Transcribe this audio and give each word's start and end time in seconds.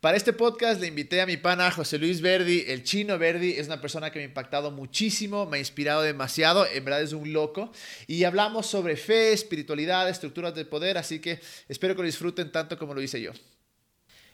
Para 0.00 0.16
este 0.16 0.32
podcast 0.32 0.80
le 0.80 0.86
invité 0.86 1.20
a 1.20 1.26
mi 1.26 1.36
pana 1.36 1.70
José 1.70 1.98
Luis 1.98 2.22
Verdi, 2.22 2.64
el 2.68 2.84
chino 2.84 3.18
Verdi, 3.18 3.50
es 3.58 3.66
una 3.66 3.82
persona 3.82 4.10
que 4.10 4.18
me 4.18 4.22
ha 4.24 4.28
impactado 4.28 4.70
muchísimo, 4.70 5.44
me 5.44 5.58
ha 5.58 5.60
inspirado 5.60 6.00
demasiado, 6.00 6.66
en 6.66 6.82
verdad 6.86 7.02
es 7.02 7.12
un 7.12 7.34
loco. 7.34 7.70
Y 8.06 8.24
hablamos 8.24 8.64
sobre 8.66 8.96
fe, 8.96 9.34
espiritualidad, 9.34 10.08
estructuras 10.08 10.54
de 10.54 10.64
poder, 10.64 10.96
así 10.96 11.18
que 11.18 11.38
espero 11.68 11.94
que 11.94 12.00
lo 12.00 12.06
disfruten 12.06 12.50
tanto 12.50 12.78
como 12.78 12.94
lo 12.94 13.02
hice 13.02 13.20
yo. 13.20 13.32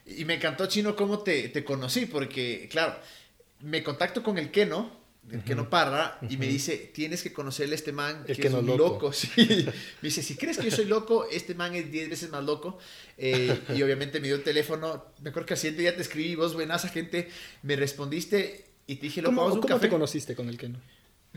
Y 0.07 0.25
me 0.25 0.35
encantó, 0.35 0.67
chino, 0.67 0.95
cómo 0.95 1.25
te, 1.25 1.49
te 1.49 1.65
conocí, 1.65 2.07
porque, 2.07 2.69
claro, 2.71 2.95
me 3.59 3.83
contacto 3.83 4.23
con 4.23 4.39
el 4.39 4.53
Keno, 4.53 4.93
el 5.31 5.43
que 5.43 5.55
no 5.55 5.69
parra, 5.69 6.19
y 6.29 6.37
me 6.37 6.47
dice, 6.47 6.91
tienes 6.95 7.23
que 7.23 7.33
conocerle 7.33 7.75
a 7.75 7.77
este 7.77 7.93
man, 7.93 8.25
El 8.29 8.37
que, 8.37 8.47
es 8.47 8.53
no 8.53 8.61
un 8.61 8.67
loco. 8.67 8.85
loco. 8.85 9.13
Sí. 9.13 9.31
Me 10.03 10.09
dice, 10.09 10.23
si 10.23 10.37
crees 10.37 10.57
que 10.59 10.71
yo 10.71 10.77
soy 10.77 10.85
loco, 10.85 11.27
este 11.31 11.55
man 11.55 11.75
es 11.75 11.91
10 11.91 12.11
veces 12.11 12.31
más 12.31 12.45
loco. 12.45 12.79
Eh, 13.19 13.59
y 13.75 13.83
obviamente 13.83 14.21
me 14.21 14.27
dio 14.29 14.37
el 14.37 14.43
teléfono. 14.45 15.07
Me 15.23 15.31
acuerdo 15.31 15.47
que 15.47 15.55
al 15.55 15.59
siguiente 15.59 15.83
día 15.83 15.97
te 15.97 16.03
escribí, 16.03 16.35
vos 16.37 16.55
buenaza 16.55 16.89
gente, 16.89 17.29
me 17.63 17.75
respondiste 17.77 18.67
y 18.87 18.97
te 18.97 19.03
dije, 19.07 19.21
loco, 19.23 19.31
¿Cómo, 19.31 19.41
vamos 19.43 19.53
a 19.53 19.55
un 19.57 19.63
cómo 19.63 19.75
café. 19.75 19.87
te 19.87 19.91
conociste 19.91 20.37
con 20.37 20.49
el 20.49 20.57
que 20.59 20.69
no? 20.69 20.79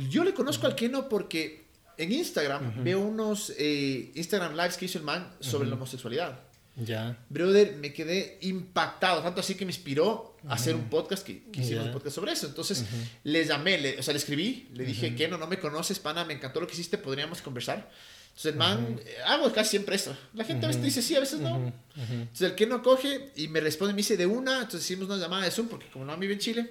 Yo 0.09 0.23
le 0.23 0.33
conozco 0.33 0.67
al 0.67 0.75
Keno 0.75 1.09
porque 1.09 1.63
en 1.97 2.11
Instagram 2.11 2.83
veo 2.83 2.99
unos 2.99 3.53
eh, 3.57 4.11
Instagram 4.15 4.55
lives 4.55 4.77
que 4.77 4.85
hizo 4.85 4.97
el 4.99 5.03
man 5.03 5.31
sobre 5.39 5.67
la 5.67 5.75
homosexualidad. 5.75 6.39
Ya. 6.85 7.17
Brother, 7.29 7.75
me 7.77 7.93
quedé 7.93 8.37
impactado, 8.41 9.21
tanto 9.21 9.41
así 9.41 9.55
que 9.55 9.65
me 9.65 9.71
inspiró 9.71 10.37
a 10.47 10.53
hacer 10.53 10.75
un 10.75 10.89
podcast 10.89 11.25
que, 11.25 11.43
que 11.51 11.61
hicimos 11.61 11.83
Ya. 11.83 11.87
un 11.89 11.93
podcast 11.93 12.15
sobre 12.15 12.31
eso. 12.31 12.47
Entonces 12.47 12.85
le 13.23 13.45
llamé, 13.45 13.77
le- 13.77 13.99
o 13.99 14.03
sea, 14.03 14.13
le 14.13 14.19
escribí, 14.19 14.67
le 14.73 14.85
dije, 14.85 15.15
que 15.15 15.27
no, 15.27 15.37
no 15.37 15.47
me 15.47 15.59
conoces, 15.59 15.99
pana, 15.99 16.23
me 16.25 16.33
encantó 16.33 16.61
lo 16.61 16.67
que 16.67 16.73
hiciste, 16.73 16.97
podríamos 16.97 17.41
conversar. 17.41 17.89
Entonces 18.29 18.51
el 18.53 18.57
man, 18.57 18.99
eh, 19.05 19.15
hago 19.25 19.51
casi 19.51 19.71
siempre 19.71 19.95
eso. 19.97 20.15
La 20.33 20.45
gente 20.45 20.65
a 20.65 20.69
veces 20.69 20.81
dice 20.83 21.01
sí, 21.01 21.15
a 21.15 21.19
veces 21.19 21.39
no. 21.41 21.73
Entonces 21.97 22.49
el 22.51 22.55
que 22.55 22.65
no 22.67 22.81
coge 22.81 23.31
y 23.35 23.49
me 23.49 23.59
responde, 23.59 23.93
me 23.93 23.97
dice 23.97 24.15
de 24.15 24.25
una, 24.25 24.55
entonces 24.61 24.83
hicimos 24.89 25.07
una 25.09 25.17
llamada 25.17 25.43
de 25.43 25.51
Zoom, 25.51 25.67
porque 25.67 25.87
como 25.87 26.05
no 26.05 26.15
vive 26.17 26.33
en 26.33 26.39
Chile, 26.39 26.69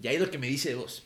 y 0.00 0.06
ahí 0.06 0.18
lo 0.18 0.30
que 0.30 0.38
me 0.38 0.46
dice 0.46 0.68
de 0.68 0.74
vos. 0.76 1.02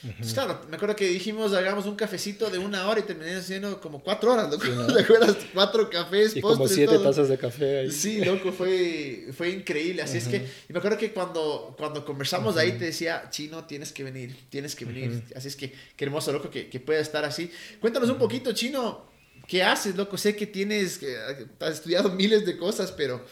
Entonces, 0.00 0.32
claro, 0.32 0.64
me 0.68 0.76
acuerdo 0.76 0.94
que 0.94 1.08
dijimos, 1.08 1.52
hagamos 1.52 1.84
un 1.86 1.96
cafecito 1.96 2.50
de 2.50 2.58
una 2.58 2.86
hora 2.88 3.00
y 3.00 3.02
terminé 3.02 3.34
haciendo 3.34 3.80
como 3.80 4.00
cuatro 4.00 4.32
horas, 4.32 4.48
loco. 4.48 4.64
¿Te 4.94 5.02
acuerdas? 5.02 5.36
Cuatro 5.52 5.90
cafés, 5.90 6.36
Y 6.36 6.40
como 6.40 6.56
postres, 6.58 6.76
siete 6.76 6.94
todo. 6.94 7.02
tazas 7.02 7.28
de 7.28 7.36
café 7.36 7.80
ahí. 7.80 7.90
Sí, 7.90 8.24
loco, 8.24 8.52
fue, 8.52 9.28
fue 9.36 9.50
increíble. 9.50 10.02
Así 10.02 10.18
es 10.18 10.28
que, 10.28 10.36
y 10.68 10.72
me 10.72 10.78
acuerdo 10.78 10.98
que 10.98 11.12
cuando, 11.12 11.74
cuando 11.76 12.04
conversamos 12.04 12.56
ahí 12.56 12.72
te 12.78 12.84
decía, 12.84 13.28
Chino, 13.30 13.64
tienes 13.64 13.90
que 13.92 14.04
venir, 14.04 14.36
tienes 14.50 14.76
que 14.76 14.84
venir. 14.84 15.24
Así 15.34 15.48
es 15.48 15.56
que, 15.56 15.72
qué 15.96 16.04
hermoso, 16.04 16.30
loco, 16.32 16.48
que, 16.48 16.68
que 16.68 16.78
pueda 16.78 17.00
estar 17.00 17.24
así. 17.24 17.50
Cuéntanos 17.80 18.08
un 18.08 18.18
poquito, 18.18 18.52
Chino, 18.52 19.04
¿qué 19.48 19.64
haces, 19.64 19.96
loco? 19.96 20.16
Sé 20.16 20.36
que 20.36 20.46
tienes, 20.46 20.98
que 20.98 21.16
has 21.58 21.72
estudiado 21.74 22.10
miles 22.14 22.46
de 22.46 22.56
cosas, 22.56 22.92
pero 22.92 23.24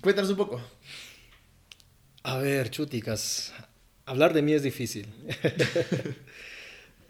cuéntanos 0.00 0.28
un 0.32 0.36
poco. 0.36 0.60
A 2.24 2.38
ver, 2.38 2.70
chuticas, 2.70 3.52
hablar 4.12 4.34
de 4.34 4.42
mí 4.42 4.52
es 4.52 4.62
difícil. 4.62 5.06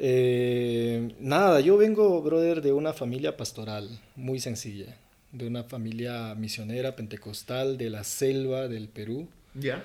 Eh, 0.05 1.13
nada, 1.21 1.61
yo 1.61 1.77
vengo, 1.77 2.21
brother, 2.23 2.61
de 2.61 2.73
una 2.73 2.93
familia 2.93 3.37
pastoral 3.37 4.01
muy 4.17 4.41
sencilla, 4.41 4.97
de 5.31 5.47
una 5.47 5.63
familia 5.63 6.35
misionera 6.35 6.97
pentecostal 6.97 7.79
de 7.79 7.89
la 7.89 8.03
selva 8.03 8.67
del 8.67 8.89
Perú. 8.89 9.29
¿Ya? 9.55 9.85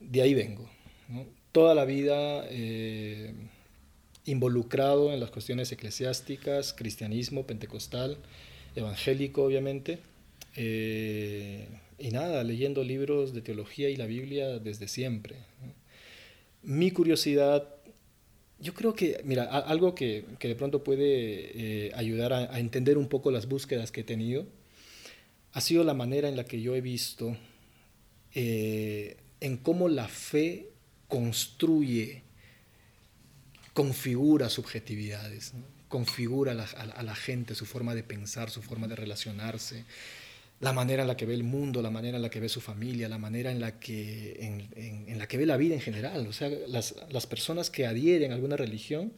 De 0.00 0.20
ahí 0.20 0.34
vengo. 0.34 0.68
¿no? 1.08 1.24
Toda 1.52 1.74
la 1.74 1.86
vida 1.86 2.44
eh, 2.50 3.32
involucrado 4.26 5.10
en 5.14 5.20
las 5.20 5.30
cuestiones 5.30 5.72
eclesiásticas, 5.72 6.74
cristianismo, 6.74 7.46
pentecostal, 7.46 8.18
evangélico, 8.74 9.42
obviamente. 9.42 10.00
Eh, 10.54 11.66
y 11.98 12.10
nada, 12.10 12.44
leyendo 12.44 12.84
libros 12.84 13.32
de 13.32 13.40
teología 13.40 13.88
y 13.88 13.96
la 13.96 14.06
Biblia 14.06 14.58
desde 14.58 14.86
siempre. 14.86 15.36
¿no? 15.62 15.85
Mi 16.66 16.90
curiosidad, 16.90 17.64
yo 18.58 18.74
creo 18.74 18.92
que, 18.92 19.20
mira, 19.22 19.44
algo 19.44 19.94
que, 19.94 20.24
que 20.40 20.48
de 20.48 20.56
pronto 20.56 20.82
puede 20.82 21.86
eh, 21.86 21.92
ayudar 21.94 22.32
a, 22.32 22.58
entender 22.58 22.98
un 22.98 23.06
poco 23.06 23.30
las 23.30 23.46
búsquedas 23.46 23.92
que 23.92 24.00
he 24.00 24.04
tenido, 24.04 24.48
ha 25.52 25.60
sido 25.60 25.84
la 25.84 25.94
manera 25.94 26.28
en 26.28 26.34
la 26.34 26.42
que 26.42 26.60
yo 26.60 26.74
he 26.74 26.80
visto 26.80 27.36
eh, 28.34 29.16
en 29.38 29.58
cómo 29.58 29.88
la 29.88 30.08
fe 30.08 30.70
construye, 31.06 32.24
configura 33.72 34.48
subjetividades, 34.48 35.52
configura 35.88 36.50
a 36.50 37.02
la 37.04 37.14
gente, 37.14 37.54
su 37.54 37.64
forma 37.64 37.94
de 37.94 38.02
pensar, 38.02 38.50
su 38.50 38.60
forma 38.60 38.88
de 38.88 38.96
relacionarse, 38.96 39.84
la 40.60 40.72
manera 40.72 41.02
en 41.02 41.08
la 41.08 41.16
que 41.16 41.26
ve 41.26 41.34
el 41.34 41.44
mundo, 41.44 41.82
la 41.82 41.90
manera 41.90 42.16
en 42.16 42.22
la 42.22 42.30
que 42.30 42.40
ve 42.40 42.48
su 42.48 42.60
familia, 42.60 43.08
la 43.08 43.18
manera 43.18 43.50
en 43.52 43.60
la 43.60 43.78
que, 43.78 44.36
en, 44.40 44.68
en- 44.74 45.08
en 45.08 45.18
la 45.18 45.28
que 45.28 45.36
ve 45.38 45.46
la 45.46 45.56
vida 45.56 45.74
en 45.74 45.80
general. 45.80 46.26
O 46.26 46.32
sea, 46.32 46.48
las, 46.68 46.94
las 47.10 47.26
personas 47.26 47.70
que 47.70 47.86
adhieren 47.86 48.32
a 48.32 48.34
alguna 48.34 48.56
religión 48.56 49.12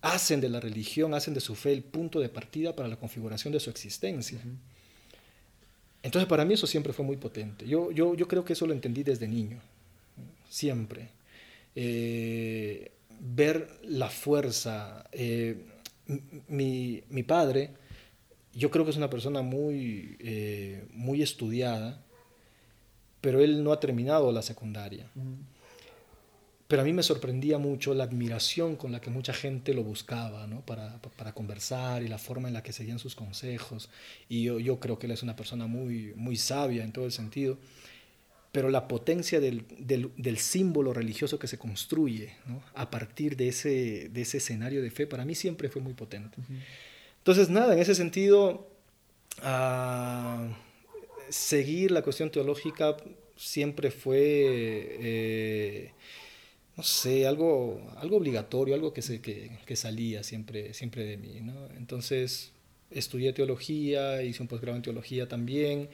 hacen 0.00 0.40
de 0.40 0.48
la 0.48 0.60
religión, 0.60 1.14
hacen 1.14 1.34
de 1.34 1.40
su 1.40 1.54
fe 1.54 1.72
el 1.72 1.82
punto 1.82 2.20
de 2.20 2.28
partida 2.28 2.74
para 2.74 2.88
la 2.88 2.96
configuración 2.96 3.52
de 3.52 3.60
su 3.60 3.70
existencia. 3.70 4.38
Entonces 6.02 6.28
para 6.28 6.44
mí 6.44 6.54
eso 6.54 6.66
siempre 6.66 6.92
fue 6.92 7.04
muy 7.04 7.16
potente. 7.16 7.66
Yo, 7.66 7.90
yo, 7.90 8.14
yo 8.14 8.28
creo 8.28 8.44
que 8.44 8.52
eso 8.52 8.66
lo 8.66 8.72
entendí 8.72 9.02
desde 9.02 9.26
niño, 9.28 9.58
siempre. 10.48 11.10
Eh, 11.74 12.92
ver 13.20 13.68
la 13.84 14.08
fuerza. 14.10 15.04
eh, 15.12 15.56
mi, 16.48 17.02
mi 17.10 17.22
padre, 17.22 17.70
yo 18.58 18.70
creo 18.70 18.84
que 18.84 18.90
es 18.90 18.96
una 18.96 19.08
persona 19.08 19.40
muy, 19.40 20.16
eh, 20.18 20.84
muy 20.92 21.22
estudiada, 21.22 22.02
pero 23.20 23.40
él 23.40 23.62
no 23.62 23.72
ha 23.72 23.78
terminado 23.78 24.32
la 24.32 24.42
secundaria. 24.42 25.06
Pero 26.66 26.82
a 26.82 26.84
mí 26.84 26.92
me 26.92 27.02
sorprendía 27.02 27.56
mucho 27.58 27.94
la 27.94 28.04
admiración 28.04 28.76
con 28.76 28.90
la 28.90 29.00
que 29.00 29.10
mucha 29.10 29.32
gente 29.32 29.72
lo 29.72 29.84
buscaba, 29.84 30.46
¿no? 30.46 30.60
Para, 30.66 31.00
para 31.16 31.32
conversar 31.32 32.02
y 32.02 32.08
la 32.08 32.18
forma 32.18 32.48
en 32.48 32.54
la 32.54 32.62
que 32.62 32.72
seguían 32.72 32.98
sus 32.98 33.14
consejos. 33.14 33.88
Y 34.28 34.42
yo, 34.42 34.80
creo 34.80 34.98
que 34.98 35.06
él 35.06 35.12
es 35.12 35.22
una 35.22 35.36
persona 35.36 35.66
muy, 35.66 36.12
muy 36.16 36.36
sabia 36.36 36.84
en 36.84 36.92
todo 36.92 37.06
el 37.06 37.12
sentido. 37.12 37.58
Pero 38.50 38.70
la 38.70 38.88
potencia 38.88 39.40
del, 39.40 39.66
del, 39.78 40.10
del 40.16 40.38
símbolo 40.38 40.92
religioso 40.92 41.38
que 41.38 41.46
se 41.46 41.58
construye 41.58 42.32
¿no? 42.46 42.60
a 42.74 42.90
partir 42.90 43.36
de 43.36 43.48
ese, 43.48 44.08
de 44.08 44.22
ese 44.22 44.38
escenario 44.38 44.82
de 44.82 44.90
fe, 44.90 45.06
para 45.06 45.24
mí 45.24 45.34
siempre 45.34 45.68
fue 45.68 45.80
muy 45.80 45.94
potente. 45.94 46.38
Entonces, 47.28 47.50
nada, 47.50 47.74
en 47.74 47.78
ese 47.78 47.94
sentido, 47.94 48.66
ah, 49.42 50.48
seguir 51.28 51.90
la 51.90 52.00
cuestión 52.00 52.30
teológica 52.30 52.96
siempre 53.36 53.90
fue, 53.90 54.16
eh, 54.18 55.92
no 56.78 56.82
sé, 56.82 57.26
algo, 57.26 57.82
algo 57.98 58.16
obligatorio, 58.16 58.74
algo 58.74 58.94
que, 58.94 59.02
se, 59.02 59.20
que, 59.20 59.76
salía 59.76 60.22
siempre, 60.22 60.72
siempre 60.72 61.04
de 61.04 61.18
mí. 61.18 61.42
¿no? 61.42 61.52
Entonces, 61.76 62.52
estudié 62.90 63.34
teología, 63.34 64.22
hice 64.22 64.40
un 64.40 64.48
posgrado 64.48 64.78
en 64.78 64.82
teología 64.82 65.28
también. 65.28 65.90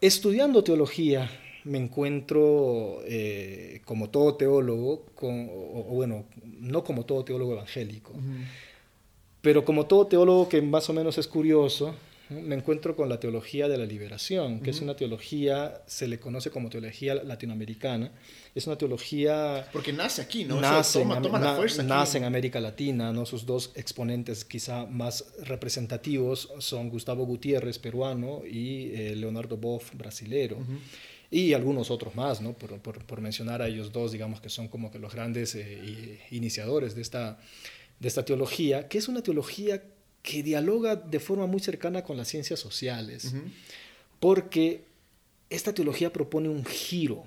Estudiando 0.00 0.64
teología, 0.64 1.30
me 1.64 1.76
encuentro, 1.76 3.02
eh, 3.04 3.82
como 3.84 4.08
todo 4.08 4.36
teólogo, 4.36 5.04
con, 5.14 5.50
o 5.50 5.82
bueno, 5.92 6.24
no 6.46 6.82
como 6.82 7.04
todo 7.04 7.26
teólogo 7.26 7.52
evangélico, 7.52 8.14
pero 9.46 9.64
como 9.64 9.86
todo 9.86 10.08
teólogo 10.08 10.48
que 10.48 10.60
más 10.60 10.88
o 10.90 10.92
menos 10.92 11.16
es 11.18 11.28
curioso, 11.28 11.94
¿no? 12.28 12.40
me 12.40 12.56
encuentro 12.56 12.96
con 12.96 13.08
la 13.08 13.20
teología 13.20 13.68
de 13.68 13.78
la 13.78 13.86
liberación, 13.86 14.58
que 14.60 14.70
es 14.70 14.80
una 14.80 14.96
teología, 14.96 15.82
se 15.86 16.08
le 16.08 16.18
conoce 16.18 16.50
como 16.50 16.68
teología 16.68 17.14
latinoamericana, 17.14 18.10
es 18.52 18.66
una 18.66 18.76
teología 18.76 19.68
Porque 19.72 19.92
nace 19.92 20.22
aquí, 20.22 20.44
¿no? 20.44 20.60
Nace, 20.60 20.98
toma, 20.98 21.22
toma 21.22 21.38
la 21.38 21.44
na- 21.52 21.56
fuerza 21.56 21.82
aquí. 21.82 22.16
en 22.18 22.24
América 22.24 22.58
Latina, 22.60 23.12
¿no? 23.12 23.24
sus 23.26 23.46
dos 23.46 23.70
exponentes 23.76 24.44
quizá 24.44 24.86
más 24.86 25.24
representativos 25.44 26.50
son 26.58 26.88
Gustavo 26.90 27.24
Gutiérrez, 27.26 27.78
peruano, 27.78 28.42
y 28.44 28.90
eh, 28.94 29.14
Leonardo 29.14 29.56
Boff, 29.56 29.94
brasilero. 29.94 30.56
Y 31.30 31.52
algunos 31.54 31.90
otros 31.92 32.14
más, 32.16 32.40
¿no? 32.40 32.52
por, 32.54 32.78
por- 32.80 33.04
por 33.04 33.20
mencionar 33.20 33.62
a 33.62 33.68
ellos 33.68 33.92
dos, 33.92 34.10
digamos 34.10 34.40
que 34.40 34.48
son 34.48 34.66
como 34.68 34.90
que 34.90 34.98
los 34.98 35.12
grandes 35.14 35.54
eh, 35.54 36.18
iniciadores 36.30 36.94
de 36.96 37.02
esta, 37.02 37.38
de 38.00 38.08
esta 38.08 38.24
teología, 38.24 38.88
que 38.88 38.98
es 38.98 39.08
una 39.08 39.22
teología 39.22 39.82
que 40.22 40.42
dialoga 40.42 40.96
de 40.96 41.20
forma 41.20 41.46
muy 41.46 41.60
cercana 41.60 42.02
con 42.02 42.16
las 42.16 42.28
ciencias 42.28 42.58
sociales, 42.60 43.32
porque 44.20 44.84
esta 45.50 45.72
teología 45.72 46.12
propone 46.12 46.48
un 46.48 46.64
giro. 46.64 47.24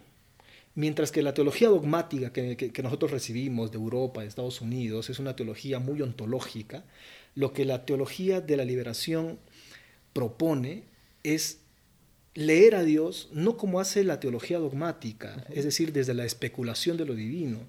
Mientras 0.75 1.11
que 1.11 1.21
la 1.23 1.33
teología 1.33 1.69
dogmática 1.69 2.31
que, 2.31 2.55
que- 2.55 2.71
que 2.71 2.83
nosotros 2.83 3.11
recibimos 3.11 3.71
de 3.71 3.77
Europa, 3.77 4.21
de 4.21 4.27
Estados 4.27 4.61
Unidos, 4.61 5.09
es 5.09 5.19
una 5.19 5.35
teología 5.35 5.79
muy 5.79 6.01
ontológica, 6.01 6.83
lo 7.35 7.53
que 7.53 7.65
la 7.65 7.85
teología 7.85 8.41
de 8.41 8.57
la 8.57 8.65
liberación 8.65 9.39
propone 10.13 10.83
es 11.23 11.59
leer 12.35 12.75
a 12.75 12.83
Dios 12.83 13.29
no 13.33 13.57
como 13.57 13.79
hace 13.79 14.03
la 14.03 14.19
teología 14.19 14.59
dogmática, 14.59 15.45
es 15.49 15.65
decir, 15.65 15.91
desde 15.91 16.13
la 16.13 16.25
especulación 16.25 16.95
de 16.97 17.05
lo 17.05 17.15
divino, 17.15 17.59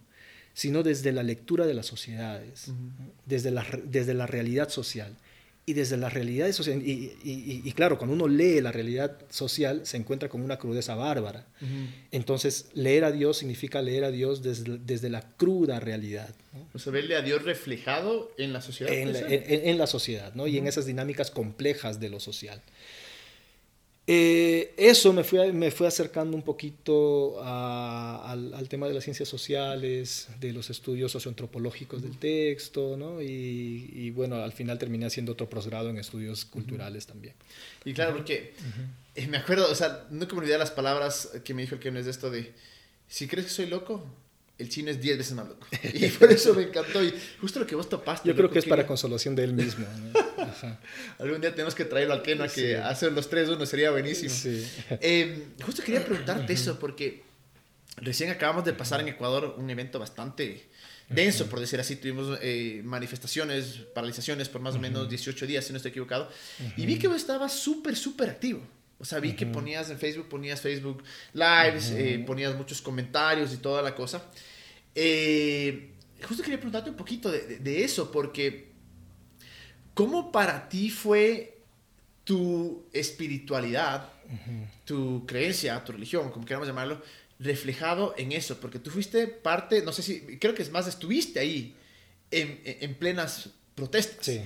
sino 0.60 0.82
desde 0.82 1.10
la 1.10 1.22
lectura 1.22 1.64
de 1.64 1.72
las 1.72 1.86
sociedades, 1.86 2.70
desde, 3.24 3.50
la, 3.50 3.66
desde 3.82 4.12
la 4.12 4.26
realidad 4.26 4.68
social. 4.68 5.16
y 5.64 5.72
desde 5.72 5.96
la 5.96 6.10
realidad 6.10 6.52
social, 6.52 6.82
y, 6.84 7.12
y, 7.22 7.72
claro, 7.72 7.96
cuando 7.96 8.14
uno 8.14 8.28
lee 8.28 8.60
la 8.60 8.72
realidad 8.72 9.16
social, 9.30 9.86
se 9.86 9.96
encuentra 9.96 10.28
con 10.28 10.42
una 10.42 10.58
crudeza 10.58 10.96
bárbara. 10.96 11.46
Entonces, 12.10 12.66
leer 12.74 13.04
a 13.04 13.12
Dios 13.12 13.38
significa 13.38 13.80
leer 13.80 14.04
a 14.04 14.10
Dios 14.10 14.42
desde, 14.42 14.78
desde 14.78 15.08
la 15.08 15.22
cruda 15.22 15.80
realidad. 15.80 16.34
O 16.74 16.78
sea, 16.78 16.92
verle 16.92 17.16
a 17.16 17.22
Dios 17.22 17.42
reflejado 17.44 18.30
en 18.36 18.52
la 18.52 18.60
sociedad. 18.60 18.92
En, 18.92 19.12
la, 19.14 19.20
en, 19.20 19.78
la, 19.78 19.86
sociedad, 19.86 20.34
¿no? 20.34 20.46
Y 20.46 20.58
en 20.58 20.66
esas 20.66 20.84
dinámicas 20.84 21.30
complejas 21.30 22.00
de 22.00 22.10
lo 22.10 22.20
social. 22.20 22.60
Eh, 24.12 24.74
eso 24.76 25.12
me 25.12 25.22
fue, 25.22 25.52
me 25.52 25.70
fue 25.70 25.86
acercando 25.86 26.36
un 26.36 26.42
poquito 26.42 27.40
al, 27.44 28.66
tema 28.68 28.88
de 28.88 28.94
las 28.94 29.04
ciencias 29.04 29.28
sociales, 29.28 30.26
de 30.40 30.52
los 30.52 30.68
estudios 30.68 31.12
socioantropológicos 31.12 32.02
del 32.02 32.18
texto, 32.18 32.96
¿no? 32.96 33.22
Y, 33.22 34.10
bueno, 34.10 34.42
al 34.42 34.50
final 34.52 34.80
terminé 34.80 35.06
haciendo 35.06 35.30
otro 35.30 35.48
posgrado 35.48 35.90
en 35.90 35.98
estudios 35.98 36.44
culturales 36.44 37.06
también. 37.06 37.34
Y 37.84 37.92
claro, 37.92 38.16
porque 38.16 38.52
eh, 39.14 39.28
me 39.28 39.36
acuerdo, 39.36 39.70
o 39.70 39.74
sea, 39.76 40.04
nunca 40.10 40.34
me 40.34 40.40
olvidé 40.40 40.58
las 40.58 40.72
palabras 40.72 41.30
que 41.44 41.54
me 41.54 41.62
dijo 41.62 41.76
el 41.76 41.80
que 41.80 41.92
no 41.92 42.00
es 42.00 42.06
de 42.06 42.10
esto 42.10 42.30
de, 42.30 42.52
si 43.06 43.28
crees 43.28 43.46
que 43.46 43.52
soy 43.52 43.66
loco, 43.66 44.04
el 44.58 44.68
chino 44.68 44.90
es 44.90 45.00
10 45.00 45.18
veces 45.18 45.34
más 45.34 45.46
loco. 45.46 45.68
Y 45.94 46.08
por 46.08 46.32
eso 46.32 46.52
me 46.54 46.64
encantó. 46.64 47.00
Y 47.04 47.14
justo 47.40 47.60
lo 47.60 47.66
que 47.66 47.76
vos 47.76 47.88
topaste. 47.88 48.28
Yo 48.28 48.34
creo 48.34 48.50
que 48.50 48.58
es 48.58 48.66
para 48.66 48.84
consolación 48.88 49.36
de 49.36 49.44
él 49.44 49.52
mismo. 49.52 49.86
Algún 51.18 51.40
día 51.40 51.50
tenemos 51.52 51.74
que 51.74 51.84
traerlo 51.84 52.14
al 52.14 52.22
Kena, 52.22 52.48
que 52.48 52.76
hacer 52.76 53.12
los 53.12 53.28
tres 53.28 53.48
uno 53.48 53.64
sería 53.66 53.90
buenísimo. 53.90 54.34
Eh, 55.00 55.48
justo 55.64 55.82
quería 55.82 56.04
preguntarte 56.04 56.52
eso, 56.52 56.78
porque 56.78 57.22
recién 57.96 58.30
acabamos 58.30 58.64
de 58.64 58.72
pasar 58.72 59.00
en 59.00 59.08
Ecuador 59.08 59.54
un 59.58 59.68
evento 59.70 59.98
bastante 59.98 60.68
denso, 61.08 61.48
por 61.48 61.60
decir 61.60 61.80
así. 61.80 61.96
Tuvimos 61.96 62.38
eh, 62.42 62.80
manifestaciones, 62.84 63.80
paralizaciones 63.94 64.48
por 64.48 64.60
más 64.60 64.74
o 64.74 64.78
menos 64.78 65.08
18 65.08 65.46
días, 65.46 65.64
si 65.64 65.72
no 65.72 65.76
estoy 65.76 65.90
equivocado. 65.90 66.30
Y 66.76 66.86
vi 66.86 66.98
que 66.98 67.08
vos 67.08 67.16
estabas 67.16 67.52
súper, 67.52 67.96
súper 67.96 68.30
activo. 68.30 68.60
O 68.98 69.04
sea, 69.04 69.18
vi 69.18 69.32
que 69.32 69.46
ponías 69.46 69.88
en 69.88 69.98
Facebook, 69.98 70.28
ponías 70.28 70.60
Facebook 70.60 71.02
Lives, 71.32 71.90
eh, 71.90 72.22
ponías 72.26 72.54
muchos 72.54 72.82
comentarios 72.82 73.52
y 73.54 73.56
toda 73.56 73.80
la 73.80 73.94
cosa. 73.94 74.22
Eh, 74.94 75.92
justo 76.22 76.42
quería 76.42 76.58
preguntarte 76.58 76.90
un 76.90 76.96
poquito 76.96 77.30
de, 77.30 77.84
eso, 77.84 78.10
porque 78.10 78.69
¿cómo 79.94 80.32
para 80.32 80.68
ti 80.68 80.90
fue 80.90 81.58
tu 82.24 82.84
espiritualidad, 82.92 84.08
tu 84.84 85.24
creencia, 85.26 85.82
tu 85.84 85.92
religión, 85.92 86.30
como 86.30 86.44
queramos 86.44 86.68
llamarlo, 86.68 87.02
reflejado 87.38 88.14
en 88.16 88.32
eso? 88.32 88.60
Porque 88.60 88.78
tú 88.78 88.90
fuiste 88.90 89.26
parte, 89.26 89.82
no 89.82 89.92
sé 89.92 90.02
si, 90.02 90.38
creo 90.38 90.54
que 90.54 90.62
es 90.62 90.70
más, 90.70 90.86
estuviste 90.86 91.40
ahí 91.40 91.74
en, 92.30 92.60
en 92.64 92.94
plenas 92.94 93.50
protestas. 93.74 94.24
Sí. 94.24 94.40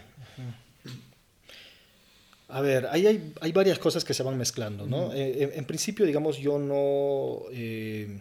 A 2.48 2.60
ver, 2.60 2.86
hay, 2.90 3.32
hay, 3.40 3.52
varias 3.52 3.80
cosas 3.80 4.04
que 4.04 4.14
se 4.14 4.22
van 4.22 4.38
mezclando, 4.38 4.86
¿no? 4.86 5.12
Eh, 5.12 5.54
en, 5.54 5.64
principio, 5.64 6.06
digamos, 6.06 6.38
yo 6.38 6.58
no... 6.58 7.50
Eh, 7.50 8.20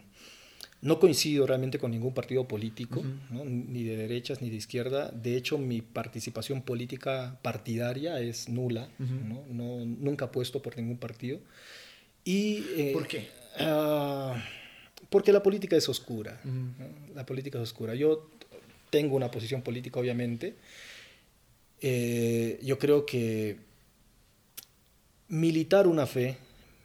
no 0.84 1.00
coincido 1.00 1.48
realmente 1.48 1.80
con 1.80 1.92
ningún 1.92 2.14
partido 2.14 2.46
político, 2.46 3.02
ni 3.32 3.84
de 3.84 3.96
derechas 3.96 4.42
ni 4.42 4.50
de 4.50 4.58
izquierda. 4.58 5.10
De 5.12 5.38
hecho, 5.38 5.58
mi 5.58 5.82
participación 5.82 6.62
política 6.62 7.40
partidaria 7.42 8.20
es 8.20 8.50
nula. 8.50 8.90
¿no? 9.00 9.86
nunca 9.86 10.26
apuesto 10.26 10.62
por 10.62 10.76
ningún 10.76 10.98
partido. 10.98 11.40
Y, 12.26 12.66
eh, 12.76 12.92
¿Por 12.94 13.08
qué? 13.08 13.30
Ah, 13.60 14.36
porque 15.10 15.32
la 15.32 15.42
política 15.42 15.78
es 15.78 15.88
oscura. 15.88 16.42
La 17.16 17.26
política 17.26 17.60
es 17.60 17.64
oscura. 17.64 17.96
Yo 17.96 18.30
tengo 18.90 19.16
una 19.16 19.32
posición 19.32 19.62
política, 19.62 20.02
obviamente. 20.02 20.56
Eh, 21.80 22.60
yo 22.62 22.78
creo 22.78 23.06
que 23.06 23.58
militar 25.30 25.88
una 25.88 26.06
fe, 26.08 26.38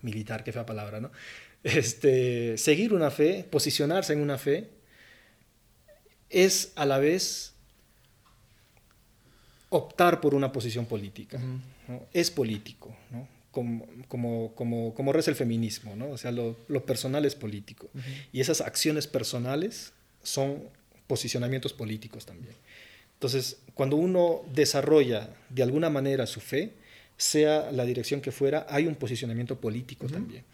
militar, 0.02 0.44
qué 0.44 0.52
fea 0.52 0.64
palabra, 0.64 1.00
¿no? 1.00 1.10
Este, 1.62 2.56
seguir 2.58 2.92
una 2.92 3.10
fe, 3.10 3.44
posicionarse 3.50 4.12
en 4.12 4.20
una 4.20 4.38
fe, 4.38 4.68
es 6.30 6.72
a 6.76 6.84
la 6.84 6.98
vez 6.98 7.54
optar 9.70 10.20
por 10.20 10.34
una 10.34 10.52
posición 10.52 10.86
política. 10.86 11.40
Es 12.12 12.30
político, 12.30 12.94
¿no? 13.10 13.26
como, 13.50 13.86
como, 14.08 14.54
como, 14.54 14.94
como, 14.94 15.12
reza 15.12 15.30
el 15.30 15.36
feminismo, 15.36 15.96
¿no? 15.96 16.10
o 16.10 16.18
sea, 16.18 16.30
lo, 16.32 16.54
personal 16.84 17.24
es 17.24 17.34
político. 17.34 17.88
Y 18.32 18.40
esas 18.40 18.60
acciones 18.60 19.06
personales 19.06 19.92
son 20.22 20.62
posicionamientos 21.06 21.72
políticos 21.72 22.26
también. 22.26 22.54
Entonces, 23.14 23.58
cuando 23.74 23.96
uno 23.96 24.42
desarrolla 24.54 25.28
de 25.48 25.62
alguna 25.62 25.90
manera 25.90 26.26
su 26.26 26.40
fe, 26.40 26.72
sea 27.16 27.72
la 27.72 27.84
dirección 27.84 28.20
que 28.20 28.30
fuera, 28.30 28.66
hay 28.68 28.86
un 28.86 28.94
posicionamiento 28.94 29.60
político 29.60 30.06
también. 30.06 30.44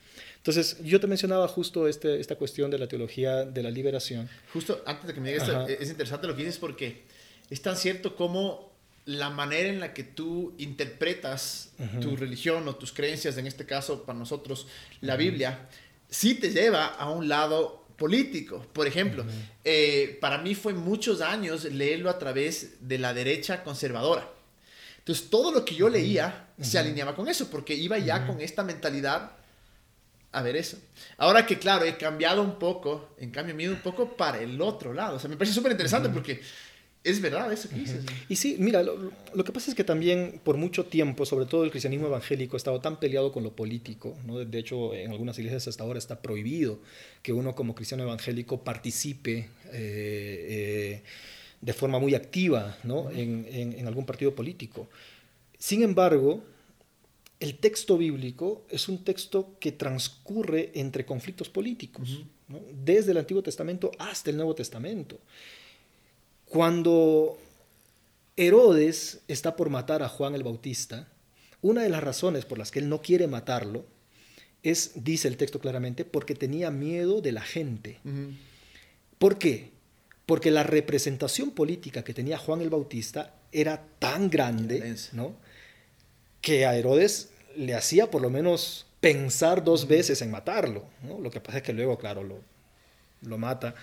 Entonces, 0.45 0.77
yo 0.85 1.01
te 1.01 1.07
mencionaba 1.07 1.49
justo 1.49 1.89
este, 1.89 2.21
esta 2.21 2.37
cuestión 2.37 2.71
de 2.71 2.77
la 2.77 2.87
teología 2.87 3.47
de 3.47 3.63
la 3.63 3.71
liberación. 3.71 4.29
Justo 4.53 4.83
antes 4.85 5.07
de 5.07 5.15
que 5.15 5.21
me 5.23 5.33
digas, 5.33 5.49
esto, 5.49 5.67
es 5.67 5.89
interesante 5.89 6.27
lo 6.27 6.37
que 6.37 6.45
dices 6.45 6.59
porque 6.59 7.05
es 7.49 7.63
tan 7.63 7.79
cierto 7.79 8.15
como 8.15 8.71
la 9.07 9.31
manera 9.31 9.71
en 9.71 9.81
la 9.81 9.95
que 9.95 10.05
tú 10.05 10.53
interpretas 10.59 11.71
tu 12.03 12.15
religión 12.15 12.69
o 12.69 12.77
tus 12.77 12.93
creencias, 12.93 13.39
en 13.39 13.47
este 13.47 13.65
caso 13.65 14.03
para 14.03 14.19
nosotros 14.19 14.67
la 15.01 15.17
Biblia, 15.17 15.67
sí 16.11 16.35
te 16.35 16.51
lleva 16.51 16.89
a 16.89 17.09
un 17.09 17.27
lado 17.27 17.87
político. 17.97 18.67
Por 18.75 18.87
ejemplo, 18.87 19.25
eh, 19.65 20.19
para 20.21 20.37
mí 20.37 20.55
fue 20.55 20.75
muchos 20.75 21.23
años 21.23 21.65
leerlo 21.65 22.11
a 22.11 22.19
través 22.19 22.87
de 22.87 22.99
la 22.99 23.15
derecha 23.15 23.65
conservadora. 23.65 24.29
Entonces, 24.99 25.31
todo 25.31 25.53
lo 25.53 25.65
que 25.65 25.75
yo 25.75 25.89
leía 25.89 26.49
se 26.61 26.79
alineaba 26.79 27.17
con 27.17 27.29
eso, 27.29 27.49
porque 27.49 27.75
iba 27.75 27.97
ya 27.97 28.27
con 28.27 28.43
esta 28.43 28.63
mentalidad 28.63 29.39
a 30.35 30.43
ver 30.43 30.57
eso. 30.57 30.79
Ahora 31.17 31.47
que, 31.47 31.59
claro, 31.59 31.85
he 31.85 31.97
cambiado 31.97 32.43
un 32.43 32.59
poco, 32.59 33.11
en 33.19 33.31
cambio, 33.31 33.55
me 33.55 33.63
he 33.63 33.67
ido 33.67 33.75
un 33.75 33.83
poco 33.83 34.17
para 34.17 34.43
el 34.43 34.61
otro 34.61 34.93
lado. 34.93 35.17
O 35.17 35.19
sea, 35.21 35.31
me 35.31 35.37
parece 35.37 35.55
súper 35.55 35.73
interesante 35.73 36.09
porque 36.09 36.41
es 37.05 37.21
verdad 37.21 37.53
eso 37.53 37.69
que 37.69 37.77
dices. 37.77 38.05
Y 38.29 38.35
sí, 38.35 38.57
mira, 38.59 38.83
lo, 38.83 39.45
que 39.45 39.53
pasa 39.53 39.71
es 39.71 39.77
que 39.77 39.85
también 39.85 40.41
por 40.43 40.57
mucho 40.57 40.87
tiempo, 40.87 41.25
sobre 41.25 41.47
todo 41.47 41.63
el 41.63 41.71
cristianismo 41.71 42.09
evangélico, 42.09 42.57
ha 42.57 42.59
estado 42.59 42.81
tan 42.81 42.99
peleado 42.99 43.31
con 43.31 43.45
lo 43.45 43.55
político. 43.55 44.17
¿no? 44.27 44.39
De 44.39 44.59
hecho, 44.59 44.93
en 44.93 45.13
algunas 45.13 45.39
iglesias 45.39 45.69
hasta 45.69 45.85
ahora 45.85 46.01
está 46.01 46.21
prohibido 46.21 46.81
que 47.23 47.33
uno 47.33 47.55
como 47.55 47.75
cristiano 47.75 48.03
evangélico 48.03 48.63
participe. 48.63 49.49
Eh, 49.73 50.47
eh, 50.93 51.03
de 51.61 51.73
forma 51.73 51.99
muy 51.99 52.15
activa 52.15 52.77
¿no? 52.83 53.11
en, 53.11 53.47
en 53.51 53.87
algún 53.87 54.05
partido 54.05 54.35
político. 54.35 54.87
Sin 55.59 55.83
embargo, 55.83 56.45
el 57.41 57.59
texto 57.59 57.99
bíblico 57.99 58.65
es 58.71 58.89
un 58.89 59.05
texto 59.05 59.57
que 59.61 59.73
transcurre 59.73 60.71
entre 60.75 61.05
conflictos 61.05 61.49
políticos, 61.49 62.25
desde 62.73 63.11
el 63.13 63.19
Antiguo 63.19 63.43
Testamento 63.43 63.91
hasta 63.99 64.31
el 64.31 64.37
Nuevo 64.37 64.55
Testamento. 64.55 65.19
Cuando 66.47 67.39
Herodes 68.37 69.21
está 69.29 69.57
por 69.57 69.71
matar 69.71 70.03
a 70.03 70.09
Juan 70.09 70.35
el 70.35 70.43
Bautista, 70.43 71.09
una 71.63 71.83
de 71.83 71.89
las 71.89 72.03
razones 72.03 72.45
por 72.45 72.59
las 72.59 72.71
que 72.71 72.79
él 72.79 72.89
no 72.89 73.01
quiere 73.01 73.27
matarlo 73.27 73.87
es, 74.63 74.93
dice 75.05 75.29
el 75.29 75.37
texto 75.37 75.61
claramente, 75.61 76.05
porque 76.05 76.35
tenía 76.35 76.71
miedo 76.71 77.21
de 77.21 77.33
la 77.33 77.43
gente. 77.43 78.01
¿Por 79.19 79.39
qué? 79.39 79.71
Porque 80.27 80.51
la 80.51 80.63
representación 80.63 81.51
política 81.51 82.05
que 82.05 82.15
tenía 82.15 82.39
Juan 82.39 82.61
el 82.63 82.71
Bautista 82.71 83.35
era 83.53 83.87
tan 83.99 84.31
grande, 84.31 84.97
¿no? 85.13 85.37
Que 86.45 86.67
a 86.67 86.77
Herodes 86.77 87.31
le 87.57 87.75
hacía 87.75 88.11
por 88.11 88.21
lo 88.21 88.29
menos 88.29 88.85
pensar 89.01 89.65
dos 89.65 89.89
veces 89.89 90.21
en 90.21 90.31
matarlo. 90.31 90.85
Lo 91.23 91.31
que 91.31 91.41
pasa 91.41 91.59
es 91.59 91.65
que 91.65 91.73
luego, 91.73 91.99
claro, 91.99 92.23
lo, 92.23 92.39
lo 93.23 93.39
mata. 93.39 93.75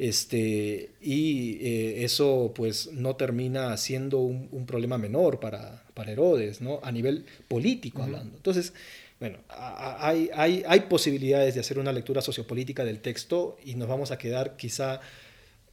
Este, 0.00 0.90
y 1.00 1.58
eh, 1.60 2.04
eso 2.04 2.52
pues 2.56 2.90
no 2.92 3.14
termina 3.14 3.76
siendo 3.76 4.18
un, 4.18 4.66
problema 4.66 4.98
menor 4.98 5.38
para, 5.38 5.84
para, 5.94 6.10
Herodes, 6.10 6.60
¿no? 6.60 6.80
a 6.82 6.90
nivel 6.90 7.24
político 7.46 8.02
hablando. 8.02 8.36
Entonces, 8.36 8.72
bueno, 9.20 9.38
hay, 9.48 10.28
hay, 10.34 10.64
hay, 10.66 10.80
posibilidades 10.80 11.54
de 11.54 11.60
hacer 11.60 11.78
una 11.78 11.92
lectura 11.92 12.20
sociopolítica 12.20 12.84
del 12.84 13.00
texto 13.00 13.56
y 13.64 13.76
nos 13.76 13.88
vamos 13.88 14.10
a 14.10 14.18
quedar 14.18 14.56
quizá 14.56 15.00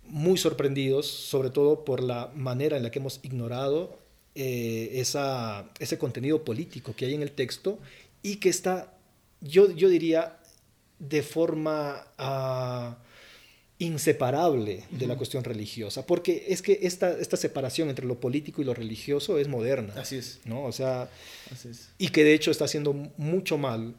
muy 0.04 0.38
sorprendidos, 0.38 1.08
sobre 1.08 1.50
todo 1.50 1.86
por 1.86 2.04
la 2.04 2.32
manera 2.36 2.78
en 2.78 2.84
la 2.84 2.92
que 2.92 3.00
hemos 3.00 3.20
ignorado 3.24 4.05
eh, 4.36 4.90
esa, 5.00 5.70
ese 5.80 5.98
contenido 5.98 6.44
político 6.44 6.94
que 6.96 7.06
hay 7.06 7.14
en 7.14 7.22
el 7.22 7.32
texto 7.32 7.80
y 8.22 8.36
que 8.36 8.50
está, 8.50 8.94
yo, 9.40 9.72
yo 9.72 9.88
diría, 9.88 10.38
de 11.00 11.24
forma 11.24 12.06
ah, 12.18 12.98
inseparable 13.80 14.84
de 14.90 15.08
la 15.08 15.18
cuestión 15.18 15.44
religiosa, 15.44 16.06
porque 16.06 16.46
es 16.48 16.62
que 16.62 16.80
esta, 16.84 17.12
esta 17.12 17.38
separación 17.38 17.90
entre 17.90 18.06
lo 18.06 18.20
político 18.20 18.62
y 18.62 18.66
lo 18.66 18.74
religioso 18.74 19.38
es 19.38 19.48
moderna. 19.48 19.94
Así 19.98 20.18
es. 20.18 20.40
¿no? 20.46 20.64
O 20.64 20.72
sea, 20.72 21.10
y 21.98 22.10
que 22.10 22.24
de 22.24 22.34
hecho 22.34 22.52
está 22.52 22.66
haciendo 22.66 22.94
mucho 23.18 23.58
mal 23.58 23.96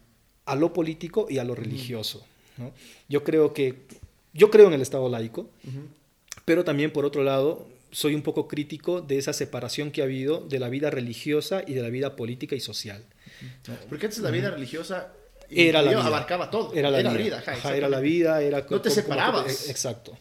a 0.47 0.55
lo 0.55 0.73
político 0.73 1.27
y 1.29 1.39
a 1.39 1.45
lo 1.45 1.55
religioso. 1.55 2.25
¿no? 2.57 2.73
Yo 3.09 3.23
creo 3.23 3.53
que, 3.53 3.75
yo 4.33 4.51
creo 4.51 4.69
en 4.69 4.73
el 4.73 4.83
Estado 4.83 5.09
laico, 5.09 5.51
pero 6.45 6.65
también 6.65 6.93
por 6.93 7.05
otro 7.05 7.23
lado, 7.23 7.67
soy 7.97 8.15
un 8.15 8.21
poco 8.21 8.47
crítico 8.47 9.01
de 9.01 9.17
esa 9.17 9.33
separación 9.33 9.91
que 9.91 10.03
ha 10.03 10.05
habido 10.05 10.41
de 10.41 10.59
la 10.59 10.69
vida 10.69 10.91
religiosa 10.91 11.63
y 11.67 11.73
de 11.73 11.81
la 11.81 11.89
vida 11.89 12.15
política 12.15 12.55
y 12.55 12.61
social. 12.61 13.03
Porque 13.89 14.05
antes 14.05 14.19
la 14.19 14.31
vida 14.31 14.51
religiosa 14.51 15.15
era 15.49 15.81
la 15.81 15.93
vida. 15.93 16.07
abarcaba 16.07 16.51
todo. 16.51 16.75
Era 16.75 16.91
la 16.91 16.99
vida. 17.15 17.43
era 17.75 17.89
la 17.89 18.01
vida, 18.01 18.43
era 18.43 18.67
no 18.69 18.83
te 18.83 18.91
separabas. 18.91 19.71
exacto. 19.71 20.19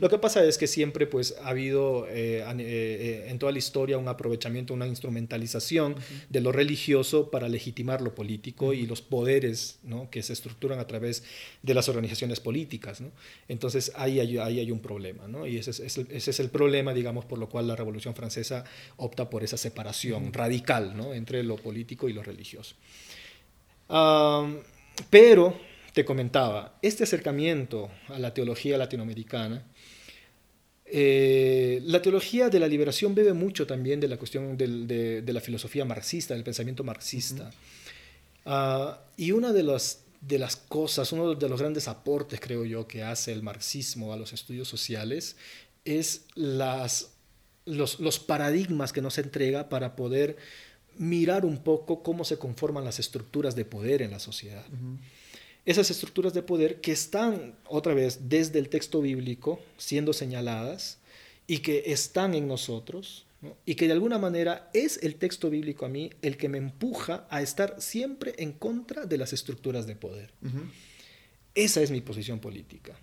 Lo 0.00 0.08
que 0.08 0.18
pasa 0.18 0.44
es 0.44 0.58
que 0.58 0.66
siempre 0.66 1.06
pues, 1.06 1.34
ha 1.42 1.48
habido 1.48 2.06
eh, 2.08 2.40
eh, 2.40 2.54
eh, 2.58 3.26
en 3.28 3.38
toda 3.38 3.52
la 3.52 3.58
historia 3.58 3.98
un 3.98 4.08
aprovechamiento, 4.08 4.74
una 4.74 4.86
instrumentalización 4.86 5.96
de 6.28 6.40
lo 6.40 6.52
religioso 6.52 7.30
para 7.30 7.48
legitimar 7.48 8.00
lo 8.00 8.14
político 8.14 8.72
y 8.72 8.86
los 8.86 9.02
poderes 9.02 9.78
¿no? 9.82 10.08
que 10.10 10.22
se 10.22 10.32
estructuran 10.32 10.78
a 10.78 10.86
través 10.86 11.24
de 11.62 11.74
las 11.74 11.88
organizaciones 11.88 12.40
políticas. 12.40 13.00
¿no? 13.00 13.10
Entonces 13.48 13.92
ahí 13.96 14.20
hay, 14.20 14.38
ahí 14.38 14.60
hay 14.60 14.70
un 14.70 14.80
problema 14.80 15.26
¿no? 15.26 15.46
y 15.46 15.56
ese 15.56 15.70
es, 15.70 15.80
ese 15.80 16.30
es, 16.30 16.40
el 16.40 16.50
problema, 16.50 16.94
digamos, 16.94 17.24
por 17.24 17.38
lo 17.38 17.48
cual 17.48 17.66
la 17.66 17.76
Revolución 17.76 18.14
Francesa 18.14 18.64
opta 18.96 19.28
por 19.30 19.42
esa 19.42 19.56
separación 19.56 20.32
radical 20.32 20.96
¿no? 20.96 21.12
entre 21.12 21.42
lo 21.42 21.56
político 21.56 22.08
y 22.08 22.12
lo 22.12 22.22
religioso. 22.22 22.76
pero 25.10 25.69
te 25.92 26.04
comentaba, 26.04 26.78
este 26.82 27.04
acercamiento 27.04 27.90
a 28.08 28.18
la 28.18 28.32
teología 28.32 28.78
latinoamericana, 28.78 29.64
eh, 30.92 31.80
la 31.84 32.02
teología 32.02 32.48
de 32.48 32.58
la 32.58 32.66
liberación 32.66 33.14
bebe 33.14 33.32
mucho 33.32 33.66
también 33.66 34.00
de 34.00 34.08
la 34.08 34.16
cuestión 34.16 34.56
de, 34.56 35.22
la 35.26 35.40
filosofía 35.40 35.84
marxista, 35.84 36.34
del 36.34 36.42
pensamiento 36.42 36.82
marxista. 36.82 37.50
Ah, 38.44 39.00
y 39.16 39.32
una 39.32 39.52
de 39.52 39.62
las, 39.62 40.02
de 40.20 40.38
las 40.38 40.56
cosas, 40.56 41.12
uno 41.12 41.34
de 41.34 41.48
los 41.48 41.60
grandes 41.60 41.86
aportes, 41.86 42.40
creo 42.40 42.64
yo, 42.64 42.88
que 42.88 43.02
hace 43.02 43.32
el 43.32 43.42
marxismo 43.42 44.12
a 44.12 44.16
los 44.16 44.32
estudios 44.32 44.68
sociales 44.68 45.36
es 45.84 46.26
las, 46.34 47.12
los, 47.66 48.00
los 48.00 48.18
paradigmas 48.18 48.92
que 48.92 49.00
nos 49.00 49.18
entrega 49.18 49.68
para 49.68 49.94
poder 49.94 50.36
mirar 50.98 51.44
un 51.44 51.58
poco 51.58 52.02
cómo 52.02 52.24
se 52.24 52.38
conforman 52.38 52.84
las 52.84 52.98
estructuras 52.98 53.54
de 53.54 53.64
poder 53.64 54.02
en 54.02 54.10
la 54.10 54.18
sociedad 54.18 54.66
esas 55.66 55.90
estructuras 55.90 56.34
de 56.34 56.42
poder 56.42 56.80
que 56.80 56.92
están 56.92 57.54
otra 57.66 57.94
vez 57.94 58.28
desde 58.28 58.58
el 58.58 58.68
texto 58.68 59.00
bíblico 59.00 59.60
siendo 59.76 60.12
señaladas 60.12 60.98
y 61.46 61.58
que 61.58 61.84
están 61.86 62.34
en 62.34 62.48
nosotros 62.48 63.26
y 63.64 63.74
que 63.74 63.86
de 63.86 63.92
alguna 63.92 64.18
manera 64.18 64.70
es 64.74 64.98
el 65.02 65.16
texto 65.16 65.50
bíblico 65.50 65.86
a 65.86 65.88
mí 65.88 66.10
el 66.22 66.36
que 66.36 66.48
me 66.48 66.58
empuja 66.58 67.26
a 67.30 67.42
estar 67.42 67.80
siempre 67.80 68.34
en 68.38 68.52
contra 68.52 69.06
de 69.06 69.18
las 69.18 69.32
estructuras 69.32 69.86
de 69.86 69.96
poder. 69.96 70.30
Esa 71.54 71.80
es 71.80 71.90
mi 71.90 72.00
posición 72.00 72.38
política. 72.38 72.96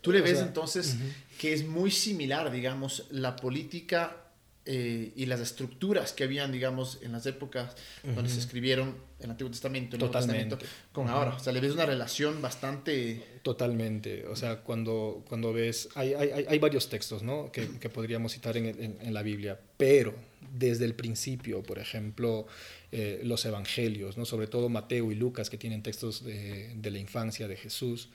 Tú 0.00 0.12
le 0.12 0.20
ves 0.20 0.40
entonces 0.40 0.96
que 1.38 1.52
es 1.52 1.66
muy 1.66 1.90
similar, 1.90 2.50
digamos, 2.50 3.06
la 3.10 3.36
política 3.36 4.23
eh, 4.66 5.12
y 5.14 5.26
las 5.26 5.40
estructuras 5.40 6.12
que 6.12 6.24
habían, 6.24 6.50
digamos, 6.50 6.98
en 7.02 7.12
las 7.12 7.26
épocas 7.26 7.76
donde 8.02 8.30
se 8.30 8.38
escribieron 8.38 8.94
el 9.20 9.30
Antiguo 9.30 9.50
Testamento, 9.50 9.96
el 9.96 10.00
Nuevo 10.00 10.16
Testamento, 10.16 10.58
con 10.92 11.08
ahora. 11.08 11.34
O 11.34 11.38
sea, 11.38 11.52
le 11.52 11.60
ves 11.60 11.72
una 11.72 11.86
relación 11.86 12.40
bastante... 12.40 13.40
Totalmente. 13.42 14.26
O 14.26 14.36
sea, 14.36 14.60
cuando, 14.60 15.22
cuando 15.28 15.52
ves... 15.52 15.88
Hay, 15.94 16.14
hay, 16.14 16.46
hay 16.48 16.58
varios 16.58 16.88
textos, 16.88 17.22
¿no? 17.22 17.52
Que, 17.52 17.78
que 17.78 17.88
podríamos 17.90 18.32
citar 18.32 18.56
en, 18.56 18.66
en, 18.66 18.98
en, 19.00 19.14
la 19.14 19.22
Biblia, 19.22 19.58
pero 19.76 20.14
desde 20.52 20.84
el 20.86 20.94
principio, 20.94 21.62
por 21.62 21.78
ejemplo, 21.78 22.46
eh, 22.90 23.20
los 23.24 23.44
evangelios, 23.44 24.16
¿no? 24.16 24.24
Sobre 24.24 24.46
todo 24.46 24.68
Mateo 24.68 25.12
y 25.12 25.14
Lucas, 25.14 25.50
que 25.50 25.58
tienen 25.58 25.82
textos 25.82 26.24
de, 26.24 26.74
de 26.74 26.90
la 26.90 26.98
infancia 26.98 27.48
de 27.48 27.56
Jesús. 27.56 28.08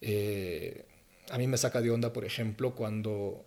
Eh, 0.00 0.84
a 1.30 1.38
mí 1.38 1.46
me 1.46 1.56
saca 1.56 1.80
de 1.80 1.90
onda, 1.90 2.12
por 2.12 2.24
ejemplo, 2.24 2.74
cuando 2.74 3.44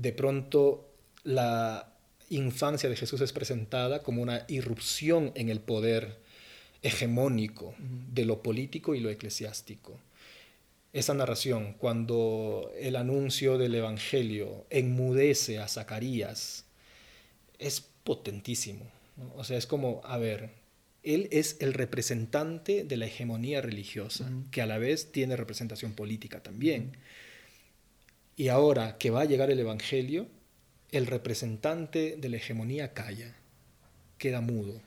de 0.00 0.12
pronto 0.12 0.88
la 1.24 1.92
infancia 2.30 2.88
de 2.88 2.96
Jesús 2.96 3.20
es 3.20 3.32
presentada 3.32 4.02
como 4.02 4.22
una 4.22 4.44
irrupción 4.48 5.32
en 5.34 5.48
el 5.48 5.60
poder 5.60 6.18
hegemónico 6.82 7.74
de 7.78 8.24
lo 8.24 8.42
político 8.42 8.94
y 8.94 9.00
lo 9.00 9.10
eclesiástico. 9.10 9.98
Esa 10.92 11.14
narración, 11.14 11.74
cuando 11.74 12.72
el 12.78 12.96
anuncio 12.96 13.58
del 13.58 13.74
Evangelio 13.74 14.64
enmudece 14.70 15.58
a 15.58 15.68
Zacarías, 15.68 16.64
es 17.58 17.80
potentísimo. 18.02 18.86
O 19.36 19.44
sea, 19.44 19.58
es 19.58 19.66
como, 19.66 20.00
a 20.04 20.16
ver, 20.16 20.50
él 21.02 21.28
es 21.30 21.58
el 21.60 21.74
representante 21.74 22.84
de 22.84 22.96
la 22.96 23.06
hegemonía 23.06 23.60
religiosa, 23.60 24.30
que 24.50 24.62
a 24.62 24.66
la 24.66 24.78
vez 24.78 25.12
tiene 25.12 25.36
representación 25.36 25.92
política 25.92 26.42
también. 26.42 26.96
Y 28.40 28.48
ahora 28.48 28.96
que 28.96 29.10
va 29.10 29.20
a 29.20 29.24
llegar 29.26 29.50
el 29.50 29.60
Evangelio, 29.60 30.26
el 30.92 31.06
representante 31.06 32.16
de 32.16 32.28
la 32.30 32.38
hegemonía 32.38 32.94
calla, 32.94 33.34
queda 34.16 34.40
mudo. 34.40 34.80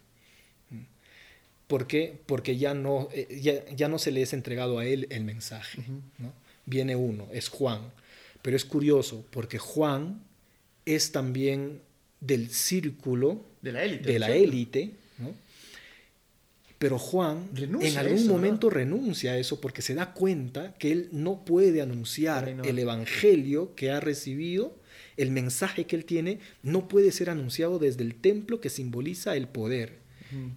¿Por 1.67 1.86
qué? 1.86 2.19
Porque 2.25 2.57
ya 2.57 2.74
no, 2.74 3.10
eh, 3.13 3.62
ya, 3.75 3.88
no 3.89 4.00
se 4.00 4.10
le 4.10 4.24
es 4.24 4.33
entregado 4.33 4.79
a 4.79 4.88
él 4.88 5.05
el 5.12 5.24
mensaje. 5.24 5.83
Viene 6.65 6.95
uno, 6.95 7.27
es 7.31 7.50
Juan. 7.50 7.91
Pero 8.41 8.57
es 8.57 8.65
curioso 8.65 9.24
porque 9.29 9.60
Juan 9.60 10.24
es 10.88 11.12
también 11.12 11.79
del 12.22 12.50
círculo 12.50 13.45
de 13.62 13.72
la 13.72 13.83
élite, 13.83 14.13
de 14.13 14.17
la 14.17 14.31
élite 14.31 14.91
pero 16.84 17.00
Juan 17.00 17.50
en 17.56 17.98
algún 17.98 18.28
momento 18.28 18.70
renuncia 18.70 19.32
a 19.32 19.38
eso 19.38 19.62
porque 19.62 19.82
se 19.82 19.96
da 19.96 20.13
cuenta 20.13 20.74
que 20.74 20.92
él 20.92 21.08
no 21.13 21.46
puede 21.46 21.82
anunciar 21.82 22.50
el 22.50 22.78
evangelio 22.78 23.74
que 23.74 23.90
ha 23.92 24.02
recibido, 24.02 24.75
el 25.16 25.32
mensaje 25.32 25.86
que 25.86 25.96
él 25.96 26.04
tiene, 26.04 26.40
no 26.62 26.90
puede 26.90 27.13
ser 27.13 27.30
anunciado 27.30 27.80
desde 27.80 28.04
el 28.04 28.16
templo 28.16 28.60
que 28.60 28.70
simboliza 28.70 29.38
el 29.38 29.48
poder 29.48 30.02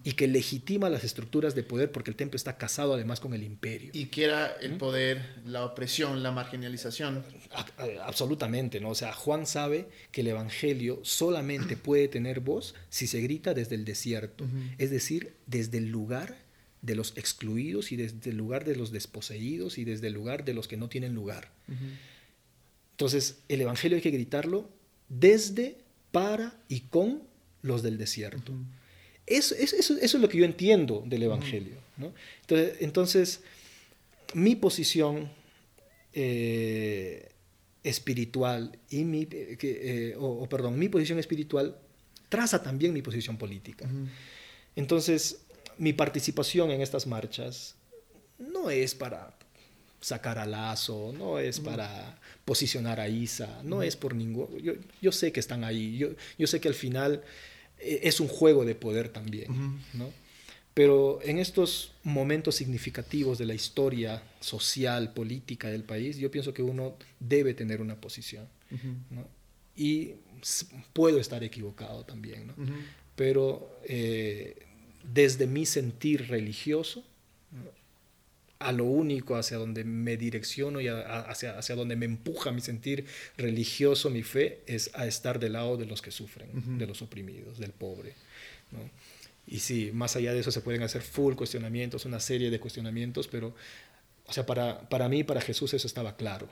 y 0.03 0.13
que 0.13 0.27
legitima 0.27 0.89
las 0.89 1.03
estructuras 1.03 1.55
de 1.55 1.63
poder 1.63 1.91
porque 1.91 2.09
el 2.09 2.15
templo 2.15 2.35
está 2.35 2.57
casado 2.57 2.93
además 2.93 3.19
con 3.19 3.33
el 3.33 3.43
imperio. 3.43 3.91
Y 3.93 4.05
que 4.05 4.25
era 4.25 4.55
el 4.61 4.77
poder, 4.77 5.41
la 5.45 5.65
opresión, 5.65 6.23
la 6.23 6.31
marginalización. 6.31 7.23
Absolutamente, 8.03 8.79
¿no? 8.79 8.89
O 8.89 8.95
sea, 8.95 9.13
Juan 9.13 9.45
sabe 9.45 9.87
que 10.11 10.21
el 10.21 10.27
evangelio 10.27 10.99
solamente 11.03 11.77
puede 11.77 12.07
tener 12.07 12.39
voz 12.39 12.75
si 12.89 13.07
se 13.07 13.21
grita 13.21 13.53
desde 13.53 13.75
el 13.75 13.85
desierto, 13.85 14.45
es 14.77 14.89
decir, 14.89 15.33
desde 15.45 15.77
el 15.77 15.89
lugar 15.89 16.37
de 16.81 16.95
los 16.95 17.13
excluidos 17.17 17.91
y 17.91 17.95
desde 17.95 18.29
el 18.29 18.37
lugar 18.37 18.63
de 18.65 18.75
los 18.75 18.91
desposeídos 18.91 19.77
y 19.77 19.83
desde 19.83 20.07
el 20.07 20.13
lugar 20.13 20.45
de 20.45 20.53
los 20.53 20.67
que 20.67 20.77
no 20.77 20.89
tienen 20.89 21.13
lugar. 21.13 21.51
Entonces, 22.91 23.39
el 23.47 23.61
evangelio 23.61 23.95
hay 23.97 24.01
que 24.01 24.11
gritarlo 24.11 24.69
desde, 25.09 25.77
para 26.11 26.55
y 26.67 26.81
con 26.81 27.23
los 27.61 27.83
del 27.83 27.97
desierto. 27.97 28.53
Eso, 29.27 29.55
es 29.55 30.13
lo 30.13 30.29
que 30.29 30.37
yo 30.37 30.45
entiendo 30.45 31.03
del 31.05 31.23
Evangelio. 31.23 31.75
Entonces, 32.41 32.77
entonces, 32.79 33.41
mi 34.33 34.55
posición 34.55 35.29
eh, 36.13 37.29
espiritual 37.83 38.79
y 38.89 39.03
mi, 39.03 39.27
eh, 39.29 40.15
o, 40.17 40.47
perdón, 40.47 40.79
mi 40.79 40.87
posición 40.87 41.19
espiritual 41.19 41.77
traza 42.29 42.63
también 42.63 42.93
mi 42.93 43.01
posición 43.01 43.37
política. 43.37 43.87
Entonces, 44.75 45.41
mi 45.77 45.91
participación 45.91 46.71
en 46.71 46.81
estas 46.81 47.05
marchas 47.05 47.75
no 48.39 48.69
es 48.69 48.95
para 48.95 49.37
sacar 49.99 50.37
a 50.37 50.45
Lazo, 50.45 51.13
no 51.17 51.39
es 51.39 51.59
para 51.59 52.19
posicionar 52.45 52.99
a 52.99 53.09
Isa, 53.09 53.61
no 53.63 53.81
es 53.81 53.95
por 53.95 54.15
ningún... 54.15 54.57
Yo, 54.59 54.73
yo, 55.01 55.11
sé 55.11 55.31
que 55.31 55.39
están 55.39 55.63
ahí, 55.63 55.97
yo, 55.97 56.09
yo 56.37 56.47
sé 56.47 56.61
que 56.61 56.67
al 56.67 56.75
final 56.75 57.23
es 57.79 58.19
un 58.19 58.27
juego 58.27 58.65
de 58.65 58.75
poder 58.75 59.09
también, 59.09 59.79
¿no? 59.93 60.11
Pero 60.77 61.19
en 61.23 61.39
estos 61.39 61.93
momentos 62.03 62.53
significativos 62.53 63.39
de 63.39 63.47
la 63.47 63.55
historia 63.55 64.21
social, 64.39 65.11
política 65.11 65.69
del 65.69 65.83
país, 65.83 66.17
yo 66.17 66.29
pienso 66.29 66.53
que 66.53 66.61
uno 66.61 66.95
debe 67.19 67.55
tener 67.55 67.81
una 67.81 67.99
posición. 67.99 68.47
¿no? 69.09 69.27
Y 69.75 70.11
puedo 70.93 71.19
estar 71.19 71.43
equivocado 71.43 72.05
también, 72.05 72.45
¿no? 72.45 72.53
pero 73.15 73.79
eh, 73.85 74.67
desde 75.03 75.47
mi 75.47 75.65
sentir 75.65 76.27
religioso, 76.27 77.03
a 78.59 78.71
lo 78.71 78.85
único 78.85 79.35
hacia 79.35 79.57
donde 79.57 79.83
me 79.83 80.17
direcciono 80.17 80.81
y 80.81 80.87
hacia, 80.87 81.57
hacia 81.57 81.75
donde 81.75 81.95
me 81.95 82.05
empuja 82.05 82.51
mi 82.51 82.61
sentir 82.61 83.05
religioso, 83.37 84.09
mi 84.09 84.23
fe, 84.23 84.61
es 84.65 84.89
a 84.93 85.05
estar 85.05 85.39
del 85.39 85.53
lado 85.53 85.77
de 85.77 85.85
los 85.85 86.01
que 86.01 86.11
sufren, 86.11 86.77
de 86.77 86.87
los 86.87 87.01
oprimidos, 87.01 87.59
del 87.59 87.71
pobre. 87.71 88.13
Y 89.45 89.59
sí, 89.59 89.91
más 89.93 90.15
allá 90.15 90.33
de 90.33 90.39
eso 90.39 90.51
se 90.51 90.61
pueden 90.61 90.81
hacer 90.83 91.01
full 91.01 91.35
cuestionamientos, 91.35 92.05
una 92.05 92.19
serie 92.19 92.49
de 92.49 92.59
cuestionamientos, 92.59 93.27
pero, 93.27 93.55
o 94.25 94.33
sea, 94.33 94.45
para, 94.45 94.89
para 94.89 95.07
mí, 95.07 95.23
para 95.23 95.39
Jesús 95.39 95.73
eso 95.73 95.87
estaba 95.87 96.17
claro. 96.17 96.49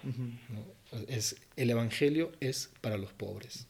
es, 1.08 1.36
el 1.56 1.70
Evangelio 1.70 2.32
es 2.40 2.70
para 2.82 2.98
los 2.98 3.12
pobres. 3.14 3.68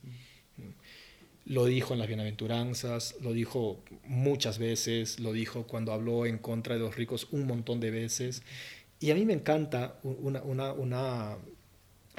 Lo 1.45 1.65
dijo 1.65 1.93
en 1.93 1.99
las 1.99 2.07
bienaventuranzas, 2.07 3.15
lo 3.21 3.31
dijo 3.31 3.83
muchas 4.05 4.57
veces, 4.57 5.19
lo 5.19 5.31
dijo 5.31 5.67
cuando 5.67 5.93
habló 5.93 6.25
en 6.25 6.39
contra 6.39 6.75
de 6.75 6.81
los 6.81 6.95
ricos 6.95 7.27
un 7.31 7.45
montón 7.45 7.79
de 7.79 7.91
veces. 7.91 8.41
Y 8.99 9.11
a 9.11 9.15
mí 9.15 9.25
me 9.25 9.33
encanta 9.33 9.99
una, 10.03 10.41
una, 10.41 10.73
una, 10.73 11.37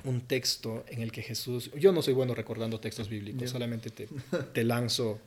un 0.04 0.20
texto 0.22 0.84
en 0.88 1.02
el 1.02 1.10
que 1.10 1.22
Jesús, 1.22 1.70
yo 1.76 1.92
no 1.92 2.02
soy 2.02 2.14
bueno 2.14 2.34
recordando 2.34 2.78
textos 2.78 3.08
bíblicos, 3.08 3.50
solamente 3.50 3.90
te, 3.90 4.08
te, 4.52 4.62
lanzo 4.62 5.18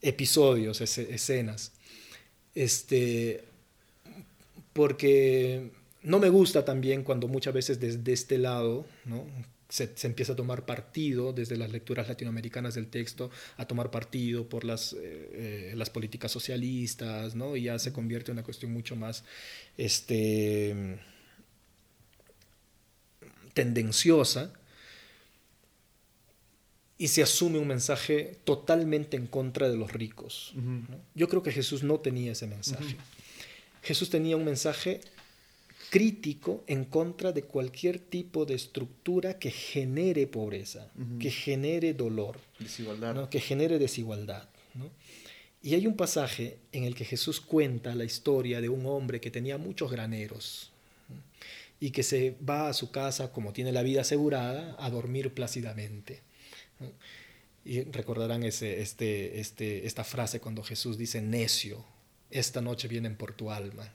episodios, 0.00 0.80
escenas, 0.80 1.72
este, 2.54 3.42
porque 4.72 5.70
no 6.02 6.18
me 6.18 6.28
gusta 6.28 6.64
también 6.64 7.02
cuando 7.02 7.26
muchas 7.26 7.54
veces 7.54 7.80
desde 7.80 8.12
este 8.12 8.38
lado, 8.38 8.86
¿no? 9.06 9.24
Se, 9.74 9.92
empieza 10.06 10.34
a 10.34 10.36
tomar 10.36 10.64
partido 10.66 11.32
desde 11.32 11.56
las 11.56 11.72
lecturas 11.72 12.06
latinoamericanas 12.06 12.76
del 12.76 12.86
texto, 12.86 13.32
a 13.56 13.66
tomar 13.66 13.90
partido 13.90 14.48
por 14.48 14.62
las, 14.62 14.92
eh, 14.92 14.98
eh, 15.02 15.72
las 15.74 15.90
políticas 15.90 16.30
socialistas, 16.30 17.34
¿no? 17.34 17.56
y 17.56 17.64
ya 17.64 17.76
se 17.80 17.92
convierte 17.92 18.30
en 18.30 18.38
una 18.38 18.44
cuestión 18.44 18.72
mucho 18.72 18.94
más 18.94 19.24
este, 19.76 21.00
tendenciosa, 23.52 24.52
y 26.96 27.08
se 27.08 27.24
asume 27.24 27.58
un 27.58 27.66
mensaje 27.66 28.38
totalmente 28.44 29.16
en 29.16 29.26
contra 29.26 29.68
de 29.68 29.76
los 29.76 29.92
ricos. 29.92 30.54
Yo 31.16 31.28
creo 31.28 31.42
que 31.42 31.50
Jesús 31.50 31.82
no 31.82 31.98
tenía 31.98 32.30
ese 32.30 32.46
mensaje. 32.46 32.96
Jesús 33.82 34.08
tenía 34.08 34.36
un 34.36 34.44
mensaje 34.44 35.00
crítico 35.90 36.64
en 36.66 36.84
contra 36.84 37.32
de 37.32 37.44
cualquier 37.44 37.98
tipo 37.98 38.44
de 38.44 38.54
estructura 38.54 39.38
que 39.38 39.50
genere 39.50 40.26
pobreza, 40.26 40.90
que 41.18 41.30
genere 41.30 41.94
dolor, 41.94 42.38
desigualdad. 42.58 43.28
que 43.28 43.40
genere 43.40 43.78
desigualdad. 43.78 44.48
Y 45.62 45.74
hay 45.74 45.86
un 45.86 45.96
pasaje 45.96 46.58
en 46.72 46.84
el 46.84 46.94
que 46.94 47.04
Jesús 47.04 47.40
cuenta 47.40 47.94
la 47.94 48.04
historia 48.04 48.60
de 48.60 48.68
un 48.68 48.84
hombre 48.86 49.20
que 49.20 49.30
tenía 49.30 49.56
muchos 49.56 49.90
graneros 49.90 50.70
y 51.80 51.90
que 51.90 52.02
se 52.02 52.36
va 52.48 52.68
a 52.68 52.74
su 52.74 52.90
casa, 52.90 53.32
como 53.32 53.52
tiene 53.52 53.72
la 53.72 53.82
vida 53.82 54.02
asegurada, 54.02 54.76
a 54.78 54.90
dormir 54.90 55.32
plácidamente. 55.32 56.22
Y 57.64 57.82
recordarán 57.84 58.42
ese, 58.42 58.82
este, 58.82 59.40
este, 59.40 59.86
esta 59.86 60.04
frase 60.04 60.38
cuando 60.38 60.62
Jesús 60.62 60.98
dice, 60.98 61.22
necio, 61.22 61.84
esta 62.30 62.60
noche 62.60 62.88
vienen 62.88 63.16
por 63.16 63.32
tu 63.32 63.50
alma 63.50 63.90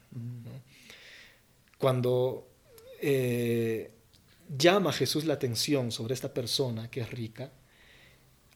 cuando 1.80 2.46
eh, 3.00 3.90
llama 4.56 4.92
Jesús 4.92 5.24
la 5.24 5.34
atención 5.34 5.90
sobre 5.90 6.12
esta 6.12 6.32
persona 6.32 6.90
que 6.90 7.00
es 7.00 7.10
rica, 7.10 7.50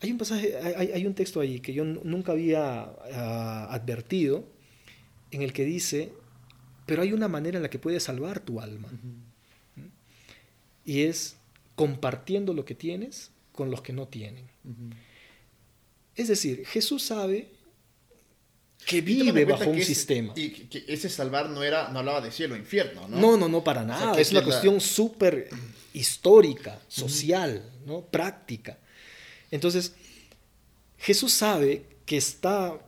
hay 0.00 0.12
un 0.12 0.19
pasaje, 0.19 0.54
hay, 0.59 1.07
un 1.07 1.14
texto 1.14 1.40
ahí 1.40 1.61
que 1.61 1.73
yo 1.73 1.85
nunca 1.85 2.33
había 2.33 2.83
ah, 3.14 3.69
advertido, 3.71 4.45
en 5.31 5.40
el 5.40 5.54
que 5.54 5.64
dice, 5.64 6.12
pero 6.85 7.00
hay 7.00 7.14
una 7.14 7.26
manera 7.28 7.57
en 7.57 7.62
la 7.62 7.71
que 7.71 7.78
puedes 7.78 8.02
salvar 8.02 8.40
tu 8.40 8.61
alma. 8.61 8.88
Y 10.85 11.04
es 11.04 11.38
compartiendo 11.75 12.52
lo 12.52 12.66
que 12.66 12.75
tienes 12.75 13.31
con 13.52 13.71
los 13.71 13.81
que 13.81 13.95
no 13.95 14.07
tienen. 14.07 14.47
Es 16.14 16.28
decir, 16.28 16.66
Jesús 16.66 17.02
sabe 17.02 17.49
que 18.87 19.00
vive 19.00 19.45
bajo 19.45 19.71
un 19.71 19.83
sistema. 19.83 20.33
Y 20.37 20.50
que 20.50 20.85
ese 20.88 21.09
salvar 21.09 21.49
no 21.49 21.62
era 21.62 21.88
no 21.88 22.00
hablaba 22.00 22.21
de 22.21 22.31
cielo 22.31 22.54
o 22.54 22.59
infierno, 22.59 23.09
¿no? 23.09 23.19
No, 23.19 23.37
no, 23.37 23.49
no, 23.49 23.64
para 23.64 23.85
nada. 23.85 24.19
es 24.21 24.31
una 24.31 24.43
cuestión 24.43 24.81
súper 24.81 25.49
histórica, 25.93 26.81
social, 26.88 27.71
¿no? 27.87 28.02
práctica. 28.02 28.78
Entonces, 29.50 29.95
Jesús 30.99 31.33
sabe 31.33 31.85
que 32.04 32.16
está 32.16 32.78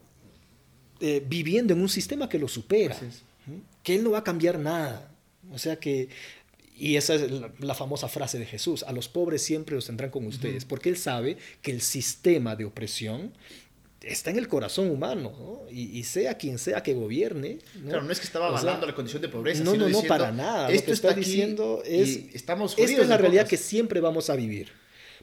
eh, 1.00 1.22
viviendo 1.26 1.72
en 1.72 1.80
un 1.80 1.88
sistema 1.88 2.28
que 2.28 2.38
lo 2.38 2.48
supera, 2.48 2.98
que 3.82 3.94
Él 3.94 4.04
no 4.04 4.10
va 4.10 4.18
a 4.18 4.24
cambiar 4.24 4.58
nada. 4.58 5.12
O 5.52 5.58
sea 5.58 5.76
que, 5.76 6.08
y 6.76 6.96
esa 6.96 7.14
es 7.14 7.30
la, 7.60 7.74
famosa 7.74 8.08
frase 8.08 8.38
de 8.38 8.46
Jesús, 8.46 8.82
a 8.82 8.92
los 8.92 9.08
pobres 9.08 9.42
siempre 9.42 9.76
los 9.76 9.86
tendrán 9.86 10.10
con 10.10 10.26
ustedes, 10.26 10.64
porque 10.64 10.88
Él 10.88 10.96
sabe 10.96 11.38
que 11.62 11.70
el 11.70 11.80
sistema 11.80 12.56
de 12.56 12.64
opresión 12.64 13.32
está 14.02 14.30
en 14.30 14.38
el 14.38 14.48
corazón 14.48 14.90
humano, 14.90 15.32
¿no? 15.38 15.70
y, 15.70 16.02
sea 16.04 16.36
quien 16.36 16.58
sea 16.58 16.82
que 16.82 16.94
gobierne. 16.94 17.58
¿no? 17.76 17.90
Claro, 17.90 18.04
no 18.04 18.12
es 18.12 18.20
que 18.20 18.26
estaba 18.26 18.48
avalando 18.48 18.86
la 18.86 18.94
condición 18.94 19.22
de 19.22 19.28
pobreza. 19.28 19.64
No, 19.64 19.74
no, 19.74 19.88
no, 19.88 20.02
para 20.02 20.32
nada. 20.32 20.70
Esto 20.70 20.92
está, 20.92 21.12
diciendo 21.12 21.82
es, 21.84 22.34
estamos 22.34 22.74
esta 22.76 23.02
es 23.02 23.08
la 23.08 23.16
realidad 23.16 23.46
que 23.46 23.56
siempre 23.56 24.00
vamos 24.00 24.30
a 24.30 24.36
vivir. 24.36 24.70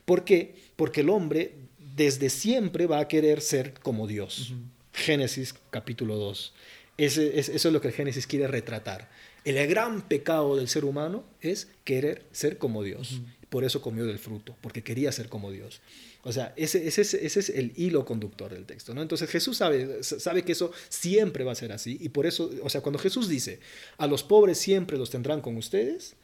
¿Por 0.06 0.24
qué? 0.24 0.56
Porque 0.76 1.02
el 1.02 1.10
hombre 1.10 1.54
desde 1.96 2.30
siempre 2.30 2.88
va 2.88 3.00
a 3.00 3.08
querer 3.08 3.42
ser 3.42 3.74
como 3.74 4.08
Dios. 4.08 4.54
Génesis 4.94 5.56
capítulo 5.70 6.16
2. 6.18 6.54
Ese, 6.98 7.40
es, 7.40 7.50
eso 7.50 7.70
es 7.70 7.74
lo 7.74 7.82
que 7.82 7.88
el 7.88 7.94
Génesis 7.94 8.28
quiere 8.28 8.48
retratar. 8.48 9.10
El 9.46 9.68
gran 9.68 10.02
pecado 10.02 10.56
del 10.56 10.68
ser 10.68 10.86
humano 10.86 11.24
es 11.42 11.68
querer 11.84 12.24
ser 12.32 12.58
como 12.58 12.84
Dios. 12.84 13.22
Por 13.50 13.64
eso 13.64 13.82
comió 13.82 14.06
del 14.06 14.20
fruto, 14.20 14.56
porque 14.62 14.84
quería 14.84 15.12
ser 15.12 15.30
como 15.30 15.52
Dios. 15.52 15.82
O 16.26 16.32
sea, 16.32 16.54
ese, 16.56 16.88
ese, 16.88 17.02
ese, 17.02 17.40
es 17.40 17.50
el 17.50 17.74
hilo 17.76 18.06
conductor 18.06 18.54
del 18.54 18.66
texto, 18.66 18.94
¿no? 18.94 19.02
Entonces 19.02 19.30
Jesús 19.30 19.58
sabe, 19.58 20.04
sabe 20.04 20.44
que 20.44 20.54
eso 20.54 20.72
siempre 20.88 21.44
va 21.44 21.52
a 21.52 21.56
ser 21.56 21.74
así 21.74 21.98
y 22.00 22.10
por 22.10 22.26
eso, 22.26 22.50
o 22.64 22.70
sea, 22.70 22.82
cuando 22.82 22.98
Jesús 22.98 23.28
dice, 23.28 23.60
a 23.98 24.08
los 24.08 24.24
pobres 24.24 24.58
siempre 24.58 24.98
los 24.98 25.10
tendrán 25.10 25.42
con 25.42 25.58
ustedes, 25.58 26.16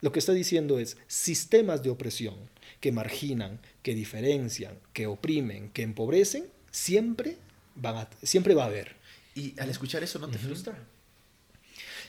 lo 0.00 0.12
que 0.12 0.20
está 0.20 0.32
diciendo 0.32 0.78
es 0.78 0.96
sistemas 1.08 1.82
de 1.82 1.90
opresión 1.90 2.36
que 2.80 2.92
marginan, 2.92 3.60
que 3.82 3.94
diferencian, 3.94 4.78
que 4.92 5.08
oprimen, 5.08 5.70
que 5.70 5.82
empobrecen, 5.82 6.46
siempre, 6.70 7.36
van 7.74 8.06
siempre 8.22 8.54
va 8.54 8.62
a 8.64 8.66
haber. 8.66 8.94
Y 9.34 9.58
al 9.58 9.70
escuchar 9.70 10.04
eso, 10.04 10.20
¿no 10.20 10.28
te 10.28 10.38
frustra? 10.38 10.78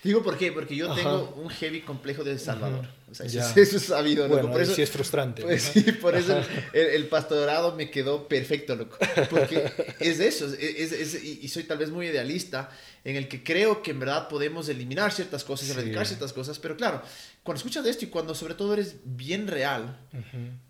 Digo, 0.04 0.24
¿por 0.24 0.38
qué? 0.38 0.52
Porque 0.52 0.76
yo 0.76 0.94
tengo 0.94 1.34
un 1.36 1.50
heavy 1.50 1.82
complejo 1.82 2.24
de 2.24 2.40
Salvador. 2.40 2.88
O 3.12 3.16
sea, 3.16 3.26
eso, 3.26 3.56
es 3.56 3.84
sabido, 3.84 4.24
loco. 4.28 4.36
Bueno, 4.36 4.52
por 4.52 4.62
eso, 4.62 4.74
sí 4.74 4.82
es 4.82 4.90
frustrante. 4.90 5.42
Pues, 5.42 5.64
sí, 5.64 5.92
por 5.94 6.16
eso 6.16 6.42
el, 6.74 7.08
pastorado 7.08 7.76
me 7.76 7.90
quedó 7.90 8.28
perfecto, 8.28 8.76
loco. 8.76 8.98
Porque 9.30 9.72
es 10.00 10.20
eso. 10.20 10.46
Es, 10.54 10.92
es, 10.92 11.24
y 11.24 11.48
soy 11.50 11.64
tal 11.64 11.80
vez 11.80 11.90
muy 11.90 12.08
idealista 12.08 12.70
en 13.04 13.16
el 13.16 13.28
que 13.28 13.44
creo 13.44 13.82
que 13.82 13.92
en 13.92 14.00
verdad 14.00 14.28
podemos 14.28 14.70
eliminar 14.70 15.12
ciertas 15.12 15.44
cosas, 15.44 15.68
y 15.68 15.72
erradicar 15.72 16.06
ciertas 16.06 16.34
cosas. 16.34 16.60
Pero 16.60 16.78
claro, 16.78 17.02
cuando 17.44 17.58
escuchas 17.58 17.84
de 17.84 17.90
esto 17.90 18.06
y 18.06 18.10
cuando 18.10 18.36
sobre 18.36 18.54
todo 18.54 18.74
eres 18.74 18.96
bien 19.04 19.48
real, 19.48 20.00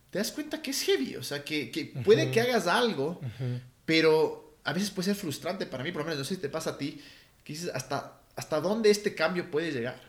te 0.10 0.18
das 0.18 0.32
cuenta 0.32 0.62
que 0.62 0.72
es 0.72 0.82
heavy. 0.82 1.18
O 1.18 1.24
sea, 1.24 1.44
que, 1.44 1.70
que 1.70 1.86
puede 2.04 2.32
que 2.32 2.42
hagas 2.42 2.68
algo, 2.68 3.22
pero 3.86 4.58
a 4.64 4.74
veces 4.74 4.92
puede 4.92 5.06
ser 5.06 5.16
frustrante 5.16 5.66
para 5.66 5.84
mí, 5.84 5.92
por 5.92 6.02
lo 6.02 6.06
menos, 6.06 6.20
no 6.20 6.26
sé 6.26 6.36
si 6.36 6.42
te 6.42 6.50
pasa 6.50 6.72
a 6.72 6.78
ti, 6.78 7.02
que 7.44 7.54
dices 7.54 7.72
hasta 7.74 8.19
hasta 8.40 8.62
dónde 8.62 8.90
este 8.90 9.14
cambio 9.14 9.52
puede 9.52 9.70
llegar. 9.70 10.00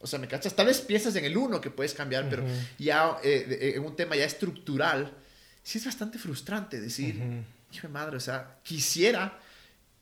O 0.00 0.06
sea, 0.06 0.18
¿me 0.18 0.26
cachas? 0.26 0.56
Tal 0.56 0.66
vez 0.66 0.80
piensas 0.80 1.14
en 1.16 1.26
el 1.26 1.36
uno 1.36 1.60
que 1.60 1.68
puedes 1.68 1.92
cambiar, 1.92 2.30
pero 2.30 2.42
ya 2.78 3.18
eh, 3.22 3.74
en 3.76 3.84
un 3.84 3.94
tema 3.94 4.16
ya 4.16 4.24
estructural, 4.24 5.12
sí 5.62 5.76
es 5.76 5.84
bastante 5.84 6.18
frustrante 6.18 6.80
decir, 6.80 7.20
hijo 7.70 7.86
de 7.86 7.92
madre, 7.92 8.16
o 8.16 8.20
sea, 8.20 8.56
quisiera 8.62 9.38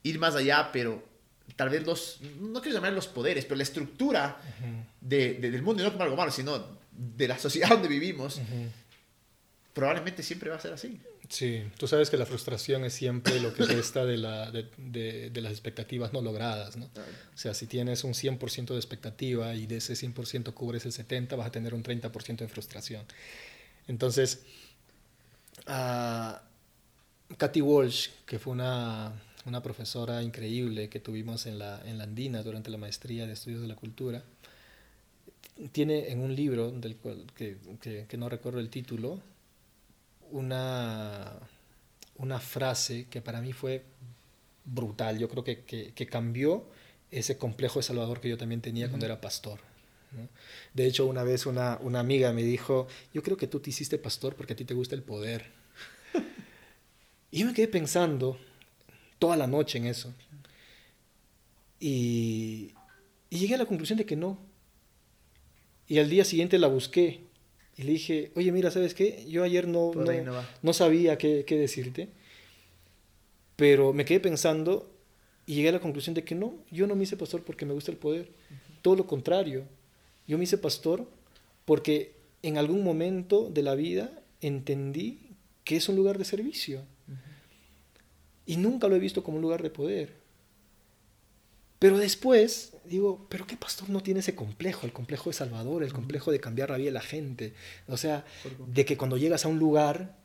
ir 0.05 0.17
más 0.21 0.37
allá, 0.37 0.71
pero 0.73 1.03
tal 1.57 1.71
vez 1.71 1.85
los, 1.85 2.21
no 2.41 2.63
quiero 2.63 2.77
llamar 2.77 2.93
los 2.93 3.09
poderes, 3.09 3.45
pero 3.47 3.57
la 3.57 3.65
estructura 3.65 4.41
de, 5.01 5.35
del 5.35 5.61
mundo, 5.63 5.83
y 5.83 5.87
no 5.87 5.91
como 5.91 6.05
algo 6.05 6.17
malo, 6.17 6.31
sino 6.31 6.65
de 6.93 7.27
la 7.27 7.37
sociedad 7.37 7.69
donde 7.71 7.89
vivimos, 7.89 8.41
probablemente 9.75 10.23
siempre 10.23 10.51
va 10.51 10.57
a 10.57 10.61
ser 10.61 10.73
así. 10.73 11.01
Sí, 11.33 11.63
tú 11.79 11.89
sabes 11.89 12.11
que 12.11 12.19
la 12.19 12.27
frustración 12.27 12.85
es 12.85 12.93
siempre 12.93 13.41
lo 13.41 13.55
que 13.55 13.65
resta 13.65 14.05
de, 14.05 14.19
la, 14.19 14.51
de, 14.51 15.31
de, 15.31 15.41
las 15.41 15.51
expectativas 15.51 16.13
no 16.13 16.21
logradas, 16.21 16.77
¿no? 16.77 16.85
O 16.85 17.39
sea, 17.39 17.55
si 17.55 17.67
tienes 17.67 18.05
un 18.05 18.13
100% 18.13 18.67
de 18.67 18.77
expectativa 18.77 19.55
y 19.55 19.67
de 19.67 19.79
ese 19.79 19.95
100% 19.95 20.53
cubres 20.53 20.85
el 20.85 20.93
70%, 20.93 21.35
vas 21.39 21.47
a 21.47 21.51
tener 21.51 21.73
un 21.73 21.83
30% 21.83 22.37
de 22.37 22.49
frustración. 22.49 23.07
Entonces, 23.89 24.43
uh, 25.69 26.35
Katy 27.39 27.63
Walsh, 27.63 28.11
que 28.27 28.39
fue 28.39 28.53
una, 28.53 29.15
una, 29.47 29.63
profesora 29.63 30.23
increíble 30.23 30.91
que 30.91 31.01
tuvimos 31.01 31.47
en 31.47 31.59
la, 31.59 31.81
en 31.87 31.97
la 31.97 32.05
Andina 32.05 32.43
durante 32.43 32.71
la 32.71 32.77
maestría 32.77 33.27
de 33.27 33.33
estudios 33.33 33.63
de 33.63 33.69
la 33.69 33.77
cultura, 33.77 34.23
tiene 35.73 36.11
en 36.11 36.21
un 36.21 36.37
libro 36.37 36.71
del 36.73 36.97
que, 37.35 37.57
que, 37.81 38.05
que 38.07 38.17
no 38.19 38.29
recuerdo 38.29 38.61
el 38.61 38.69
título, 38.69 39.23
una, 40.33 41.39
una 42.17 42.41
frase 42.41 43.07
que 43.09 43.21
para 43.21 43.41
mí 43.41 43.53
fue 43.53 43.85
brutal. 44.65 45.19
Yo 45.19 45.29
creo 45.29 45.45
que, 45.45 45.63
que, 45.65 46.07
cambió 46.07 46.69
ese 47.11 47.39
complejo 47.39 47.79
de 47.79 47.85
Salvador 47.85 48.21
que 48.21 48.29
yo 48.29 48.37
también 48.37 48.61
tenía 48.61 48.89
cuando 48.89 49.07
era 49.07 49.21
pastor. 49.21 49.61
De 50.75 50.87
hecho, 50.87 51.07
una 51.07 51.23
vez 51.23 51.47
una, 51.47 51.79
una, 51.81 52.01
amiga 52.01 52.33
me 52.33 52.43
dijo, 52.43 52.87
yo 53.15 53.23
creo 53.23 53.37
que 53.37 53.47
tú 53.47 53.61
te 53.61 53.71
hiciste 53.71 53.99
pastor 53.99 54.35
porque 54.35 54.53
a 54.53 54.57
ti 54.57 54.65
te 54.65 54.75
gusta 54.75 54.95
el 54.95 55.03
poder. 55.03 55.47
y 57.31 57.41
yo 57.41 57.47
me 57.47 57.55
quedé 57.55 57.69
pensando 57.69 58.39
toda 59.19 59.37
la 59.37 59.47
noche 59.47 59.79
en 59.79 59.87
eso. 59.87 60.13
Y, 61.81 62.75
y 63.31 63.39
llegué 63.39 63.55
a 63.55 63.59
la 63.59 63.67
conclusión 63.67 63.99
de 63.99 64.07
que 64.07 64.17
no. 64.17 64.39
Y 65.89 65.99
al 65.99 66.09
día 66.09 66.25
siguiente 66.25 66.59
la 66.59 66.69
busqué 66.69 67.32
y 67.77 67.83
le 67.83 67.93
dije, 67.93 68.33
oye, 68.35 68.53
mira, 68.53 68.71
¿sabes 68.71 68.95
qué? 68.95 69.25
Yo 69.29 69.45
ayer 69.45 69.67
no, 69.67 69.93
no, 70.63 70.73
sabía 70.73 71.17
qué, 71.17 71.45
qué, 71.47 71.57
decirte, 71.57 72.09
pero 73.57 73.93
me 73.93 74.05
quedé 74.05 74.21
pensando 74.21 74.91
y 75.47 75.55
llegué 75.55 75.71
a 75.71 75.73
la 75.73 75.81
conclusión 75.81 76.15
de 76.15 76.25
que 76.25 76.35
no, 76.35 76.55
yo 76.71 76.87
no 76.87 76.95
me 76.95 77.05
hice 77.05 77.17
pastor 77.17 77.43
porque 77.43 77.65
me 77.65 77.73
gusta 77.73 77.91
el 77.91 77.97
poder. 77.97 78.29
Todo 78.83 78.97
lo 78.97 79.07
contrario, 79.07 79.65
yo 80.27 80.39
me 80.39 80.45
hice 80.45 80.59
pastor 80.59 81.07
porque 81.65 82.13
en 82.43 82.59
algún 82.59 82.85
momento 82.85 83.49
de 83.49 83.63
la 83.63 83.75
vida 83.75 84.13
entendí 84.41 85.21
que 85.65 85.77
es 85.77 85.89
un 85.89 85.97
lugar 85.97 86.19
de 86.19 86.25
servicio. 86.25 86.83
Y 88.45 88.57
nunca 88.57 88.89
lo 88.89 88.97
he 88.97 88.99
visto 88.99 89.23
como 89.23 89.37
un 89.37 89.43
lugar 89.43 89.63
de 89.63 89.71
poder. 89.71 90.22
Pero 91.83 91.99
después 91.99 92.75
digo, 92.85 93.27
pero 93.29 93.45
¿qué 93.45 93.57
pastor 93.57 93.91
no 93.91 94.05
tiene 94.05 94.21
ese 94.21 94.37
complejo? 94.37 94.87
El 94.87 94.93
complejo 94.93 95.31
de 95.31 95.35
Salvador, 95.35 95.83
el 95.83 95.93
complejo 95.93 96.31
de 96.31 96.39
cambiar 96.39 96.71
la 96.71 96.77
vida 96.77 96.87
de 96.87 96.93
la 96.93 97.01
gente. 97.01 97.55
O 97.89 97.97
sea, 97.97 98.25
de 98.69 98.85
que 98.85 98.97
cuando 98.97 99.17
llegas 99.17 99.45
a 99.45 99.49
un 99.49 99.59
lugar 99.59 100.17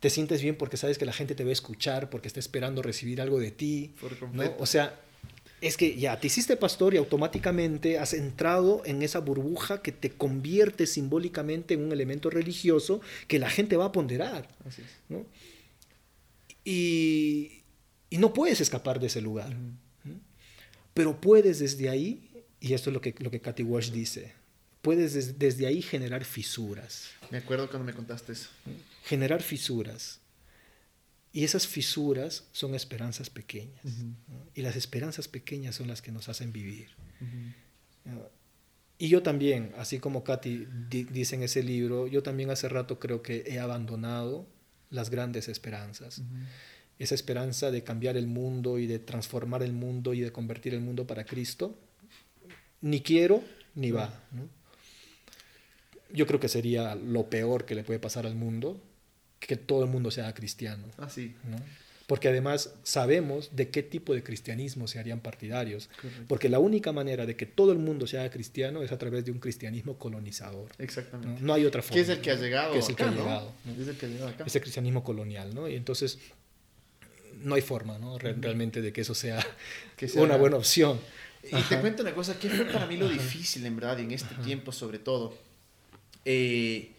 te 0.00 0.08
sientes 0.08 0.40
bien 0.40 0.56
porque 0.56 0.78
sabes 0.78 0.96
que 0.96 1.04
la 1.04 1.12
gente 1.12 1.34
te 1.34 1.44
va 1.44 1.50
a 1.50 1.52
escuchar, 1.52 2.08
porque 2.08 2.28
está 2.28 2.40
esperando 2.40 2.80
recibir 2.80 3.20
algo 3.20 3.40
de 3.40 3.50
ti. 3.50 3.94
¿no? 4.32 4.54
O 4.58 4.64
sea, 4.64 4.98
es 5.60 5.76
que 5.76 5.98
ya 5.98 6.18
te 6.18 6.28
hiciste 6.28 6.56
pastor 6.56 6.94
y 6.94 6.96
automáticamente 6.96 7.98
has 7.98 8.14
entrado 8.14 8.80
en 8.86 9.02
esa 9.02 9.18
burbuja 9.18 9.82
que 9.82 9.92
te 9.92 10.12
convierte 10.12 10.86
simbólicamente 10.86 11.74
en 11.74 11.84
un 11.84 11.92
elemento 11.92 12.30
religioso 12.30 13.02
que 13.28 13.38
la 13.38 13.50
gente 13.50 13.76
va 13.76 13.84
a 13.84 13.92
ponderar. 13.92 14.48
¿no? 15.10 15.26
Y, 16.64 17.64
y, 18.08 18.16
no 18.16 18.32
puedes 18.32 18.62
escapar 18.62 18.98
de 18.98 19.08
ese 19.08 19.20
lugar. 19.20 19.54
Pero 20.94 21.20
puedes 21.20 21.58
desde 21.58 21.88
ahí, 21.88 22.30
y 22.60 22.72
esto 22.72 22.90
es 22.90 22.94
lo 22.94 23.00
que, 23.00 23.14
lo 23.18 23.30
que 23.30 23.40
Cathy 23.40 23.64
Walsh 23.64 23.90
dice, 23.90 24.32
puedes 24.80 25.38
desde 25.38 25.66
ahí 25.66 25.82
generar 25.82 26.24
fisuras. 26.24 27.10
Me 27.30 27.38
acuerdo 27.38 27.68
cuando 27.68 27.84
me 27.84 27.92
contaste 27.92 28.32
eso. 28.32 28.48
Generar 29.04 29.42
fisuras. 29.42 30.20
Y 31.32 31.42
esas 31.42 31.66
fisuras 31.66 32.44
son 32.52 32.76
esperanzas 32.76 33.28
pequeñas. 33.28 33.84
Y 34.54 34.62
las 34.62 34.76
esperanzas 34.76 35.26
pequeñas 35.26 35.74
son 35.74 35.88
las 35.88 36.00
que 36.00 36.12
nos 36.12 36.28
hacen 36.28 36.52
vivir. 36.52 36.90
Y 38.98 39.08
yo 39.08 39.22
también, 39.24 39.72
así 39.76 39.98
como 39.98 40.22
Katy 40.22 40.66
dice 40.88 41.34
en 41.34 41.42
ese 41.42 41.64
libro, 41.64 42.06
yo 42.06 42.22
también 42.22 42.50
hace 42.50 42.68
rato 42.68 43.00
creo 43.00 43.20
que 43.20 43.42
he 43.48 43.58
abandonado 43.58 44.46
las 44.90 45.10
grandes 45.10 45.48
esperanzas 45.48 46.22
esa 46.98 47.14
esperanza 47.14 47.70
de 47.70 47.82
cambiar 47.82 48.16
el 48.16 48.26
mundo 48.26 48.78
y 48.78 48.86
de 48.86 48.98
transformar 48.98 49.62
el 49.62 49.72
mundo 49.72 50.14
y 50.14 50.20
de 50.20 50.32
convertir 50.32 50.74
el 50.74 50.80
mundo 50.80 51.06
para 51.06 51.24
Cristo, 51.24 51.76
ni 52.80 53.00
quiero 53.00 53.42
ni 53.74 53.90
va. 53.90 54.22
Yo 56.12 56.26
creo 56.26 56.38
que 56.38 56.48
sería 56.48 56.94
lo 56.94 57.28
peor 57.28 57.64
que 57.64 57.74
le 57.74 57.82
puede 57.82 57.98
pasar 57.98 58.26
al 58.26 58.36
mundo, 58.36 58.80
que 59.40 59.56
todo 59.56 59.82
el 59.82 59.90
mundo 59.90 60.10
sea 60.10 60.32
cristiano. 60.32 60.84
Así. 60.96 61.34
Ah, 61.52 61.56
Porque 62.06 62.28
además 62.28 62.74
sabemos 62.84 63.56
de 63.56 63.70
qué 63.70 63.82
tipo 63.82 64.14
de 64.14 64.22
cristianismo 64.22 64.86
se 64.86 65.00
harían 65.00 65.18
partidarios. 65.20 65.90
Porque 66.28 66.48
la 66.48 66.60
única 66.60 66.92
manera 66.92 67.26
de 67.26 67.34
que 67.34 67.46
todo 67.46 67.72
el 67.72 67.78
mundo 67.78 68.06
sea 68.06 68.30
cristiano 68.30 68.82
es 68.82 68.92
a 68.92 68.98
través 68.98 69.24
de 69.24 69.32
un 69.32 69.40
cristianismo 69.40 69.98
colonizador. 69.98 70.70
Exactamente. 70.78 71.42
No, 71.42 71.52
hay 71.52 71.64
otra 71.64 71.82
forma. 71.82 71.94
¿Qué 71.94 72.00
es 72.02 72.08
el 72.10 72.20
que 72.20 72.30
ha 72.30 72.36
llegado? 72.36 72.74
es 72.74 72.88
el 72.88 72.94
que 72.94 73.02
ha 73.02 73.10
llegado. 73.10 73.52
Es 73.80 73.88
el 73.88 73.96
que 73.96 74.06
ha 74.06 74.08
llegado 74.08 74.28
acá. 74.28 74.44
Ese 74.46 74.60
cristianismo 74.60 75.02
colonial, 75.02 75.52
¿no? 75.52 75.68
Y 75.68 75.74
entonces 75.74 76.20
no 77.44 77.54
hay 77.54 77.62
forma, 77.62 77.98
¿no? 77.98 78.18
realmente 78.18 78.82
de 78.82 78.92
que 78.92 79.02
eso 79.02 79.14
sea, 79.14 79.44
que 79.96 80.08
sea 80.08 80.22
una 80.22 80.36
buena 80.36 80.56
opción. 80.56 80.98
Y 81.44 81.60
te 81.62 81.78
cuento 81.78 82.02
una 82.02 82.14
cosa, 82.14 82.38
¿qué 82.38 82.48
fue 82.48 82.64
para 82.64 82.86
mí 82.86 82.96
lo 82.96 83.08
difícil, 83.08 83.64
en 83.66 83.76
verdad, 83.76 84.00
en 84.00 84.12
este 84.12 84.34
tiempo 84.36 84.72
sobre 84.72 84.98
todo? 84.98 85.36
Eh, 86.24 86.92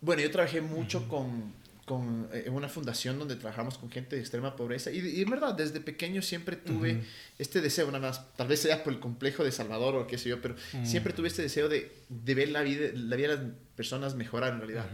bueno, 0.00 0.22
yo 0.22 0.30
trabajé 0.30 0.62
mucho 0.62 1.06
con, 1.06 1.52
con, 1.84 2.28
eh, 2.32 2.44
en 2.46 2.54
una 2.54 2.68
fundación 2.68 3.18
donde 3.18 3.36
trabajamos 3.36 3.76
con 3.76 3.90
gente 3.90 4.16
de 4.16 4.22
extrema 4.22 4.56
pobreza 4.56 4.90
y, 4.90 5.20
en 5.20 5.28
verdad, 5.28 5.54
desde 5.54 5.80
pequeño 5.80 6.22
siempre 6.22 6.56
tuve 6.56 7.02
este 7.38 7.60
deseo, 7.60 7.86
nada 7.88 8.08
más, 8.08 8.34
tal 8.36 8.48
vez 8.48 8.60
sea 8.60 8.82
por 8.82 8.92
el 8.94 9.00
complejo 9.00 9.44
de 9.44 9.52
Salvador 9.52 9.96
o 9.96 10.06
qué 10.06 10.16
sé 10.16 10.30
yo, 10.30 10.40
pero 10.40 10.56
siempre 10.82 11.12
tuve 11.12 11.28
este 11.28 11.42
deseo 11.42 11.68
de, 11.68 11.92
de, 12.08 12.34
ver 12.34 12.48
la 12.48 12.62
vida, 12.62 12.88
la 12.94 13.16
vida 13.16 13.36
de 13.36 13.44
las 13.44 13.54
personas 13.76 14.14
mejorar 14.14 14.54
en 14.54 14.58
realidad. 14.60 14.86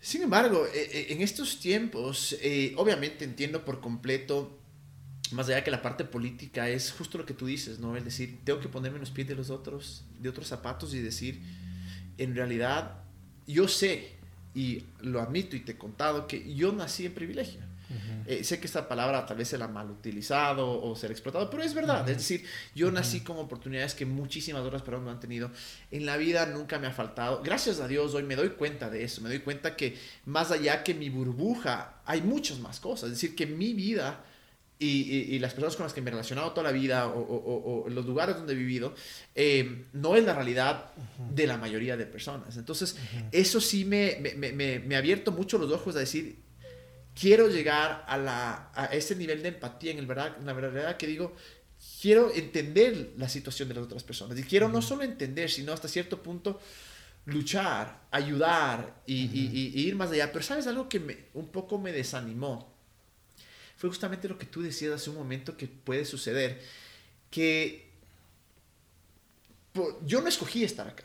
Sin 0.00 0.22
embargo, 0.22 0.66
eh, 0.66 0.90
eh, 0.92 1.06
en 1.10 1.22
estos 1.22 1.58
tiempos, 1.58 2.36
eh, 2.40 2.72
obviamente 2.76 3.24
entiendo 3.24 3.64
por 3.64 3.80
completo, 3.80 4.58
más 5.32 5.48
allá 5.48 5.64
que 5.64 5.70
la 5.70 5.82
parte 5.82 6.04
política, 6.04 6.68
es 6.68 6.92
justo 6.92 7.18
lo 7.18 7.26
que 7.26 7.34
tú 7.34 7.46
dices, 7.46 7.78
¿no? 7.80 7.96
Es 7.96 8.04
decir, 8.04 8.38
tengo 8.44 8.60
que 8.60 8.68
ponerme 8.68 8.96
en 8.96 9.00
los 9.00 9.10
pies 9.10 9.28
de 9.28 9.34
los 9.34 9.50
otros, 9.50 10.04
de 10.18 10.28
otros 10.28 10.46
zapatos 10.46 10.94
y 10.94 11.00
decir, 11.00 11.42
en 12.16 12.34
realidad, 12.34 13.02
yo 13.46 13.68
sé, 13.68 14.12
y 14.54 14.84
lo 15.00 15.20
admito 15.20 15.56
y 15.56 15.60
te 15.60 15.72
he 15.72 15.78
contado, 15.78 16.26
que 16.26 16.54
yo 16.54 16.72
nací 16.72 17.04
en 17.04 17.14
privilegio. 17.14 17.60
Eh, 18.26 18.44
sé 18.44 18.60
que 18.60 18.66
esta 18.66 18.86
palabra 18.86 19.24
tal 19.24 19.36
vez 19.38 19.48
se 19.48 19.58
la 19.58 19.64
ha 19.64 19.68
mal 19.68 19.90
utilizado 19.90 20.82
o 20.82 20.94
ser 20.94 21.10
explotado, 21.10 21.48
pero 21.48 21.62
es 21.62 21.74
verdad. 21.74 22.08
Es 22.08 22.18
decir, 22.18 22.44
yo 22.74 22.90
nací 22.90 23.20
con 23.20 23.38
oportunidades 23.38 23.94
que 23.94 24.04
muchísimas 24.04 24.62
otras 24.62 24.82
personas 24.82 25.06
no 25.06 25.10
han 25.12 25.20
tenido. 25.20 25.50
En 25.90 26.04
la 26.04 26.16
vida 26.16 26.46
nunca 26.46 26.78
me 26.78 26.86
ha 26.86 26.92
faltado. 26.92 27.42
Gracias 27.42 27.80
a 27.80 27.88
Dios 27.88 28.14
hoy 28.14 28.22
me 28.22 28.36
doy 28.36 28.50
cuenta 28.50 28.90
de 28.90 29.04
eso. 29.04 29.20
Me 29.22 29.28
doy 29.28 29.40
cuenta 29.40 29.76
que 29.76 29.96
más 30.26 30.50
allá 30.50 30.84
que 30.84 30.94
mi 30.94 31.08
burbuja, 31.08 32.02
hay 32.04 32.22
muchas 32.22 32.58
más 32.58 32.80
cosas. 32.80 33.10
Es 33.10 33.16
decir, 33.16 33.34
que 33.34 33.46
mi 33.46 33.72
vida... 33.72 34.24
Y, 34.80 35.34
y, 35.34 35.40
las 35.40 35.54
personas 35.54 35.74
con 35.74 35.82
las 35.82 35.92
que 35.92 36.00
me 36.00 36.08
he 36.08 36.12
relacionado 36.12 36.52
toda 36.52 36.70
la 36.70 36.70
vida 36.70 37.08
o, 37.08 37.18
o, 37.18 37.82
o 37.82 37.88
los 37.88 38.06
lugares 38.06 38.36
donde 38.36 38.52
he 38.52 38.56
vivido, 38.56 38.94
eh, 39.34 39.86
no 39.92 40.14
es 40.14 40.24
la 40.24 40.34
realidad 40.34 40.92
de 41.34 41.48
la 41.48 41.56
mayoría 41.56 41.96
de 41.96 42.06
personas. 42.06 42.56
Entonces, 42.56 42.96
eso 43.32 43.60
sí 43.60 43.84
me, 43.84 44.18
me, 44.20 44.52
me, 44.52 44.78
me, 44.78 44.94
ha 44.94 44.98
abierto 44.98 45.32
mucho 45.32 45.58
los 45.58 45.72
ojos 45.72 45.96
a 45.96 45.98
decir, 45.98 46.36
quiero 47.18 47.48
llegar 47.48 48.04
a, 48.06 48.16
la, 48.16 48.70
a 48.74 48.86
ese 48.86 49.16
nivel 49.16 49.42
de 49.42 49.48
empatía 49.48 49.92
en 49.92 49.98
el 49.98 50.06
verdad, 50.06 50.36
la 50.44 50.52
verdad 50.52 50.96
que 50.96 51.06
digo, 51.06 51.34
quiero 52.00 52.32
entender 52.32 53.12
la 53.16 53.28
situación 53.28 53.68
de 53.68 53.74
las 53.74 53.84
otras 53.84 54.04
personas. 54.04 54.38
Y 54.38 54.44
quiero 54.44 54.68
no 54.68 54.82
solo 54.82 55.02
entender, 55.02 55.50
sino 55.50 55.72
hasta 55.72 55.88
cierto 55.88 56.22
punto 56.22 56.60
luchar, 57.26 58.06
ayudar 58.10 59.02
y, 59.06 59.82
ir 59.86 59.96
más 59.96 60.10
allá. 60.10 60.32
Pero 60.32 60.44
sabes 60.44 60.66
algo 60.66 60.88
que 60.88 61.00
me, 61.00 61.16
un 61.34 61.48
poco 61.48 61.78
me 61.78 61.92
desanimó. 61.92 62.72
Fue 63.76 63.88
justamente 63.88 64.28
lo 64.28 64.38
que 64.38 64.46
tú 64.46 64.62
decías 64.62 64.92
hace 64.92 65.10
un 65.10 65.16
momento 65.16 65.56
que 65.56 65.68
puede 65.68 66.04
suceder. 66.04 66.60
Que 67.30 67.88
yo 70.04 70.20
no 70.20 70.28
escogí 70.28 70.64
estar 70.64 70.88
acá. 70.88 71.04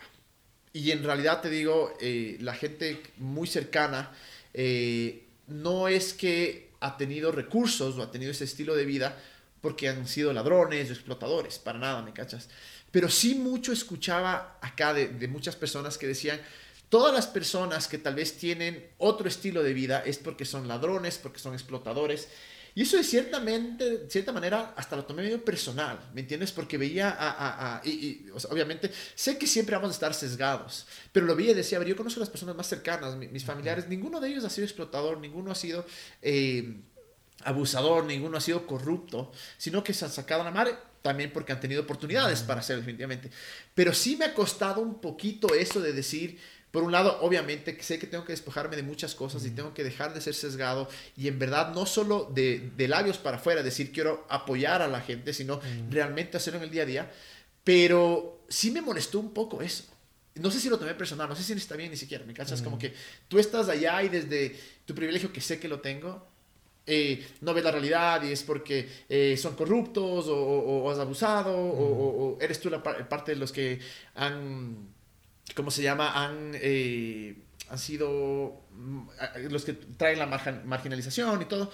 Y 0.71 0.89
en 0.89 1.03
realidad 1.03 1.41
te 1.41 1.49
digo, 1.49 1.95
eh, 1.99 2.37
la 2.39 2.55
gente 2.55 3.03
muy 3.17 3.47
cercana 3.47 4.11
eh, 4.55 5.27
no 5.53 5.87
es 5.87 6.13
que 6.13 6.71
ha 6.79 6.97
tenido 6.97 7.31
recursos 7.31 7.97
o 7.97 8.03
ha 8.03 8.11
tenido 8.11 8.31
ese 8.31 8.43
estilo 8.43 8.75
de 8.75 8.85
vida 8.85 9.17
porque 9.61 9.87
han 9.87 10.07
sido 10.07 10.33
ladrones 10.33 10.89
o 10.89 10.93
explotadores, 10.93 11.59
para 11.59 11.79
nada, 11.79 12.01
¿me 12.01 12.11
cachas? 12.11 12.49
Pero 12.91 13.09
sí 13.09 13.35
mucho 13.35 13.71
escuchaba 13.71 14.57
acá 14.61 14.93
de, 14.93 15.07
de 15.07 15.27
muchas 15.27 15.55
personas 15.55 15.97
que 15.97 16.07
decían, 16.07 16.41
todas 16.89 17.13
las 17.13 17.27
personas 17.27 17.87
que 17.87 17.97
tal 17.97 18.15
vez 18.15 18.37
tienen 18.37 18.87
otro 18.97 19.27
estilo 19.27 19.63
de 19.63 19.73
vida 19.73 20.03
es 20.05 20.17
porque 20.17 20.45
son 20.45 20.67
ladrones, 20.67 21.17
porque 21.17 21.39
son 21.39 21.53
explotadores. 21.53 22.27
Y 22.75 22.81
eso 22.81 22.97
de 22.97 23.03
ciertamente, 23.03 23.97
de 23.99 24.09
cierta 24.09 24.31
manera, 24.31 24.73
hasta 24.75 24.95
lo 24.95 25.05
tomé 25.05 25.23
medio 25.23 25.43
personal, 25.43 25.99
¿me 26.13 26.21
entiendes? 26.21 26.51
Porque 26.51 26.77
veía 26.77 27.09
a... 27.09 27.77
a, 27.77 27.85
y, 27.85 28.25
obviamente, 28.49 28.91
sé 29.13 29.37
que 29.37 29.45
siempre 29.45 29.75
vamos 29.75 29.89
a 29.89 29.93
estar 29.93 30.13
sesgados, 30.13 30.87
pero 31.11 31.25
lo 31.25 31.35
veía 31.35 31.51
y 31.51 31.55
decía, 31.55 31.77
a 31.77 31.79
ver, 31.79 31.89
yo 31.89 31.95
conozco 31.95 32.19
a 32.19 32.21
las 32.21 32.29
personas 32.29 32.55
más 32.55 32.67
cercanas, 32.67 33.15
mis, 33.15 33.45
familiares, 33.45 33.87
ninguno 33.87 34.19
de 34.19 34.29
ellos 34.29 34.43
ha 34.43 34.49
sido 34.49 34.65
explotador, 34.65 35.19
ninguno 35.19 35.51
ha 35.51 35.55
sido... 35.55 35.85
Eh, 36.21 36.77
abusador, 37.45 38.05
ninguno 38.05 38.37
ha 38.37 38.41
sido 38.41 38.65
corrupto, 38.65 39.31
sino 39.57 39.83
que 39.83 39.93
se 39.93 40.05
han 40.05 40.11
sacado 40.11 40.43
a 40.43 40.45
la 40.45 40.51
madre 40.51 40.77
también 41.01 41.31
porque 41.33 41.51
han 41.51 41.59
tenido 41.59 41.81
oportunidades 41.81 42.41
para 42.41 42.61
hacerlo 42.61 42.81
definitivamente. 42.81 43.29
Pero 43.75 43.93
sí 43.93 44.15
me 44.15 44.25
ha 44.25 44.33
costado 44.33 44.81
un 44.81 45.01
poquito 45.01 45.53
eso 45.53 45.81
de 45.81 45.91
decir, 45.91 46.39
por 46.73 46.81
un 46.81 46.91
lado, 46.91 47.19
obviamente, 47.21 47.77
sé 47.83 47.99
que 47.99 48.07
tengo 48.07 48.25
que 48.25 48.33
despojarme 48.33 48.75
de 48.75 48.81
muchas 48.81 49.13
cosas 49.13 49.45
y 49.45 49.51
tengo 49.51 49.75
que 49.75 49.83
dejar 49.83 50.11
de 50.11 50.19
ser 50.21 50.33
sesgado 50.33 50.89
y 51.15 51.27
en 51.27 51.37
verdad 51.37 51.71
no 51.71 51.85
solo 51.85 52.31
de, 52.33 52.71
de 52.75 52.87
labios 52.87 53.19
para 53.19 53.37
afuera, 53.37 53.61
decir 53.61 53.91
quiero 53.91 54.25
apoyar 54.27 54.81
a 54.81 54.87
la 54.87 54.99
gente, 54.99 55.33
sino 55.33 55.61
realmente 55.91 56.35
hacerlo 56.35 56.57
en 56.57 56.63
el 56.63 56.71
día 56.71 56.81
a 56.81 56.85
día. 56.87 57.11
Pero 57.63 58.43
sí 58.49 58.71
me 58.71 58.81
molestó 58.81 59.19
un 59.19 59.35
poco 59.35 59.61
eso. 59.61 59.83
No 60.33 60.49
sé 60.49 60.59
si 60.59 60.67
lo 60.67 60.79
tomé 60.79 60.95
personal, 60.95 61.29
no 61.29 61.35
sé 61.35 61.43
si 61.43 61.53
está 61.53 61.75
bien 61.75 61.91
ni 61.91 61.97
siquiera, 61.97 62.25
¿me 62.25 62.33
cachas? 62.33 62.63
Como 62.63 62.79
que 62.79 62.91
tú 63.27 63.37
estás 63.37 63.69
allá 63.69 64.01
y 64.01 64.09
desde 64.09 64.59
tu 64.87 64.95
privilegio, 64.95 65.31
que 65.31 65.41
sé 65.41 65.59
que 65.59 65.67
lo 65.67 65.79
tengo, 65.79 66.25
eh, 66.87 67.23
no 67.41 67.53
ves 67.53 67.63
la 67.63 67.69
realidad 67.69 68.23
y 68.23 68.31
es 68.31 68.41
porque 68.41 68.89
eh, 69.07 69.37
son 69.37 69.53
corruptos 69.53 70.25
o, 70.27 70.35
o, 70.35 70.89
has 70.89 70.97
abusado 70.97 71.55
o, 71.55 72.33
o, 72.33 72.41
eres 72.41 72.59
tú 72.59 72.71
la 72.71 72.81
parte 72.81 73.33
de 73.33 73.37
los 73.37 73.51
que 73.51 73.79
han 74.15 74.91
¿cómo 75.55 75.71
se 75.71 75.83
llama? 75.83 76.11
Han, 76.13 76.51
eh, 76.55 77.35
han 77.69 77.79
sido 77.79 78.61
mm, 78.71 79.07
los 79.49 79.65
que 79.65 79.73
traen 79.73 80.19
la 80.19 80.25
marginalización 80.25 81.41
y 81.41 81.45
todo. 81.45 81.71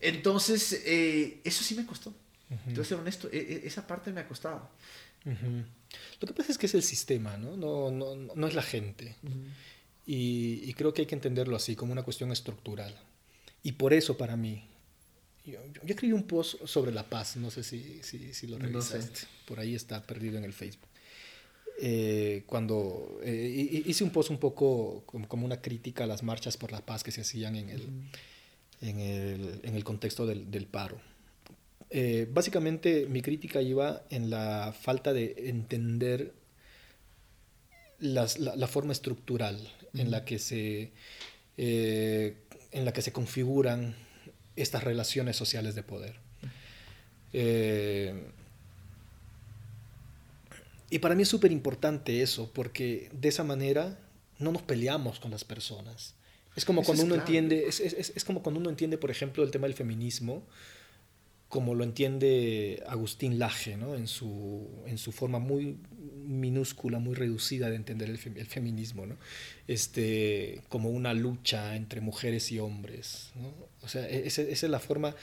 Entonces, 0.00 0.82
eh, 0.84 1.40
eso 1.44 1.64
sí 1.64 1.74
me 1.74 1.86
costó. 1.86 2.14
Entonces, 2.50 2.88
ser 2.88 2.98
honesto, 2.98 3.28
e, 3.30 3.38
e, 3.38 3.66
esa 3.66 3.86
parte 3.86 4.10
me 4.12 4.20
ha 4.20 4.28
costado. 4.28 4.70
Lo 5.24 6.26
que 6.28 6.34
pasa 6.34 6.52
es 6.52 6.58
que 6.58 6.66
es 6.66 6.74
el 6.74 6.82
sistema, 6.82 7.36
¿no? 7.36 7.56
No, 7.56 7.90
no, 7.90 8.34
no 8.34 8.46
es 8.46 8.54
la 8.54 8.62
gente. 8.62 9.16
y, 10.06 10.62
y, 10.64 10.74
creo 10.74 10.94
que 10.94 11.02
hay 11.02 11.06
que 11.06 11.14
entenderlo 11.14 11.56
así, 11.56 11.76
como 11.76 11.92
una 11.92 12.02
cuestión 12.02 12.32
estructural. 12.32 12.94
Y 13.62 13.72
por 13.72 13.92
eso, 13.92 14.16
para 14.16 14.36
mí, 14.36 14.66
yo, 15.44 15.58
yo 15.66 15.94
escribí 15.94 16.12
un 16.12 16.22
post 16.22 16.64
sobre 16.64 16.92
la 16.92 17.08
paz, 17.08 17.36
no 17.36 17.50
sé 17.50 17.62
si, 17.62 18.02
si, 18.02 18.32
si 18.32 18.46
lo 18.46 18.58
revisaste. 18.58 19.26
Por 19.46 19.60
ahí 19.60 19.74
está 19.74 20.02
perdido 20.02 20.38
en 20.38 20.44
el 20.44 20.54
Facebook 20.54 20.87
eh, 21.80 22.42
cuando 22.46 23.20
eh, 23.22 23.82
hice 23.86 24.02
un 24.02 24.10
post 24.10 24.30
un 24.30 24.38
poco 24.38 25.04
como 25.06 25.46
una 25.46 25.60
crítica 25.60 26.04
a 26.04 26.06
las 26.08 26.24
marchas 26.24 26.56
por 26.56 26.72
la 26.72 26.84
paz 26.84 27.04
que 27.04 27.12
se 27.12 27.20
hacían 27.20 27.54
en 27.54 27.70
el, 27.70 27.82
en 28.80 28.98
el, 28.98 29.60
en 29.62 29.76
el 29.76 29.84
contexto 29.84 30.26
del, 30.26 30.50
del 30.50 30.66
paro. 30.66 31.00
Eh, 31.90 32.28
básicamente 32.32 33.06
mi 33.06 33.22
crítica 33.22 33.62
iba 33.62 34.02
en 34.10 34.28
la 34.28 34.74
falta 34.78 35.12
de 35.12 35.34
entender 35.46 36.34
las, 38.00 38.40
la, 38.40 38.56
la, 38.56 38.66
forma 38.66 38.92
estructural 38.92 39.72
en, 39.94 40.10
la 40.10 40.24
que 40.24 40.40
se, 40.40 40.92
en 41.56 42.84
la 42.84 42.92
que 42.92 43.02
se 43.02 43.12
configuran 43.12 43.94
estas 44.56 44.82
relaciones 44.82 45.36
sociales 45.36 45.76
de 45.76 45.82
poder. 45.84 46.16
Y 50.90 51.00
para 51.00 51.14
mí 51.14 51.22
es 51.22 51.28
súper 51.28 51.52
importante 51.52 52.22
eso, 52.22 52.50
porque 52.52 53.10
de 53.12 53.28
esa 53.28 53.44
manera 53.44 53.98
no 54.38 54.52
nos 54.52 54.62
peleamos 54.62 55.20
con 55.20 55.30
las 55.30 55.44
personas. 55.44 56.14
Es 56.56 56.64
como 56.64 56.82
cuando 56.82 57.04
uno 57.04 57.14
entiende, 57.14 57.66
es, 57.68 57.78
es, 57.80 58.12
es, 58.14 58.24
como 58.24 58.42
cuando 58.42 58.60
uno 58.60 58.70
entiende, 58.70 58.98
por 58.98 59.10
ejemplo, 59.10 59.44
el 59.44 59.50
tema 59.50 59.66
del 59.66 59.74
feminismo, 59.74 60.44
como 61.48 61.74
lo 61.74 61.84
entiende 61.84 62.82
Agustín 62.86 63.38
Laje, 63.38 63.76
¿no? 63.76 63.94
en, 63.94 64.06
su, 64.06 64.68
en 64.86 64.98
su 64.98 65.12
forma 65.12 65.38
muy 65.38 65.78
minúscula, 66.26 66.98
muy 66.98 67.14
reducida 67.14 67.70
de 67.70 67.76
entender 67.76 68.10
el, 68.10 68.18
el 68.36 68.46
feminismo, 68.46 69.06
¿no? 69.06 69.16
este, 69.66 70.62
como 70.68 70.90
una 70.90 71.14
lucha 71.14 71.74
entre 71.76 72.00
mujeres 72.00 72.52
y 72.52 72.58
hombres. 72.58 73.30
¿no? 73.36 73.52
O 73.82 73.88
sea, 73.88 74.06
e, 74.08 74.26
esa, 74.26 74.42
esa 74.42 74.66
es 74.66 74.70
la 74.70 74.80
forma 74.80 75.14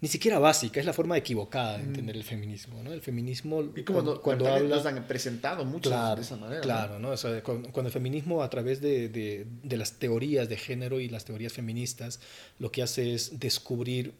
ni 0.00 0.08
siquiera 0.08 0.38
básica, 0.38 0.78
es 0.78 0.86
la 0.86 0.92
forma 0.92 1.16
equivocada 1.16 1.78
de 1.78 1.84
mm. 1.84 1.86
entender 1.86 2.16
el 2.16 2.24
feminismo, 2.24 2.82
¿no? 2.82 2.92
El 2.92 3.00
feminismo 3.00 3.62
y 3.74 3.82
como 3.82 3.98
cuando, 3.98 4.22
cuando 4.22 4.46
habla... 4.46 4.76
nos 4.76 4.86
han 4.86 5.04
presentado 5.06 5.64
mucho 5.64 5.90
de 5.90 6.22
esa 6.22 6.36
manera. 6.36 6.60
Claro, 6.60 6.98
¿no? 6.98 7.10
O 7.10 7.16
sea, 7.16 7.42
cuando, 7.42 7.80
el 7.86 7.90
feminismo 7.90 8.42
a 8.42 8.50
través 8.50 8.80
de, 8.80 9.08
de, 9.08 9.46
de, 9.62 9.76
las 9.76 9.94
teorías 9.94 10.48
de 10.48 10.56
género 10.56 11.00
y 11.00 11.08
las 11.08 11.24
teorías 11.24 11.52
feministas 11.52 12.20
lo 12.58 12.70
que 12.70 12.82
hace 12.82 13.14
es 13.14 13.40
descubrir 13.40 14.14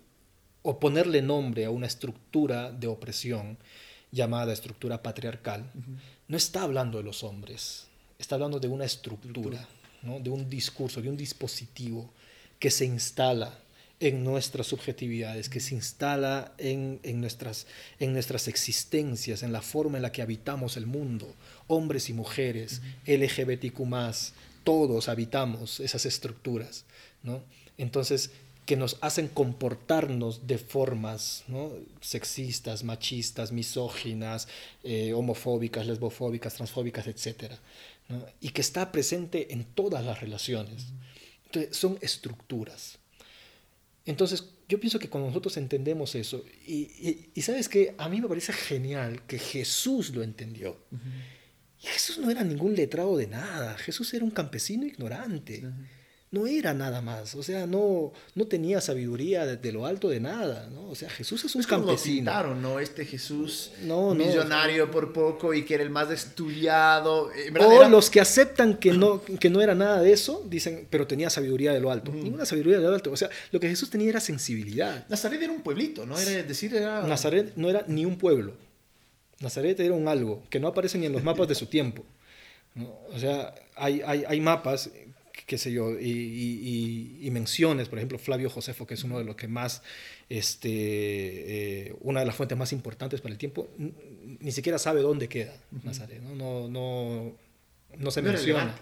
o 0.62 0.80
ponerle 0.80 1.22
nombre 1.22 1.64
a 1.64 1.70
una 1.70 1.86
estructura 1.86 2.72
de 2.72 2.88
opresión 2.88 3.58
llamada 4.10 4.52
estructura 4.52 5.02
patriarcal, 5.02 5.70
no 6.28 6.36
está 6.36 6.62
hablando 6.62 6.98
de 6.98 7.04
los 7.04 7.22
hombres, 7.22 7.86
está 8.18 8.34
hablando 8.34 8.58
de 8.58 8.68
una 8.68 8.84
estructura, 8.84 9.66
¿no? 10.02 10.18
de 10.20 10.30
un 10.30 10.48
discurso, 10.48 11.02
de 11.02 11.10
un 11.10 11.16
dispositivo 11.16 12.10
que 12.58 12.70
se 12.70 12.84
instala 12.84 13.58
en 14.00 14.22
nuestras 14.22 14.68
subjetividades, 14.68 15.48
que 15.48 15.60
se 15.60 15.74
instala 15.74 16.52
en, 16.58 17.00
en, 17.02 17.20
nuestras, 17.20 17.66
en 17.98 18.12
nuestras 18.12 18.46
existencias, 18.46 19.42
en 19.42 19.52
la 19.52 19.62
forma 19.62 19.98
en 19.98 20.02
la 20.02 20.12
que 20.12 20.22
habitamos 20.22 20.76
el 20.76 20.86
mundo, 20.86 21.34
hombres 21.66 22.08
y 22.08 22.12
mujeres, 22.12 22.80
LGBTQ, 23.06 23.80
todos 24.62 25.08
habitamos 25.08 25.80
esas 25.80 26.06
estructuras, 26.06 26.84
¿no? 27.22 27.42
Entonces, 27.76 28.30
que 28.68 28.76
nos 28.76 28.98
hacen 29.00 29.28
comportarnos 29.28 30.46
de 30.46 30.58
formas 30.58 31.44
¿no? 31.48 31.72
sexistas, 32.02 32.84
machistas, 32.84 33.50
misóginas, 33.50 34.46
eh, 34.84 35.14
homofóbicas, 35.14 35.86
lesbofóbicas, 35.86 36.52
transfóbicas, 36.52 37.06
etc. 37.06 37.52
¿no? 38.10 38.26
Y 38.42 38.50
que 38.50 38.60
está 38.60 38.92
presente 38.92 39.54
en 39.54 39.64
todas 39.64 40.04
las 40.04 40.20
relaciones. 40.20 40.88
Entonces, 41.46 41.74
son 41.74 41.98
estructuras. 42.02 42.98
Entonces, 44.08 44.42
yo 44.70 44.80
pienso 44.80 44.98
que 44.98 45.10
cuando 45.10 45.28
nosotros 45.28 45.54
entendemos 45.58 46.14
eso, 46.14 46.42
y, 46.66 47.28
y, 47.34 47.42
sabes 47.42 47.68
que 47.68 47.94
a 47.98 48.08
mí 48.08 48.22
me 48.22 48.26
parece 48.26 48.54
genial 48.54 49.26
que 49.26 49.38
Jesús 49.38 50.14
lo 50.14 50.22
entendió. 50.22 50.78
Y 51.78 51.86
Jesús 51.88 52.16
no 52.16 52.30
era 52.30 52.42
ningún 52.42 52.74
letrado 52.74 53.18
de 53.18 53.26
nada, 53.26 53.76
Jesús 53.76 54.14
era 54.14 54.24
un 54.24 54.30
campesino 54.30 54.86
ignorante 54.86 55.62
no 56.30 56.46
era 56.46 56.74
nada 56.74 57.00
más, 57.00 57.34
o 57.34 57.42
sea, 57.42 57.66
no, 57.66 58.12
no 58.34 58.46
tenía 58.46 58.82
sabiduría 58.82 59.46
de, 59.46 59.72
lo 59.72 59.86
alto 59.86 60.10
de 60.10 60.20
nada, 60.20 60.68
¿no? 60.70 60.88
O 60.90 60.94
sea, 60.94 61.08
Jesús 61.08 61.44
es 61.44 61.54
un 61.54 61.62
campesino. 61.62 62.30
Lo 62.42 62.54
¿no? 62.54 62.80
Este 62.80 63.06
Jesús 63.06 63.72
no, 63.82 64.14
millonario 64.14 64.90
por 64.90 65.12
poco 65.12 65.54
y 65.54 65.64
que 65.64 65.74
era 65.74 65.82
el 65.82 65.90
más 65.90 66.10
estudiado. 66.10 67.30
O 67.58 67.88
los 67.88 68.10
que 68.10 68.20
aceptan 68.20 68.76
que 68.76 68.92
no, 68.92 69.22
que 69.22 69.48
no 69.48 69.62
era 69.62 69.74
nada 69.74 70.02
de 70.02 70.12
eso, 70.12 70.44
dicen, 70.48 70.86
pero 70.90 71.06
tenía 71.06 71.30
sabiduría 71.30 71.72
de 71.72 71.80
lo 71.80 71.90
alto. 71.90 72.12
Ninguna 72.12 72.44
sabiduría 72.44 72.78
de 72.78 72.84
lo 72.84 72.94
alto. 72.94 73.10
O 73.10 73.16
sea, 73.16 73.30
lo 73.50 73.58
que 73.58 73.68
Jesús 73.68 73.88
tenía 73.88 74.10
era 74.10 74.20
sensibilidad. 74.20 75.06
Nazaret 75.08 75.40
era 75.40 75.52
un 75.52 75.62
pueblito, 75.62 76.04
¿no? 76.04 76.18
Era 76.18 76.42
decir, 76.42 76.74
era... 76.74 77.06
Nazaret 77.06 77.52
no 77.56 77.70
era 77.70 77.84
ni 77.86 78.04
un 78.04 78.18
pueblo. 78.18 78.52
Nazaret 79.40 79.80
era 79.80 79.94
un 79.94 80.08
algo 80.08 80.42
que 80.50 80.60
no 80.60 80.68
aparece 80.68 80.98
ni 80.98 81.06
en 81.06 81.12
los 81.12 81.22
mapas 81.22 81.48
de 81.48 81.54
su 81.54 81.66
tiempo. 81.66 82.04
O 83.12 83.18
sea, 83.18 83.54
hay, 83.76 84.02
hay, 84.04 84.24
hay 84.26 84.40
mapas 84.40 84.90
qué 85.48 85.56
sé 85.56 85.72
yo, 85.72 85.98
y, 85.98 87.16
y, 87.22 87.30
menciones, 87.30 87.88
por 87.88 87.98
ejemplo, 87.98 88.18
Flavio 88.18 88.50
Josefo, 88.50 88.86
que 88.86 88.92
es 88.92 89.02
uno 89.02 89.18
de 89.18 89.24
los 89.24 89.34
que 89.34 89.48
más, 89.48 89.82
este, 90.28 90.68
eh, 90.68 91.96
una 92.02 92.20
de 92.20 92.26
las 92.26 92.36
fuentes 92.36 92.56
más 92.58 92.70
importantes 92.74 93.22
para 93.22 93.32
el 93.32 93.38
tiempo, 93.38 93.66
ni 93.78 94.52
siquiera 94.52 94.78
sabe 94.78 95.00
dónde 95.00 95.26
queda 95.26 95.56
Nazaret, 95.84 96.20
¿no? 96.20 96.34
No, 96.34 96.68
no, 96.68 97.32
no 97.96 98.10
se 98.10 98.20
menciona. 98.20 98.78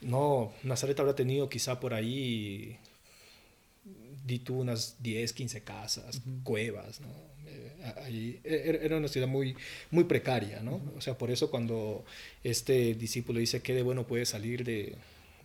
No, 0.00 0.52
Nazaret 0.62 0.98
habrá 1.00 1.16
tenido 1.16 1.48
quizá 1.48 1.80
por 1.80 1.92
ahí, 1.92 2.78
di 4.24 4.38
tú, 4.38 4.60
unas 4.60 5.02
10, 5.02 5.32
15 5.32 5.62
casas, 5.62 6.22
cuevas, 6.44 7.00
¿no? 7.00 7.08
Eh, 7.48 8.40
e, 8.44 8.80
era 8.80 8.96
una 8.96 9.08
ciudad 9.08 9.26
muy, 9.26 9.56
muy 9.90 10.04
precaria, 10.04 10.60
¿no? 10.60 10.80
O 10.96 11.00
sea, 11.00 11.18
por 11.18 11.32
eso 11.32 11.50
cuando 11.50 12.04
este 12.44 12.94
discípulo 12.94 13.40
dice 13.40 13.60
que 13.60 13.74
de 13.74 13.82
bueno 13.82 14.06
puede 14.06 14.24
salir 14.24 14.62
de, 14.62 14.94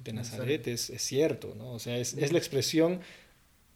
de 0.04 0.14
Nazaret 0.14 0.68
es, 0.68 0.90
es, 0.90 1.02
cierto, 1.02 1.56
¿no? 1.58 1.74
O 1.74 1.80
sea, 1.80 1.98
es, 1.98 2.14
es, 2.14 2.32
la 2.32 2.38
expresión 2.38 3.02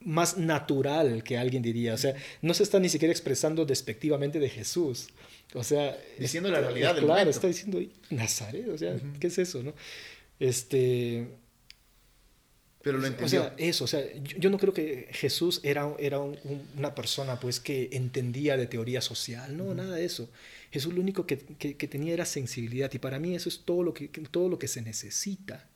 más 0.02 0.38
natural 0.38 1.24
que 1.24 1.38
alguien 1.38 1.62
diría. 1.64 1.94
O 1.94 1.98
sea, 1.98 2.16
no 2.42 2.54
se 2.54 2.64
está 2.64 2.80
ni 2.80 2.90
siquiera 2.90 3.12
expresando 3.12 3.66
despectivamente 3.66 4.40
de 4.40 4.50
Jesús. 4.50 5.10
O 5.54 5.64
sea, 5.64 5.98
diciendo 6.18 6.50
la 6.52 6.62
realidad 6.62 6.96
del 6.96 7.06
Claro, 7.06 7.30
está 7.30 7.48
diciendo 7.48 7.82
Nazaret, 8.10 8.68
o 8.70 8.78
sea, 8.78 8.96
¿qué 9.20 9.28
es 9.28 9.38
eso, 9.38 9.64
no? 9.64 9.74
Este 10.40 11.28
pero 12.82 12.98
lo 12.98 13.08
entendió. 13.08 13.42
O 13.42 13.44
sea, 13.44 13.54
eso, 13.58 13.84
o 13.84 13.88
sea, 13.88 14.02
yo, 14.24 14.50
no 14.50 14.58
creo 14.58 14.74
que 14.74 15.10
Jesús 15.12 15.60
era, 15.64 15.94
era 16.00 16.20
una 16.20 16.96
persona 16.96 17.40
pues 17.40 17.60
que 17.60 17.90
entendía 17.92 18.56
de 18.56 18.68
teoría 18.68 19.02
social, 19.02 19.58
no, 19.58 19.74
nada 19.74 19.96
de 19.96 20.06
eso. 20.06 20.30
Jesús 20.72 20.94
lo 20.94 21.02
único 21.02 21.26
que, 21.26 21.38
que, 21.38 21.76
que, 21.76 21.88
tenía 21.88 22.14
era 22.14 22.26
sensibilidad 22.26 22.92
y 22.94 23.00
para 23.00 23.20
mí 23.20 23.36
eso 23.36 23.50
es 23.50 23.66
todo 23.66 23.84
lo 23.84 23.94
que, 23.94 24.08
todo 24.08 24.48
lo 24.48 24.58
que 24.58 24.70
se 24.70 24.82
necesita 24.82 25.69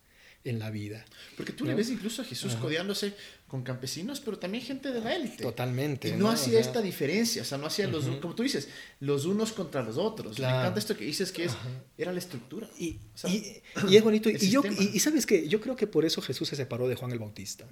en 0.45 0.59
la 0.59 0.69
vida. 0.69 1.05
Porque 1.37 1.53
tú 1.53 1.65
le 1.65 1.73
ves 1.73 1.89
incluso 1.89 2.21
a 2.21 2.25
Jesús 2.25 2.55
codeándose 2.55 3.13
con 3.47 3.63
campesinos, 3.63 4.19
pero 4.19 4.37
también 4.39 4.63
gente 4.63 4.91
de 4.91 4.99
la 4.99 5.15
élite. 5.15 5.43
Totalmente. 5.43 6.09
Y 6.09 6.13
no, 6.13 6.29
hacía 6.29 6.59
esta 6.59 6.81
diferencia, 6.81 7.43
o 7.43 7.45
sea, 7.45 7.57
no 7.57 7.67
hacía 7.67 7.87
los, 7.87 8.05
como 8.17 8.35
tú 8.35 8.43
dices, 8.43 8.67
los 8.99 9.25
unos 9.25 9.53
contra 9.53 9.81
los 9.83 9.97
otros. 9.97 10.39
Me 10.39 10.45
encanta 10.45 10.79
esto 10.79 10.97
que 10.97 11.05
dices 11.05 11.31
que 11.31 11.45
es, 11.45 11.53
era 11.97 12.11
la 12.11 12.19
estructura. 12.19 12.67
Y, 12.77 12.97
y, 13.25 13.61
es 13.95 14.03
bonito. 14.03 14.29
Y, 14.29 14.49
yo, 14.49 14.63
y, 14.65 14.99
sabes 14.99 15.25
que 15.25 15.47
yo 15.47 15.61
creo 15.61 15.75
que 15.75 15.87
por 15.87 16.03
eso 16.03 16.21
Jesús 16.21 16.49
se 16.49 16.55
separó 16.55 16.87
de 16.87 16.95
Juan 16.95 17.11
el 17.11 17.19
Bautista. 17.19 17.65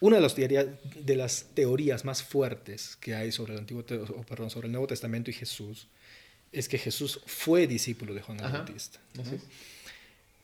Una 0.00 0.16
de 0.16 0.22
las, 0.22 0.34
teorías, 0.34 0.66
de 1.04 1.16
las 1.16 1.46
teorías 1.54 2.04
más 2.04 2.22
fuertes 2.22 2.96
que 3.00 3.14
hay 3.14 3.32
sobre 3.32 3.52
el, 3.52 3.58
Antiguo, 3.58 3.84
perdón, 3.84 4.48
sobre 4.50 4.66
el 4.66 4.72
Nuevo 4.72 4.86
Testamento 4.86 5.30
y 5.30 5.34
Jesús 5.34 5.88
es 6.52 6.68
que 6.68 6.78
Jesús 6.78 7.20
fue 7.26 7.66
discípulo 7.66 8.14
de 8.14 8.22
Juan 8.22 8.40
el 8.40 8.50
Bautista 8.50 8.98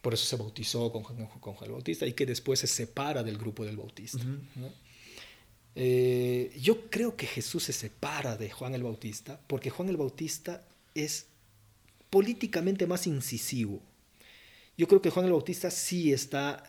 por 0.07 0.15
eso 0.15 0.25
se 0.25 0.37
bautizó 0.37 0.93
con, 0.93 1.03
con, 1.03 1.17
Juan 1.27 1.57
el 1.63 1.73
Bautista 1.73 2.07
y 2.07 2.13
que 2.13 2.27
después 2.27 2.61
se 2.61 2.69
separa 2.69 3.25
del 3.25 3.37
grupo 3.37 3.65
del 3.65 3.77
Bautista. 3.77 4.25
Eh, 5.75 6.57
yo 6.61 6.89
creo 6.89 7.17
que 7.17 7.27
Jesús 7.27 7.65
se 7.65 7.73
separa 7.73 8.37
de 8.37 8.49
Juan 8.49 8.77
el 8.77 8.85
Bautista 8.85 9.41
porque 9.49 9.69
Juan 9.69 9.89
el 9.89 9.97
Bautista 9.97 10.65
es 10.95 11.27
políticamente 12.09 12.87
más 12.87 13.09
incisivo. 13.09 13.81
Yo 14.79 14.87
creo 14.87 15.03
que 15.03 15.11
Juan 15.11 15.27
el 15.27 15.33
Bautista 15.33 15.73
sí 15.73 16.13
está 16.13 16.63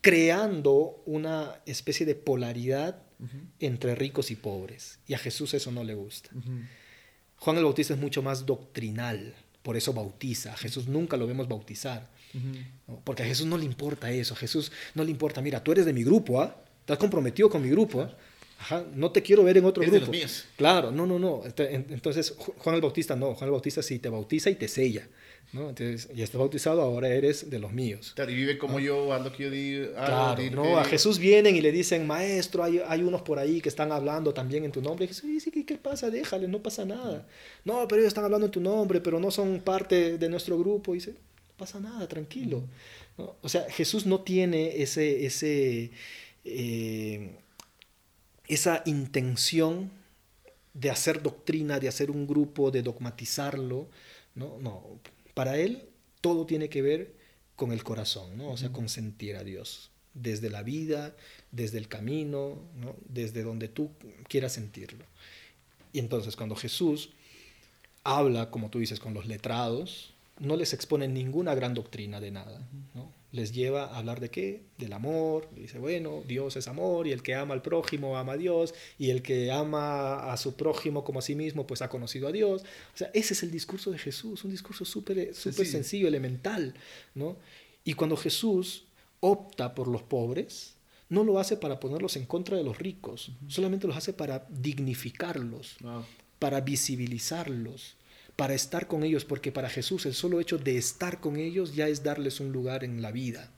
creando 0.00 1.02
una 1.04 1.60
especie 1.66 2.06
de 2.06 2.14
polaridad 2.14 3.02
entre 3.58 3.94
ricos 3.94 4.30
y 4.30 4.36
pobres 4.36 5.00
y 5.06 5.12
a 5.12 5.18
Jesús 5.18 5.52
eso 5.52 5.70
no 5.70 5.84
le 5.84 5.92
gusta. 5.92 6.30
Juan 7.36 7.58
el 7.58 7.64
Bautista 7.64 7.92
es 7.92 8.00
mucho 8.00 8.22
más 8.22 8.46
doctrinal, 8.46 9.34
por 9.62 9.76
eso 9.76 9.92
bautiza. 9.92 10.54
A 10.54 10.56
Jesús 10.56 10.88
nunca 10.88 11.18
lo 11.18 11.26
vemos 11.26 11.46
bautizar. 11.46 12.08
Porque 13.04 13.22
a 13.22 13.26
Jesús 13.26 13.46
no 13.46 13.58
le 13.58 13.64
importa 13.64 14.10
eso. 14.12 14.34
A 14.34 14.36
Jesús 14.36 14.70
no 14.94 15.04
le 15.04 15.10
importa, 15.10 15.40
mira, 15.40 15.62
tú 15.62 15.72
eres 15.72 15.84
de 15.86 15.92
mi 15.92 16.04
grupo, 16.04 16.40
¿ah? 16.40 16.56
Estás 16.80 16.98
comprometido 16.98 17.48
con 17.50 17.62
mi 17.62 17.70
grupo, 17.70 18.02
¿ah? 18.02 18.16
Ajá, 18.58 18.84
no 18.94 19.10
te 19.10 19.22
quiero 19.22 19.42
ver 19.42 19.56
en 19.56 19.64
otro 19.64 19.82
Es 19.82 19.90
de 19.90 19.98
grupo. 19.98 20.12
los 20.12 20.20
míos. 20.20 20.44
Claro, 20.56 20.90
no, 20.90 21.06
no, 21.06 21.18
no. 21.18 21.42
Ent- 21.44 21.66
en- 21.70 21.86
Entonces, 21.90 22.36
Ju- 22.36 22.52
Juan 22.58 22.74
el 22.74 22.82
Bautista 22.82 23.16
no. 23.16 23.34
Juan 23.34 23.46
el 23.48 23.52
Bautista 23.52 23.82
sí 23.82 23.98
te 23.98 24.10
bautiza 24.10 24.50
y 24.50 24.54
te 24.56 24.68
sella. 24.68 25.08
¿no? 25.54 25.70
Entonces, 25.70 26.08
ya 26.14 26.22
estás 26.22 26.38
bautizado, 26.38 26.80
ahora 26.82 27.08
eres 27.08 27.50
de 27.50 27.58
los 27.58 27.72
míos. 27.72 28.12
Claro, 28.14 28.30
y 28.30 28.34
vive 28.36 28.56
como 28.58 28.78
yo, 28.78 29.12
haz 29.12 29.24
lo 29.24 29.32
que 29.32 29.44
yo 29.44 29.50
digo. 29.50 29.92
Claro, 29.94 30.40
no, 30.52 30.78
a 30.78 30.84
Jesús 30.84 31.18
vienen 31.18 31.56
y 31.56 31.60
le 31.60 31.72
dicen, 31.72 32.06
maestro, 32.06 32.62
hay, 32.62 32.80
hay 32.86 33.02
unos 33.02 33.22
por 33.22 33.38
ahí 33.40 33.60
que 33.60 33.68
están 33.68 33.90
hablando 33.90 34.32
también 34.32 34.64
en 34.64 34.70
tu 34.70 34.80
nombre. 34.82 35.06
Y 35.06 35.08
Jesús 35.08 35.24
dice, 35.24 35.50
¿qué, 35.50 35.64
qué 35.66 35.76
pasa? 35.76 36.08
Déjale, 36.10 36.46
no 36.46 36.60
pasa 36.62 36.84
nada. 36.84 37.26
No, 37.64 37.88
pero 37.88 38.00
ellos 38.02 38.08
están 38.10 38.24
hablando 38.24 38.46
en 38.46 38.52
tu 38.52 38.60
nombre, 38.60 39.00
pero 39.00 39.18
no 39.18 39.30
son 39.32 39.58
parte 39.60 40.18
de 40.18 40.28
nuestro 40.28 40.56
grupo. 40.58 40.94
Y 40.94 40.98
dice, 40.98 41.14
pasa 41.60 41.78
nada, 41.78 42.08
tranquilo. 42.08 42.64
¿no? 43.18 43.36
O 43.42 43.48
sea, 43.48 43.70
Jesús 43.70 44.06
no 44.06 44.22
tiene 44.22 44.82
ese, 44.82 45.26
ese, 45.26 45.90
eh, 46.44 47.36
esa 48.48 48.82
intención 48.86 49.90
de 50.72 50.90
hacer 50.90 51.22
doctrina, 51.22 51.78
de 51.78 51.88
hacer 51.88 52.10
un 52.10 52.26
grupo, 52.26 52.70
de 52.70 52.82
dogmatizarlo. 52.82 53.88
No, 54.34 54.58
no. 54.58 54.82
Para 55.34 55.58
él 55.58 55.84
todo 56.22 56.46
tiene 56.46 56.70
que 56.70 56.80
ver 56.80 57.14
con 57.56 57.72
el 57.72 57.84
corazón, 57.84 58.38
¿no? 58.38 58.50
O 58.50 58.56
sea, 58.56 58.72
con 58.72 58.88
sentir 58.88 59.36
a 59.36 59.44
Dios. 59.44 59.90
Desde 60.14 60.48
la 60.48 60.62
vida, 60.62 61.14
desde 61.52 61.76
el 61.76 61.86
camino, 61.86 62.58
¿no? 62.76 62.96
desde 63.06 63.42
donde 63.42 63.68
tú 63.68 63.90
quieras 64.28 64.54
sentirlo. 64.54 65.04
Y 65.92 65.98
entonces 65.98 66.36
cuando 66.36 66.56
Jesús 66.56 67.10
habla, 68.02 68.50
como 68.50 68.70
tú 68.70 68.78
dices, 68.78 68.98
con 68.98 69.14
los 69.14 69.26
letrados, 69.26 70.14
no 70.40 70.56
les 70.56 70.72
expone 70.72 71.06
ninguna 71.06 71.54
gran 71.54 71.74
doctrina 71.74 72.20
de 72.20 72.30
nada. 72.32 72.66
¿no? 72.94 73.12
Les 73.32 73.52
lleva 73.52 73.84
a 73.84 73.98
hablar 73.98 74.18
de 74.20 74.28
qué? 74.30 74.64
Del 74.78 74.92
amor. 74.92 75.48
Y 75.56 75.60
dice, 75.60 75.78
bueno, 75.78 76.22
Dios 76.26 76.56
es 76.56 76.66
amor 76.66 77.06
y 77.06 77.12
el 77.12 77.22
que 77.22 77.34
ama 77.36 77.54
al 77.54 77.62
prójimo 77.62 78.16
ama 78.16 78.32
a 78.32 78.36
Dios 78.36 78.74
y 78.98 79.10
el 79.10 79.22
que 79.22 79.52
ama 79.52 80.32
a 80.32 80.36
su 80.36 80.54
prójimo 80.56 81.04
como 81.04 81.20
a 81.20 81.22
sí 81.22 81.36
mismo, 81.36 81.66
pues 81.66 81.80
ha 81.82 81.88
conocido 81.88 82.26
a 82.26 82.32
Dios. 82.32 82.62
O 82.94 82.96
sea, 82.96 83.10
ese 83.14 83.34
es 83.34 83.42
el 83.44 83.50
discurso 83.52 83.90
de 83.92 83.98
Jesús, 83.98 84.42
un 84.44 84.50
discurso 84.50 84.84
súper 84.84 85.32
súper 85.34 85.52
Sencillo. 85.54 85.70
sencillo, 85.70 86.08
elemental. 86.08 86.74
¿no? 87.14 87.36
Y 87.84 87.94
cuando 87.94 88.16
Jesús 88.16 88.84
opta 89.20 89.74
por 89.76 89.86
los 89.86 90.02
pobres, 90.02 90.74
no 91.08 91.22
lo 91.24 91.38
hace 91.38 91.56
para 91.56 91.78
ponerlos 91.80 92.16
en 92.16 92.24
contra 92.24 92.56
de 92.56 92.64
los 92.64 92.78
ricos, 92.78 93.32
solamente 93.48 93.86
los 93.86 93.96
hace 93.96 94.12
para 94.12 94.46
dignificarlos, 94.48 95.76
Wow. 95.82 96.04
para 96.38 96.60
visibilizarlos, 96.62 97.96
para 98.36 98.54
estar 98.54 98.86
con 98.86 99.02
ellos, 99.02 99.24
porque 99.24 99.52
para 99.52 99.68
Jesús 99.68 100.06
el 100.06 100.14
solo 100.14 100.40
hecho 100.40 100.58
de 100.58 100.76
estar 100.76 101.20
con 101.20 101.36
ellos 101.36 101.74
ya 101.74 101.88
es 101.88 102.02
darles 102.02 102.40
un 102.40 102.52
lugar 102.52 102.84
en 102.84 103.02
la 103.02 103.12
vida. 103.12 103.52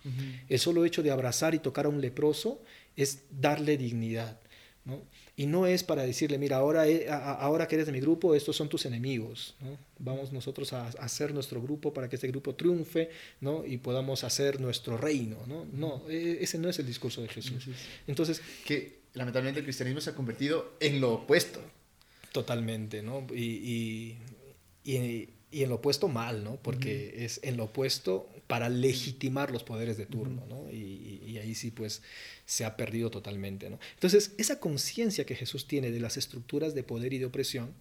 El 0.48 0.58
solo 0.58 0.84
hecho 0.84 1.02
de 1.02 1.10
abrazar 1.10 1.54
y 1.54 1.58
tocar 1.58 1.86
a 1.86 1.88
un 1.88 2.00
leproso 2.00 2.62
es 2.96 3.22
darle 3.30 3.76
dignidad. 3.76 4.40
¿no? 4.84 5.00
Y 5.36 5.46
no 5.46 5.66
es 5.66 5.84
para 5.84 6.02
decirle, 6.02 6.38
mira, 6.38 6.56
ahora, 6.56 6.84
ahora 7.38 7.68
que 7.68 7.76
eres 7.76 7.86
de 7.86 7.92
mi 7.92 8.00
grupo, 8.00 8.34
estos 8.34 8.56
son 8.56 8.68
tus 8.68 8.84
enemigos. 8.84 9.54
¿no? 9.60 9.78
Vamos 9.98 10.32
nosotros 10.32 10.72
a, 10.72 10.88
hacer 10.88 11.32
nuestro 11.32 11.62
grupo 11.62 11.92
para 11.94 12.08
que 12.08 12.16
este 12.16 12.28
grupo 12.28 12.54
triunfe 12.54 13.10
¿no? 13.40 13.64
y 13.64 13.78
podamos 13.78 14.24
hacer 14.24 14.60
nuestro 14.60 14.96
reino. 14.96 15.38
No, 15.46 15.64
no 15.72 16.02
e- 16.10 16.38
ese 16.40 16.58
no 16.58 16.68
es 16.68 16.78
el 16.78 16.86
discurso 16.86 17.22
de 17.22 17.28
Jesús. 17.28 17.68
Entonces, 18.06 18.42
Que 18.66 19.02
lamentablemente 19.14 19.60
el 19.60 19.64
cristianismo 19.64 20.00
se 20.00 20.10
ha 20.10 20.14
convertido 20.14 20.74
en 20.80 21.00
lo 21.00 21.12
opuesto. 21.14 21.60
Totalmente, 22.32 23.02
¿no? 23.02 23.26
Y, 23.34 23.42
y, 23.42 24.18
y- 24.84 25.28
y 25.50 25.62
en 25.64 25.68
lo 25.68 25.76
opuesto 25.76 26.08
mal, 26.08 26.44
¿no? 26.44 26.56
Porque 26.56 27.24
es 27.26 27.38
en 27.42 27.58
lo 27.58 27.64
opuesto 27.64 28.28
para 28.46 28.70
legitimar 28.70 29.50
los 29.50 29.62
poderes 29.64 29.98
de 29.98 30.06
turno, 30.06 30.46
¿no? 30.48 30.70
Y, 30.72 31.36
ahí 31.38 31.54
sí, 31.54 31.70
pues, 31.70 32.02
se 32.46 32.64
ha 32.64 32.76
perdido 32.76 33.10
totalmente, 33.10 33.68
¿no? 33.68 33.78
Entonces, 33.94 34.32
esa 34.38 34.60
conciencia 34.60 35.26
que 35.26 35.34
Jesús 35.34 35.66
tiene 35.66 35.90
de 35.90 36.00
las 36.00 36.16
estructuras 36.16 36.74
de 36.74 36.82
poder 36.84 37.12
y 37.12 37.18
de 37.18 37.26
opresión 37.26 37.74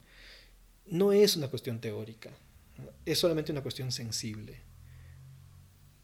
no 0.86 1.14
es 1.14 1.36
una 1.38 1.48
cuestión 1.48 1.80
teórica, 1.80 2.32
¿no? 2.78 2.90
es 3.06 3.20
solamente 3.20 3.52
una 3.54 3.62
cuestión 3.62 3.92
sensible. 3.94 4.58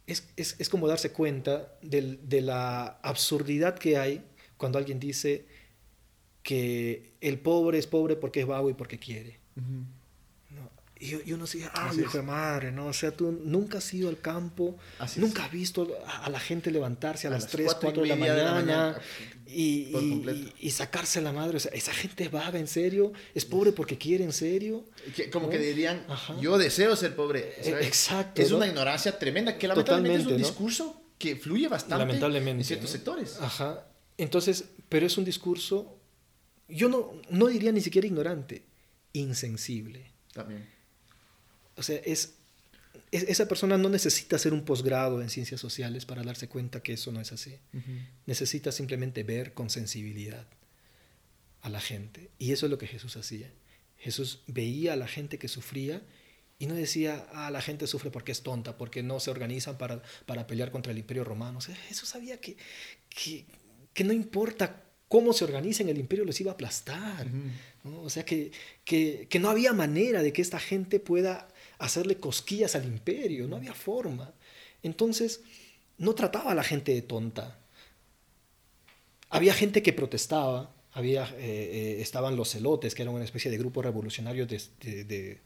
Es, 0.05 0.29
es- 0.37 0.55
es 0.59 0.69
como 0.69 0.87
darse 0.87 1.11
cuenta 1.11 1.77
del- 1.81 2.29
de 2.29 2.41
la 2.41 2.85
absurdidad 3.03 3.77
que 3.77 3.97
hay 3.97 4.23
cuando 4.57 4.77
alguien 4.77 4.99
dice 5.01 5.45
que 6.43 7.11
el 7.19 7.39
pobre 7.39 7.77
es 7.77 7.87
pobre 7.87 8.15
porque 8.15 8.39
es 8.41 8.47
vago 8.47 8.69
y 8.69 8.73
porque 8.73 8.99
quiere. 8.99 9.39
¿no? 9.55 9.63
Y, 10.99 11.07
yo- 11.09 11.19
y 11.25 11.33
uno 11.33 11.45
dice, 11.45 11.69
ah, 11.73 11.89
Así 11.89 12.01
hijo 12.01 12.17
de 12.17 12.23
madre, 12.23 12.71
¿no? 12.71 12.87
O 12.87 12.93
sea, 12.93 13.11
tú 13.11 13.31
nunca 13.43 13.77
has 13.77 13.93
ido 13.93 14.09
al 14.09 14.19
campo, 14.19 14.77
Así 14.99 15.19
nunca 15.19 15.45
has 15.45 15.51
visto 15.51 15.87
a, 16.07 16.29
la 16.29 16.39
gente 16.39 16.71
levantarse 16.71 17.27
a, 17.27 17.29
A 17.29 17.33
las 17.33 17.43
las 17.43 17.51
3, 17.51 17.65
cuatro 17.67 17.89
y 17.89 17.93
4 17.93 18.01
de 18.03 18.07
la 18.09 18.15
media 18.15 18.33
de 18.33 18.43
la 18.43 18.51
mañana, 18.53 18.83
mañana, 18.93 19.01
y, 19.45 19.95
y- 19.95 20.53
y- 20.59 20.71
sacarse 20.71 21.21
la 21.21 21.31
madre. 21.31 21.57
O 21.57 21.59
sea, 21.59 21.71
esa 21.73 21.93
gente 21.93 22.23
es 22.23 22.31
vaga, 22.31 22.57
¿en 22.59 22.67
serio? 22.67 23.13
¿Es 23.35 23.45
pobre 23.45 23.71
porque 23.71 23.97
quiere, 23.97 24.23
en 24.23 24.33
serio? 24.33 24.85
Que- 25.15 25.29
como 25.29 25.45
¿No? 25.45 25.51
que 25.51 25.59
dirían, 25.59 26.03
Ajá. 26.09 26.35
yo 26.41 26.57
deseo 26.57 26.95
ser 26.95 27.15
pobre. 27.15 27.53
Eh, 27.59 27.63
¿sabes? 27.63 27.85
exacto, 27.87 28.41
Es 28.41 28.49
¿no? 28.51 28.57
una 28.57 28.67
ignorancia 28.67 29.17
tremenda, 29.19 29.57
que 29.57 29.67
lamentablemente 29.67 30.15
es 30.15 30.19
un 30.21 30.23
Totalmente, 30.33 30.41
¿no? 30.41 30.47
discurso 30.49 31.01
que 31.19 31.35
fluye 31.35 31.67
bastante 31.67 31.99
Lamentablemente. 32.05 32.61
en 32.61 32.65
ciertos 32.65 32.89
sectores. 32.89 33.37
Ajá. 33.41 33.85
Entonces, 34.17 34.65
pero 34.89 35.05
es 35.05 35.17
un 35.17 35.25
discurso, 35.25 35.99
yo 36.67 36.89
no, 36.89 37.13
no 37.29 37.47
diría 37.47 37.71
ni 37.71 37.81
siquiera 37.81 38.07
ignorante, 38.07 38.63
insensible. 39.13 40.11
También. 40.33 40.67
O 41.77 41.83
sea, 41.83 41.97
es, 42.05 42.33
es- 43.11 43.23
esa 43.23 43.47
persona 43.47 43.77
no 43.77 43.89
necesita 43.89 44.35
hacer 44.35 44.53
un 44.53 44.65
posgrado 44.65 45.21
en 45.21 45.29
ciencias 45.29 45.61
sociales 45.61 46.05
para 46.05 46.23
darse 46.23 46.47
cuenta 46.49 46.81
que 46.81 46.93
eso 46.93 47.11
no 47.11 47.21
es 47.21 47.31
así. 47.31 47.57
Necesita 48.25 48.71
simplemente 48.71 49.23
ver 49.23 49.53
con 49.53 49.69
sensibilidad 49.69 50.45
a 51.61 51.69
la 51.69 51.79
gente. 51.79 52.29
Y 52.37 52.51
eso 52.51 52.65
es 52.65 52.69
lo 52.71 52.77
que 52.77 52.87
Jesús 52.87 53.15
hacía. 53.17 53.51
Jesús 53.97 54.41
veía 54.47 54.93
a 54.93 54.95
la 54.95 55.07
gente 55.07 55.37
que 55.39 55.47
sufría 55.47 56.01
y 56.59 56.65
no 56.67 56.75
decía, 56.75 57.27
ah, 57.33 57.51
la 57.51 57.61
gente 57.61 57.87
sufre 57.87 58.09
porque 58.11 58.31
es 58.31 58.41
tonta, 58.41 58.77
porque 58.77 59.03
no 59.03 59.19
se 59.19 59.29
organizan 59.31 59.77
para, 59.77 60.01
para 60.25 60.47
pelear 60.47 60.71
contra 60.71 60.91
el 60.91 60.97
imperio 60.97 61.23
romano. 61.23 61.59
O 61.59 61.61
sea, 61.61 61.75
Jesús 61.75 62.09
sabía 62.09 62.39
que, 62.39 62.57
que, 63.09 63.45
que 63.93 64.03
no 64.03 64.13
importa 64.13 64.83
cómo 65.07 65.33
se 65.33 65.43
organicen, 65.45 65.87
el 65.89 65.97
imperio 65.99 66.25
les 66.25 66.39
iba 66.41 66.51
a 66.51 66.53
aplastar. 66.55 67.27
¿no? 67.83 68.01
O 68.01 68.09
sea, 68.09 68.25
que, 68.25 68.51
que, 68.85 69.27
que 69.29 69.39
no 69.39 69.49
había 69.49 69.71
manera 69.73 70.21
de 70.21 70.33
que 70.33 70.41
esta 70.41 70.59
gente 70.59 70.99
pueda 70.99 71.47
hacerle 71.79 72.17
cosquillas 72.17 72.75
al 72.75 72.85
imperio, 72.85 73.47
no 73.47 73.55
había 73.57 73.73
forma. 73.73 74.33
Entonces, 74.83 75.41
no 75.97 76.13
trataba 76.15 76.51
a 76.51 76.55
la 76.55 76.63
gente 76.63 76.93
de 76.93 77.01
tonta. 77.01 77.57
Había 79.29 79.53
gente 79.53 79.83
que 79.83 79.93
protestaba, 79.93 80.73
había, 80.93 81.23
eh, 81.37 81.37
eh, 81.39 82.01
estaban 82.01 82.35
los 82.35 82.49
celotes, 82.51 82.95
que 82.95 83.01
eran 83.01 83.13
una 83.15 83.25
especie 83.25 83.51
de 83.51 83.57
grupo 83.57 83.81
revolucionario 83.81 84.45
de, 84.47 84.61
de- 84.81 85.03
de- 85.03 85.39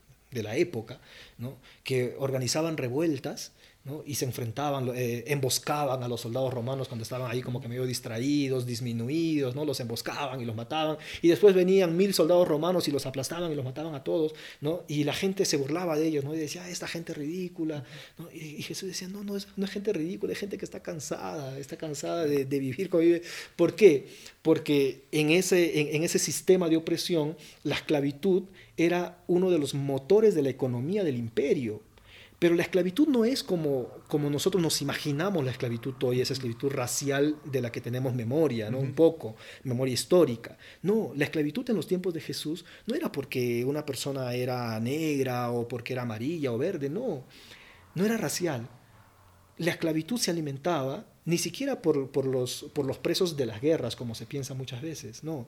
la 0.43 0.55
época, 0.55 1.01
¿no? 1.37 1.57
que 1.83 2.15
organizaban 2.17 2.77
revueltas 2.77 3.51
¿no? 3.83 4.03
y 4.05 4.15
se 4.15 4.25
enfrentaban, 4.25 4.91
eh, 4.95 5.23
emboscaban 5.27 6.03
a 6.03 6.07
los 6.07 6.21
soldados 6.21 6.53
romanos 6.53 6.87
cuando 6.87 7.03
estaban 7.03 7.31
ahí 7.31 7.41
como 7.41 7.61
que 7.61 7.67
medio 7.67 7.85
distraídos, 7.85 8.65
disminuidos, 8.65 9.55
¿no? 9.55 9.65
los 9.65 9.79
emboscaban 9.79 10.39
y 10.39 10.45
los 10.45 10.55
mataban, 10.55 10.97
y 11.21 11.29
después 11.29 11.55
venían 11.55 11.97
mil 11.97 12.13
soldados 12.13 12.47
romanos 12.47 12.87
y 12.87 12.91
los 12.91 13.05
aplastaban 13.05 13.51
y 13.51 13.55
los 13.55 13.65
mataban 13.65 13.95
a 13.95 14.03
todos, 14.03 14.33
¿no? 14.59 14.83
y 14.87 15.03
la 15.03 15.13
gente 15.13 15.45
se 15.45 15.57
burlaba 15.57 15.97
de 15.97 16.07
ellos, 16.07 16.23
¿no? 16.23 16.35
y 16.35 16.37
decía, 16.37 16.63
"Ah, 16.63 16.69
esta 16.69 16.87
gente 16.87 17.13
ridícula, 17.13 17.83
¿no? 18.17 18.29
y, 18.31 18.55
y 18.57 18.61
Jesús 18.61 18.89
decía, 18.89 19.07
no, 19.07 19.23
no 19.23 19.35
es, 19.35 19.47
no 19.55 19.65
es 19.65 19.71
gente 19.71 19.93
ridícula, 19.93 20.33
es 20.33 20.39
gente 20.39 20.57
que 20.57 20.65
está 20.65 20.81
cansada, 20.81 21.57
está 21.57 21.77
cansada 21.77 22.25
de, 22.25 22.45
de 22.45 22.59
vivir 22.59 22.89
como 22.89 23.01
vive. 23.01 23.23
¿Por 23.55 23.75
qué? 23.75 24.07
Porque 24.41 25.05
en 25.11 25.31
ese, 25.31 25.81
en, 25.81 25.95
en 25.95 26.03
ese 26.03 26.19
sistema 26.19 26.69
de 26.69 26.77
opresión, 26.77 27.35
la 27.63 27.75
esclavitud 27.75 28.43
era 28.77 29.23
uno 29.27 29.49
de 29.49 29.59
los 29.59 29.73
motores 29.73 30.35
de 30.35 30.41
la 30.43 30.49
economía 30.49 31.03
del 31.03 31.17
imperio. 31.17 31.81
Pero 32.41 32.55
la 32.55 32.63
esclavitud 32.63 33.07
no 33.07 33.23
es 33.23 33.43
como, 33.43 33.87
como 34.07 34.27
nosotros 34.27 34.63
nos 34.63 34.81
imaginamos 34.81 35.45
la 35.45 35.51
esclavitud 35.51 35.93
hoy, 36.01 36.21
esa 36.21 36.33
esclavitud 36.33 36.71
racial 36.71 37.35
de 37.45 37.61
la 37.61 37.71
que 37.71 37.81
tenemos 37.81 38.15
memoria, 38.15 38.71
¿no? 38.71 38.79
Un 38.79 38.93
poco, 38.93 39.35
memoria 39.63 39.93
histórica. 39.93 40.57
No, 40.81 41.11
la 41.15 41.25
esclavitud 41.25 41.69
en 41.69 41.75
los 41.75 41.85
tiempos 41.85 42.15
de 42.15 42.19
Jesús 42.19 42.65
no 42.87 42.95
era 42.95 43.11
porque 43.11 43.63
una 43.63 43.85
persona 43.85 44.33
era 44.33 44.79
negra 44.79 45.51
o 45.51 45.67
porque 45.67 45.93
era 45.93 46.01
amarilla 46.01 46.51
o 46.51 46.57
verde, 46.57 46.89
no. 46.89 47.25
No 47.93 48.05
era 48.05 48.17
racial. 48.17 48.67
La 49.59 49.69
esclavitud 49.69 50.17
se 50.17 50.31
alimentaba 50.31 51.05
ni 51.25 51.37
siquiera 51.37 51.79
por, 51.83 52.09
por 52.09 52.25
los, 52.25 52.65
por 52.73 52.87
los 52.87 52.97
presos 52.97 53.37
de 53.37 53.45
las 53.45 53.61
guerras, 53.61 53.95
como 53.95 54.15
se 54.15 54.25
piensa 54.25 54.55
muchas 54.55 54.81
veces, 54.81 55.23
no. 55.23 55.45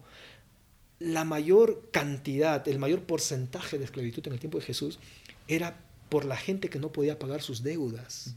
La 0.99 1.23
mayor 1.23 1.89
cantidad, 1.91 2.67
el 2.67 2.77
mayor 2.77 3.01
porcentaje 3.01 3.79
de 3.79 3.85
esclavitud 3.85 4.27
en 4.27 4.33
el 4.33 4.39
tiempo 4.39 4.59
de 4.59 4.65
Jesús 4.65 4.99
era 5.47 5.82
por 6.13 6.25
la 6.25 6.37
gente 6.37 6.69
que 6.69 6.77
no 6.77 6.91
podía 6.91 7.17
pagar 7.17 7.41
sus 7.41 7.63
deudas. 7.63 8.35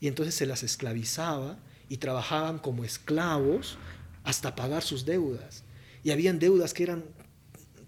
Y 0.00 0.06
entonces 0.06 0.34
se 0.34 0.44
las 0.44 0.62
esclavizaba 0.62 1.58
y 1.88 1.96
trabajaban 1.96 2.58
como 2.58 2.84
esclavos 2.84 3.78
hasta 4.22 4.54
pagar 4.54 4.82
sus 4.82 5.06
deudas. 5.06 5.64
Y 6.02 6.10
habían 6.10 6.38
deudas 6.38 6.74
que 6.74 6.82
eran 6.82 7.04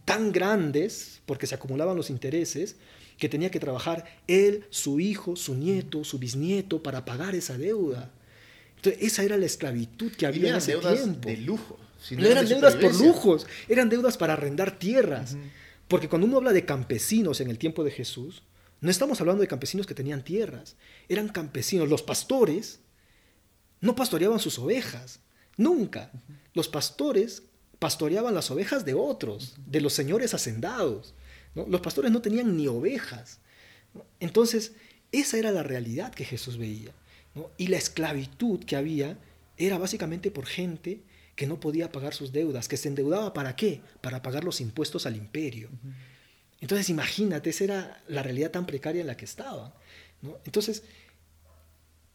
tan 0.07 0.33
grandes, 0.33 1.21
porque 1.27 1.47
se 1.47 1.55
acumulaban 1.55 1.95
los 1.95 2.09
intereses, 2.09 2.77
que 3.19 3.29
tenía 3.29 3.51
que 3.51 3.61
trabajar 3.61 4.07
él, 4.29 4.65
su 4.71 4.99
hijo, 4.99 5.37
su 5.37 5.55
nieto, 5.55 6.03
su 6.03 6.19
bisnieto 6.19 6.83
para 6.83 7.05
pagar 7.05 7.35
esa 7.35 7.59
deuda. 7.59 8.11
Entonces, 8.77 9.03
esa 9.03 9.25
era 9.25 9.37
la 9.37 9.45
esclavitud 9.45 10.11
que 10.13 10.25
Y 10.25 10.29
había 10.29 10.49
en 10.53 10.57
ese 10.57 10.73
deudas 10.73 11.03
tiempo. 11.03 11.29
de 11.29 11.37
lujo. 11.37 11.79
no, 12.13 12.25
eran 12.27 12.49
deudas 12.49 12.77
por 12.77 12.95
lujos, 12.95 13.47
eran 13.69 13.91
deudas 13.91 14.17
para 14.17 14.33
arrendar 14.33 14.79
tierras. 14.79 15.37
Porque 15.87 16.09
cuando 16.09 16.27
uno 16.27 16.39
habla 16.39 16.55
de 16.55 16.65
campesinos 16.65 17.43
en 17.43 17.51
el 17.51 17.59
tiempo 17.59 17.85
de 17.85 17.91
Jesús, 17.91 18.43
no 18.81 18.91
estamos 18.91 19.21
hablando 19.21 19.43
de 19.43 19.49
campesinos 19.49 19.87
que 19.87 19.95
tenían 19.95 20.25
tierras, 20.25 20.77
eran 21.09 21.29
campesinos. 21.29 21.89
Los 21.89 22.03
pastores 22.03 22.81
no 23.81 23.95
pastoreaban 23.95 24.39
sus 24.39 24.59
ovejas, 24.59 25.21
nunca. 25.57 26.11
Los 26.55 26.69
pastores 26.69 27.43
pastoreaban 27.79 28.35
las 28.35 28.51
ovejas 28.51 28.85
de 28.85 28.95
otros, 28.95 29.57
de 29.67 29.81
los 29.81 29.93
señores 29.93 30.35
hacendados. 30.35 31.15
Los 31.55 31.81
pastores 31.81 32.11
no 32.11 32.21
tenían 32.21 32.57
ni 32.57 32.69
ovejas. 32.69 33.39
Entonces, 34.21 34.73
esa 35.13 35.39
era 35.39 35.53
la 35.53 35.63
realidad 35.63 36.15
que 36.15 36.25
Jesús 36.25 36.59
veía. 36.59 36.93
Y 37.57 37.69
la 37.69 37.77
esclavitud 37.77 38.61
que 38.65 38.77
había 38.77 39.19
era 39.57 39.79
básicamente 39.79 40.31
por 40.31 40.47
gente 40.47 41.01
que 41.35 41.47
no 41.47 41.61
podía 41.61 41.93
pagar 41.93 42.15
sus 42.15 42.33
deudas, 42.33 42.69
que 42.69 42.77
se 42.77 42.89
endeudaba 42.89 43.33
para 43.33 43.57
qué? 43.57 43.81
Para 44.01 44.23
pagar 44.23 44.45
los 44.45 44.61
impuestos 44.61 45.07
al 45.07 45.17
imperio. 45.17 45.69
Entonces 46.61 46.89
imagínate, 46.89 47.51
esa 47.51 47.65
era 47.65 48.03
la 48.09 48.23
realidad 48.23 48.51
tan 48.51 48.67
precaria 48.67 49.01
en 49.01 49.07
la 49.07 49.17
que 49.17 49.25
estaba. 49.25 49.75
Entonces, 50.45 50.83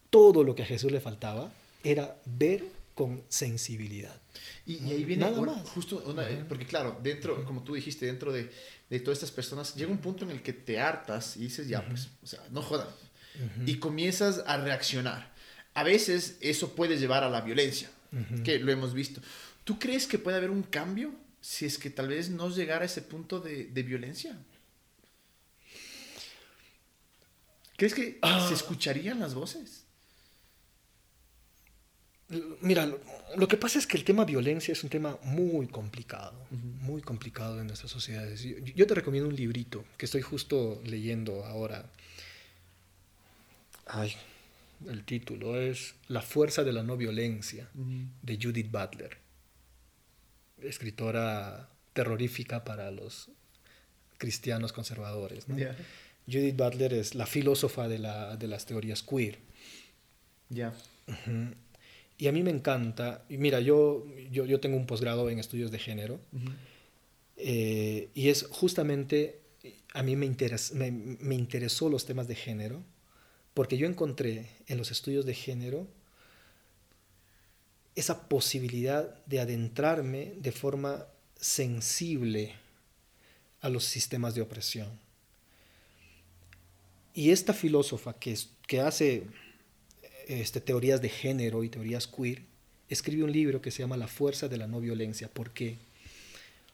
todo 0.09 0.43
lo 0.43 0.55
que 0.55 0.63
a 0.63 0.65
Jesús 0.65 0.91
le 0.91 0.99
faltaba 0.99 1.51
era 1.83 2.17
ver 2.25 2.63
con 2.95 3.23
sensibilidad. 3.29 4.15
Y, 4.65 4.77
ahí 4.91 5.03
viene 5.03 5.25
Nada 5.25 5.41
más. 5.41 5.69
justo, 5.69 6.03
eh, 6.21 6.43
porque 6.47 6.65
claro, 6.65 6.99
dentro, 7.01 7.43
como 7.45 7.63
tú 7.63 7.73
dijiste, 7.73 8.05
dentro 8.05 8.31
de, 8.31 8.51
de, 8.89 8.99
todas 8.99 9.17
estas 9.17 9.31
personas, 9.31 9.75
llega 9.75 9.91
un 9.91 9.99
punto 9.99 10.25
en 10.25 10.31
el 10.31 10.41
que 10.41 10.53
te 10.53 10.79
hartas 10.79 11.37
y 11.37 11.41
dices, 11.41 11.67
ya, 11.67 11.85
pues, 11.87 12.09
o 12.21 12.27
sea, 12.27 12.41
no 12.51 12.61
jodan. 12.61 12.87
Y 13.65 13.77
comienzas 13.77 14.43
a 14.45 14.57
reaccionar. 14.57 15.31
A 15.73 15.83
veces 15.83 16.37
eso 16.41 16.75
puede 16.75 16.97
llevar 16.97 17.23
a 17.23 17.29
la 17.29 17.41
violencia, 17.41 17.89
que 18.43 18.59
lo 18.59 18.71
hemos 18.71 18.93
visto. 18.93 19.21
¿Tú 19.63 19.79
crees 19.79 20.05
que 20.05 20.19
puede 20.19 20.37
haber 20.37 20.49
un 20.49 20.63
cambio 20.63 21.13
si 21.41 21.65
es 21.65 21.77
que 21.77 21.89
tal 21.89 22.07
vez 22.07 22.29
no 22.29 22.49
llegara 22.49 22.83
a 22.83 22.85
ese 22.85 23.01
punto 23.01 23.39
de, 23.39 23.65
de 23.65 23.83
violencia? 23.83 24.37
¿Crees 27.81 27.95
que 27.95 28.19
ah. 28.21 28.45
se 28.47 28.53
escucharían 28.53 29.19
las 29.19 29.33
voces? 29.33 29.85
Mira, 32.61 32.89
lo, 33.35 33.47
que 33.47 33.57
pasa 33.57 33.77
es 33.77 33.85
que 33.85 33.97
el 33.97 34.05
tema 34.05 34.23
violencia 34.23 34.71
es 34.71 34.83
un 34.83 34.89
tema 34.89 35.17
muy 35.23 35.67
complicado, 35.67 36.47
muy 36.51 37.01
complicado 37.01 37.59
en 37.59 37.67
nuestras 37.67 37.91
sociedades. 37.91 38.41
Yo, 38.41 38.87
te 38.87 38.93
recomiendo 38.93 39.27
un 39.27 39.35
librito 39.35 39.83
que 39.97 40.05
estoy 40.05 40.21
justo 40.21 40.81
leyendo 40.85 41.43
ahora. 41.43 41.91
Ay, 43.85 44.13
el 44.87 45.03
título 45.03 45.59
es 45.59 45.95
La 46.07 46.21
fuerza 46.21 46.63
de 46.63 46.71
la 46.71 46.83
no 46.83 46.95
violencia, 46.95 47.67
de 47.73 48.39
Judith 48.41 48.71
Butler, 48.71 49.17
escritora 50.63 51.69
terrorífica 51.93 52.63
para 52.63 52.91
los 52.91 53.29
cristianos 54.17 54.71
conservadores. 54.71 55.45
Judith 56.27 56.55
Butler 56.55 56.93
es 56.93 57.15
la 57.15 57.25
filósofa 57.25 57.87
de, 57.87 57.99
la, 57.99 58.37
de 58.37 58.47
las 58.47 58.65
teorías 58.65 59.03
queer. 59.03 59.39
Ya. 60.49 60.73
Y 62.17 62.27
a 62.27 62.31
mí 62.31 62.43
me 62.43 62.51
encanta, 62.51 63.25
y 63.29 63.37
mira, 63.37 63.59
yo, 63.59 64.05
yo, 64.29 64.45
yo 64.45 64.59
tengo 64.59 64.77
un 64.77 64.85
posgrado 64.85 65.29
en 65.29 65.39
estudios 65.39 65.71
de 65.71 65.79
género, 65.79 66.19
eh, 67.35 68.09
y 68.13 68.29
es 68.29 68.45
justamente, 68.51 69.39
a 69.93 70.03
mí 70.03 70.15
me, 70.15 70.27
interes, 70.27 70.73
me, 70.73 70.91
me, 70.91 71.33
interesó 71.33 71.89
los 71.89 72.05
temas 72.05 72.27
de 72.27 72.35
género, 72.35 72.83
porque 73.55 73.77
yo 73.77 73.87
encontré 73.87 74.49
en 74.67 74.77
los 74.77 74.91
estudios 74.91 75.25
de 75.25 75.33
género 75.33 75.87
esa 77.95 78.27
posibilidad 78.27 79.23
de 79.25 79.39
adentrarme 79.39 80.33
de 80.37 80.51
forma 80.51 81.05
sensible 81.39 82.53
a 83.61 83.69
los 83.69 83.83
sistemas 83.85 84.35
de 84.35 84.41
opresión. 84.41 84.89
Y 87.13 87.31
esta 87.31 87.53
filósofa 87.53 88.13
que, 88.13 88.37
que 88.67 88.79
hace 88.79 89.23
este, 90.27 90.61
teorías 90.61 91.01
de 91.01 91.09
género 91.09 91.63
y 91.63 91.69
teorías 91.69 92.07
queer, 92.07 92.43
escribe 92.89 93.23
un 93.23 93.31
libro 93.31 93.61
que 93.61 93.71
se 93.71 93.79
llama 93.79 93.97
La 93.97 94.07
fuerza 94.07 94.47
de 94.47 94.57
la 94.57 94.67
no 94.67 94.79
violencia. 94.79 95.27
¿Por 95.27 95.51
qué? 95.51 95.77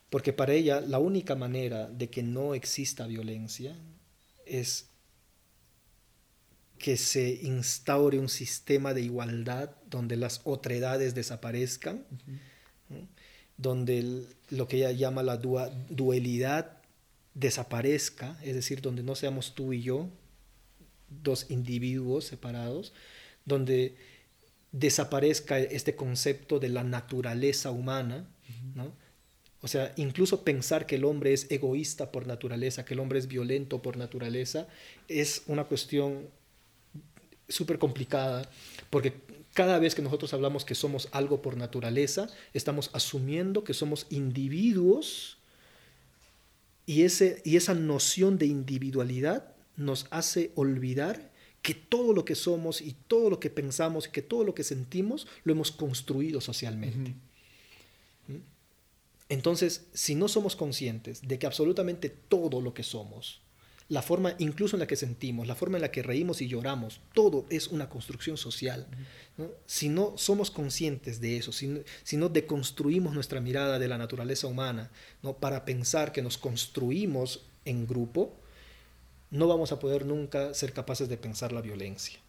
Porque 0.09 0.33
para 0.33 0.53
ella 0.53 0.81
la 0.81 0.99
única 0.99 1.35
manera 1.35 1.87
de 1.87 2.09
que 2.09 2.23
no 2.23 2.53
exista 2.53 3.07
violencia 3.07 3.75
es 4.45 4.87
que 6.77 6.97
se 6.97 7.39
instaure 7.43 8.19
un 8.19 8.29
sistema 8.29 8.93
de 8.93 9.01
igualdad 9.01 9.71
donde 9.89 10.17
las 10.17 10.41
otredades 10.43 11.15
desaparezcan, 11.15 12.03
donde 13.57 14.25
lo 14.49 14.67
que 14.67 14.77
ella 14.77 14.91
llama 14.91 15.23
la 15.23 15.37
dualidad 15.37 16.77
desaparezca, 17.33 18.39
es 18.43 18.55
decir, 18.55 18.81
donde 18.81 19.03
no 19.03 19.15
seamos 19.15 19.55
tú 19.55 19.73
y 19.73 19.81
yo, 19.81 20.09
dos 21.23 21.49
individuos 21.49 22.25
separados, 22.25 22.93
donde 23.45 23.95
desaparezca 24.71 25.59
este 25.59 25.95
concepto 25.95 26.59
de 26.59 26.69
la 26.69 26.83
naturaleza 26.83 27.71
humana, 27.71 28.27
¿no? 28.75 28.91
O 29.61 29.67
sea, 29.67 29.91
incluso 29.97 30.43
pensar 30.43 30.85
que 30.85 30.95
el 30.95 31.05
hombre 31.05 31.33
es 31.33 31.49
egoísta 31.49 32.11
por 32.11 32.27
naturaleza, 32.27 32.85
que 32.85 32.93
el 32.93 32.99
hombre 32.99 33.17
es 33.17 33.27
violento 33.27 33.81
por 33.81 33.97
naturaleza, 33.97 34.67
es 35.07 35.43
una 35.47 35.63
cuestión 35.63 36.29
súper 37.49 37.79
complicada, 37.79 38.49
porque 38.89 39.13
cada 39.53 39.79
vez 39.79 39.95
que 39.95 40.01
nosotros 40.01 40.33
hablamos 40.33 40.65
que 40.65 40.75
somos 40.75 41.09
algo 41.11 41.41
por 41.41 41.57
naturaleza, 41.57 42.27
estamos 42.53 42.89
asumiendo 42.93 43.63
que 43.63 43.73
somos 43.73 44.05
individuos 44.09 45.37
y, 46.85 47.03
ese, 47.03 47.41
y 47.43 47.57
esa 47.57 47.73
noción 47.73 48.37
de 48.37 48.45
individualidad 48.45 49.53
nos 49.75 50.07
hace 50.11 50.51
olvidar 50.55 51.31
que 51.61 51.73
todo 51.73 52.13
lo 52.13 52.23
que 52.23 52.35
somos 52.35 52.81
y 52.81 52.95
todo 53.07 53.29
lo 53.29 53.39
que 53.39 53.49
pensamos 53.49 54.07
y 54.07 54.11
que 54.11 54.21
todo 54.21 54.43
lo 54.43 54.53
que 54.53 54.63
sentimos 54.63 55.27
lo 55.43 55.53
hemos 55.53 55.71
construido 55.71 56.39
socialmente. 56.39 57.15
¿Mm? 58.27 58.37
Entonces, 59.29 59.87
si 59.93 60.15
no 60.15 60.27
somos 60.27 60.55
conscientes 60.55 61.27
de 61.27 61.39
que 61.39 61.45
absolutamente 61.45 62.09
todo 62.09 62.61
lo 62.61 62.73
que 62.73 62.83
somos, 62.83 63.41
la 63.89 64.01
forma 64.01 64.35
incluso 64.37 64.75
en 64.75 64.81
la 64.81 64.87
que 64.87 64.97
sentimos, 64.97 65.47
la 65.47 65.55
forma 65.55 65.77
en 65.77 65.81
la 65.81 65.91
que 65.91 66.03
reímos 66.03 66.41
y 66.41 66.47
lloramos, 66.47 66.99
todo 67.13 67.45
es 67.49 67.67
una 67.67 67.89
construcción 67.89 68.35
social. 68.35 68.87
Si 69.65 69.87
no 69.87 70.17
somos 70.17 70.51
conscientes 70.51 71.21
de 71.21 71.37
eso, 71.37 71.51
si 71.51 72.17
no, 72.17 72.29
deconstruimos 72.29 73.13
nuestra 73.13 73.39
mirada 73.39 73.79
de 73.79 73.87
la 73.87 73.97
naturaleza 73.97 74.47
humana 74.47 74.91
¿no? 75.23 75.37
para 75.37 75.63
pensar 75.63 76.11
que 76.11 76.21
nos 76.21 76.37
construimos 76.37 77.45
en 77.63 77.87
grupo, 77.87 78.35
no 79.31 79.47
vamos 79.47 79.71
a 79.71 79.79
poder 79.79 80.05
nunca 80.05 80.53
ser 80.53 80.73
capaces 80.73 81.07
de 81.07 81.17
pensar 81.17 81.53
la 81.53 81.61
violencia. 81.61 82.19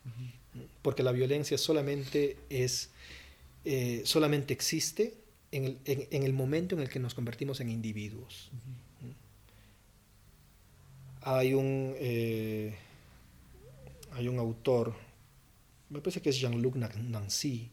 Porque 0.82 1.02
la 1.02 1.12
violencia 1.12 1.58
solamente 1.58 2.36
es, 2.50 2.90
eh, 3.64 4.02
solamente 4.04 4.54
existe 4.54 5.14
en 5.50 5.78
el, 6.10 6.32
momento 6.32 6.76
en 6.76 6.82
el 6.82 6.88
que 6.88 7.00
nos 7.00 7.14
convertimos 7.14 7.60
en 7.60 7.70
individuos. 7.70 8.50
Hay 11.22 11.54
un, 11.54 11.94
eh, 11.98 12.74
hay 14.12 14.28
un 14.28 14.38
autor, 14.38 14.94
me 15.90 16.00
parece 16.00 16.22
que 16.22 16.30
es 16.30 16.38
Jean-Luc 16.38 16.76
Nancy, 16.76 17.70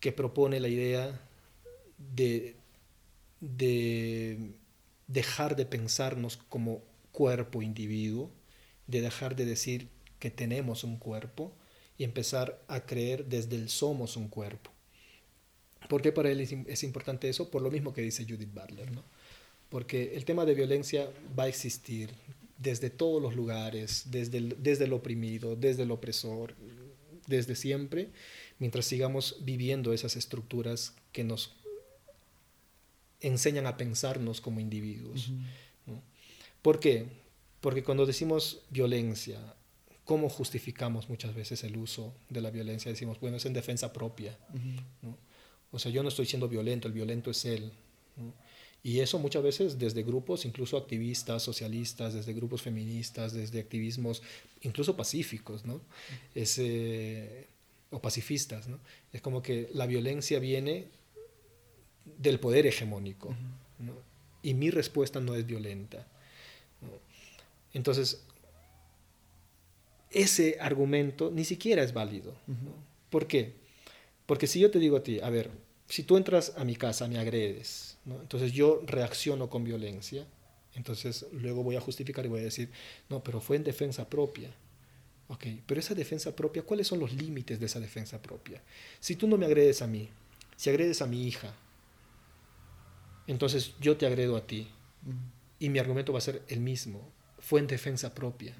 que 0.00 0.12
propone 0.12 0.60
la 0.60 0.68
idea 0.68 1.20
de, 1.98 2.56
de 3.40 4.52
dejar 5.06 5.56
de 5.56 5.66
pensarnos 5.66 6.36
como 6.36 6.82
cuerpo 7.12 7.62
individuo, 7.62 8.30
de 8.86 9.00
dejar 9.00 9.34
de 9.34 9.44
decir 9.44 9.88
que 10.18 10.30
tenemos 10.30 10.84
un 10.84 10.98
cuerpo 10.98 11.52
y 11.96 12.04
empezar 12.04 12.62
a 12.68 12.86
creer 12.86 13.26
desde 13.26 13.56
el 13.56 13.68
somos 13.68 14.16
un 14.16 14.28
cuerpo. 14.28 14.70
¿Por 15.88 16.02
qué 16.02 16.12
para 16.12 16.30
él 16.30 16.40
es, 16.40 16.82
importante 16.82 17.28
eso? 17.28 17.50
Por 17.50 17.62
lo 17.62 17.70
mismo 17.70 17.92
que 17.92 18.02
dice 18.02 18.24
Judith 18.24 18.52
Butler, 18.52 18.90
¿no? 18.92 19.04
Porque 19.68 20.14
el 20.14 20.24
tema 20.24 20.44
de 20.44 20.54
violencia 20.54 21.10
va 21.38 21.44
a 21.44 21.48
existir 21.48 22.10
desde 22.58 22.90
todos 22.90 23.22
los 23.22 23.36
lugares, 23.36 24.04
desde 24.10 24.38
el, 24.38 24.56
desde 24.62 24.84
el 24.84 24.92
oprimido, 24.92 25.56
desde 25.56 25.84
el 25.84 25.90
opresor, 25.90 26.54
desde 27.26 27.54
siempre, 27.54 28.08
mientras 28.58 28.86
sigamos 28.86 29.36
viviendo 29.40 29.92
esas 29.92 30.16
estructuras 30.16 30.94
que 31.12 31.24
nos 31.24 31.54
enseñan 33.20 33.66
a 33.66 33.76
pensarnos 33.76 34.40
como 34.40 34.60
individuos. 34.60 35.30
¿Por 36.62 36.80
qué? 36.80 37.06
Porque 37.60 37.82
cuando 37.82 38.06
decimos 38.06 38.62
violencia, 38.70 39.38
¿cómo 40.04 40.28
justificamos 40.28 41.08
muchas 41.08 41.34
veces 41.34 41.62
el 41.64 41.76
uso 41.76 42.14
de 42.28 42.40
la 42.40 42.50
violencia? 42.50 42.90
Decimos, 42.90 43.20
bueno, 43.20 43.36
es 43.36 43.46
en 43.46 43.52
defensa 43.52 43.92
propia. 43.92 44.36
O 45.70 45.78
sea, 45.78 45.92
yo 45.92 46.02
no 46.02 46.08
estoy 46.08 46.26
siendo 46.26 46.48
violento, 46.48 46.88
el 46.88 46.94
violento 46.94 47.30
es 47.30 47.44
él. 47.44 47.72
Y 48.82 49.00
eso 49.00 49.18
muchas 49.18 49.42
veces 49.42 49.78
desde 49.78 50.02
grupos, 50.02 50.44
incluso 50.44 50.76
activistas, 50.76 51.42
socialistas, 51.42 52.14
desde 52.14 52.32
grupos 52.32 52.62
feministas, 52.62 53.32
desde 53.32 53.60
activismos 53.60 54.22
incluso 54.62 54.96
pacíficos, 54.96 55.64
¿no? 55.64 55.80
o 57.90 58.00
pacifistas, 58.00 58.68
¿no? 58.68 58.78
Es 59.12 59.22
como 59.22 59.40
que 59.42 59.70
la 59.72 59.86
violencia 59.86 60.38
viene 60.38 60.86
del 62.18 62.38
poder 62.38 62.66
hegemónico. 62.66 63.34
Y 64.42 64.54
mi 64.54 64.70
respuesta 64.70 65.20
no 65.20 65.34
es 65.34 65.46
violenta. 65.46 66.06
Entonces, 67.72 68.22
ese 70.10 70.58
argumento 70.60 71.30
ni 71.30 71.44
siquiera 71.44 71.82
es 71.82 71.92
válido. 71.92 72.34
¿Por 73.10 73.26
qué? 73.26 73.54
Porque 74.26 74.46
si 74.46 74.60
yo 74.60 74.70
te 74.70 74.78
digo 74.78 74.96
a 74.96 75.02
ti, 75.02 75.20
a 75.20 75.30
ver, 75.30 75.50
si 75.88 76.02
tú 76.02 76.16
entras 76.16 76.52
a 76.56 76.64
mi 76.64 76.76
casa, 76.76 77.08
me 77.08 77.18
agredes, 77.18 77.96
entonces 78.16 78.52
yo 78.52 78.82
reacciono 78.86 79.48
con 79.50 79.64
violencia, 79.64 80.26
entonces 80.74 81.26
luego 81.32 81.62
voy 81.62 81.76
a 81.76 81.80
justificar 81.80 82.24
y 82.24 82.28
voy 82.28 82.40
a 82.40 82.44
decir, 82.44 82.70
no, 83.08 83.22
pero 83.22 83.40
fue 83.40 83.56
en 83.56 83.64
defensa 83.64 84.08
propia. 84.08 84.50
Ok, 85.28 85.46
pero 85.66 85.78
esa 85.80 85.94
defensa 85.94 86.34
propia, 86.34 86.62
¿cuáles 86.62 86.86
son 86.86 87.00
los 87.00 87.12
límites 87.12 87.60
de 87.60 87.66
esa 87.66 87.80
defensa 87.80 88.20
propia? 88.22 88.62
Si 88.98 89.16
tú 89.16 89.28
no 89.28 89.36
me 89.36 89.44
agredes 89.44 89.82
a 89.82 89.86
mí, 89.86 90.08
si 90.56 90.70
agredes 90.70 91.02
a 91.02 91.06
mi 91.06 91.26
hija, 91.26 91.54
entonces 93.26 93.74
yo 93.80 93.96
te 93.96 94.06
agredo 94.06 94.36
a 94.36 94.46
ti. 94.46 94.68
Y 95.60 95.68
mi 95.68 95.78
argumento 95.78 96.12
va 96.12 96.18
a 96.18 96.22
ser 96.22 96.42
el 96.48 96.60
mismo. 96.60 97.12
Fue 97.38 97.60
en 97.60 97.66
defensa 97.66 98.14
propia. 98.14 98.56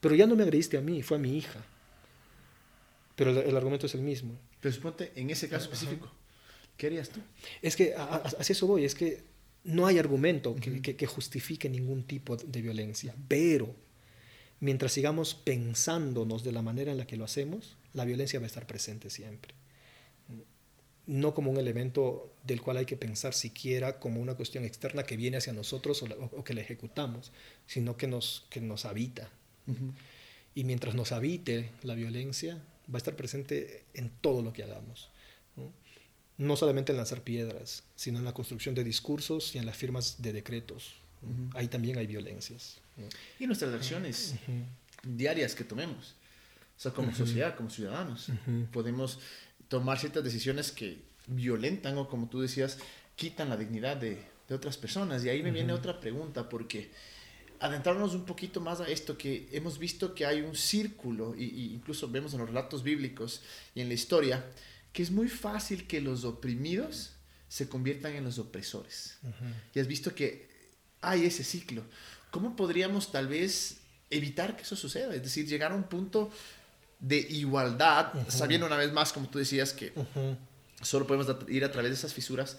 Pero 0.00 0.14
ya 0.14 0.26
no 0.26 0.34
me 0.34 0.42
agrediste 0.42 0.76
a 0.76 0.80
mí, 0.80 1.02
fue 1.02 1.16
a 1.16 1.20
mi 1.20 1.36
hija. 1.36 1.64
Pero 3.14 3.30
el, 3.40 3.56
argumento 3.56 3.86
es 3.86 3.94
el 3.94 4.00
mismo. 4.00 4.36
Pero 4.60 4.74
suponte, 4.74 5.12
en 5.14 5.30
ese 5.30 5.48
caso 5.48 5.64
específico, 5.64 6.10
¿qué 6.80 6.86
harías 6.86 7.10
tú? 7.10 7.20
Es 7.60 7.76
que 7.76 7.94
hacia 7.94 8.52
eso 8.52 8.66
voy, 8.66 8.84
es 8.84 8.94
que 8.94 9.22
no 9.64 9.86
hay 9.86 9.98
argumento 9.98 10.56
que, 10.56 10.80
que, 10.80 11.06
justifique 11.06 11.68
ningún 11.68 12.04
tipo 12.04 12.36
de 12.36 12.62
violencia. 12.62 13.14
Pero 13.28 13.74
mientras 14.60 14.92
sigamos 14.92 15.34
pensándonos 15.34 16.42
de 16.42 16.52
la 16.52 16.62
manera 16.62 16.90
en 16.90 16.98
la 16.98 17.06
que 17.06 17.18
lo 17.18 17.24
hacemos, 17.24 17.76
la 17.92 18.06
violencia 18.06 18.40
va 18.40 18.46
a 18.46 18.46
estar 18.46 18.66
presente 18.66 19.10
siempre 19.10 19.54
no 21.10 21.34
como 21.34 21.50
un 21.50 21.56
elemento 21.56 22.32
del 22.44 22.62
cual 22.62 22.76
hay 22.76 22.86
que 22.86 22.96
pensar 22.96 23.34
siquiera 23.34 23.98
como 23.98 24.20
una 24.20 24.36
cuestión 24.36 24.64
externa 24.64 25.02
que 25.02 25.16
viene 25.16 25.38
hacia 25.38 25.52
nosotros 25.52 26.04
o, 26.04 26.44
que 26.44 26.54
la 26.54 26.60
ejecutamos, 26.60 27.32
sino 27.66 27.96
que 27.96 28.06
nos, 28.06 28.46
que 28.48 28.60
nos 28.60 28.84
habita. 28.84 29.28
Y 30.54 30.62
mientras 30.62 30.94
nos 30.94 31.10
habite 31.10 31.70
la 31.82 31.94
violencia, 31.94 32.62
va 32.88 32.94
a 32.94 32.98
estar 32.98 33.16
presente 33.16 33.84
en 33.92 34.10
todo 34.20 34.40
lo 34.42 34.52
que 34.52 34.62
hagamos. 34.62 35.10
¿No? 36.40 36.56
solamente 36.56 36.92
en 36.92 36.98
lanzar 36.98 37.22
piedras, 37.22 37.84
sino 37.94 38.18
en 38.18 38.24
la 38.24 38.32
construcción 38.32 38.74
de 38.74 38.84
discursos 38.84 39.54
y 39.54 39.58
en 39.58 39.66
las 39.66 39.76
firmas 39.76 40.20
de 40.22 40.32
decretos. 40.32 40.94
Ahí 41.54 41.68
también 41.68 41.98
hay 41.98 42.06
violencias. 42.06 42.78
Y 43.38 43.46
nuestras 43.46 43.74
acciones 43.74 44.34
diarias 45.02 45.54
que 45.54 45.64
tomemos. 45.64 46.14
O 46.78 46.82
sea, 46.82 46.92
como 46.92 47.14
sociedad, 47.14 47.54
como 47.56 47.68
ciudadanos, 47.68 48.28
podemos 48.72 49.18
tomar 49.68 49.98
ciertas 49.98 50.24
decisiones 50.24 50.72
que 50.72 51.02
violentan 51.26 51.98
o 51.98 52.08
como 52.08 52.28
tú 52.28 52.40
decías, 52.40 52.78
quitan 53.16 53.50
la 53.50 53.58
dignidad 53.58 53.98
de, 53.98 54.24
de 54.48 54.54
otras 54.54 54.78
personas. 54.78 55.24
Y 55.24 55.28
ahí 55.28 55.42
me 55.42 55.50
viene 55.50 55.74
otra 55.74 56.00
pregunta, 56.00 56.48
porque 56.48 56.90
adentrarnos 57.60 58.14
un 58.14 58.24
poquito 58.24 58.60
más 58.60 58.80
a 58.80 58.88
esto, 58.88 59.16
que 59.16 59.48
hemos 59.52 59.78
visto 59.78 60.14
que 60.14 60.24
hay 60.24 60.40
un 60.40 60.56
círculo, 60.56 61.34
y, 61.36 61.72
incluso 61.74 62.08
vemos 62.08 62.32
en 62.32 62.40
los 62.40 62.48
relatos 62.48 62.82
bíblicos 62.82 63.42
y 63.74 63.82
en 63.82 63.88
la 63.88 63.94
historia, 63.94 64.44
que 64.92 65.02
es 65.02 65.10
muy 65.10 65.28
fácil 65.28 65.86
que 65.86 66.00
los 66.00 66.24
oprimidos 66.24 67.12
se 67.48 67.68
conviertan 67.68 68.14
en 68.14 68.24
los 68.24 68.38
opresores. 68.38 69.18
Y 69.74 69.80
has 69.80 69.86
visto 69.86 70.14
que 70.14 70.48
hay 71.00 71.24
ese 71.24 71.44
ciclo. 71.44 71.82
¿Cómo 72.30 72.54
podríamos 72.54 73.10
tal 73.10 73.28
vez 73.28 73.78
evitar 74.08 74.56
que 74.56 74.62
eso 74.62 74.76
suceda? 74.76 75.14
Es 75.14 75.22
decir, 75.22 75.46
llegar 75.46 75.72
a 75.72 75.74
un 75.74 75.84
punto 75.84 76.30
de 77.00 77.18
igualdad, 77.18 78.12
sabiendo 78.28 78.66
una 78.66 78.76
vez 78.76 78.92
más, 78.92 79.12
como 79.12 79.28
tú 79.28 79.38
decías, 79.38 79.72
que 79.72 79.92
solo 80.82 81.06
podemos 81.06 81.34
ir 81.48 81.64
a 81.64 81.72
través 81.72 81.90
de 81.90 81.96
esas 81.96 82.14
fisuras 82.14 82.58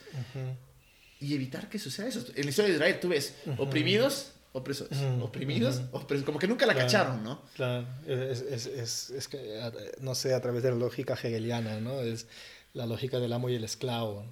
y 1.19 1.35
evitar 1.35 1.69
que 1.69 1.79
suceda 1.79 2.07
eso. 2.07 2.25
En 2.35 2.43
la 2.43 2.49
historia 2.49 2.69
de 2.69 2.75
Israel, 2.75 2.99
tú 2.99 3.09
ves 3.09 3.35
oprimidos, 3.57 4.31
opresores, 4.53 4.97
oprimidos, 5.21 5.81
opresores, 5.91 6.23
como 6.23 6.39
que 6.39 6.47
nunca 6.47 6.65
la 6.65 6.75
cacharon, 6.75 7.23
¿no? 7.23 7.41
Claro, 7.55 7.87
es, 8.05 8.41
es, 8.41 9.09
es, 9.09 9.27
que, 9.27 9.59
no 9.99 10.15
sé, 10.15 10.33
a 10.33 10.41
través 10.41 10.63
de 10.63 10.71
la 10.71 10.77
lógica 10.77 11.13
hegeliana, 11.13 11.79
¿no? 11.79 12.01
Es 12.01 12.27
la 12.73 12.85
lógica 12.85 13.19
del 13.19 13.33
amo 13.33 13.49
y 13.49 13.55
el 13.55 13.63
esclavo. 13.63 14.25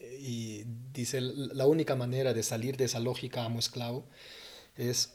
Y, 0.00 0.64
dice, 0.92 1.20
la 1.20 1.66
única 1.66 1.96
manera 1.96 2.32
de 2.32 2.42
salir 2.42 2.76
de 2.76 2.84
esa 2.84 3.00
lógica 3.00 3.44
amo-esclavo 3.44 4.04
es 4.76 5.14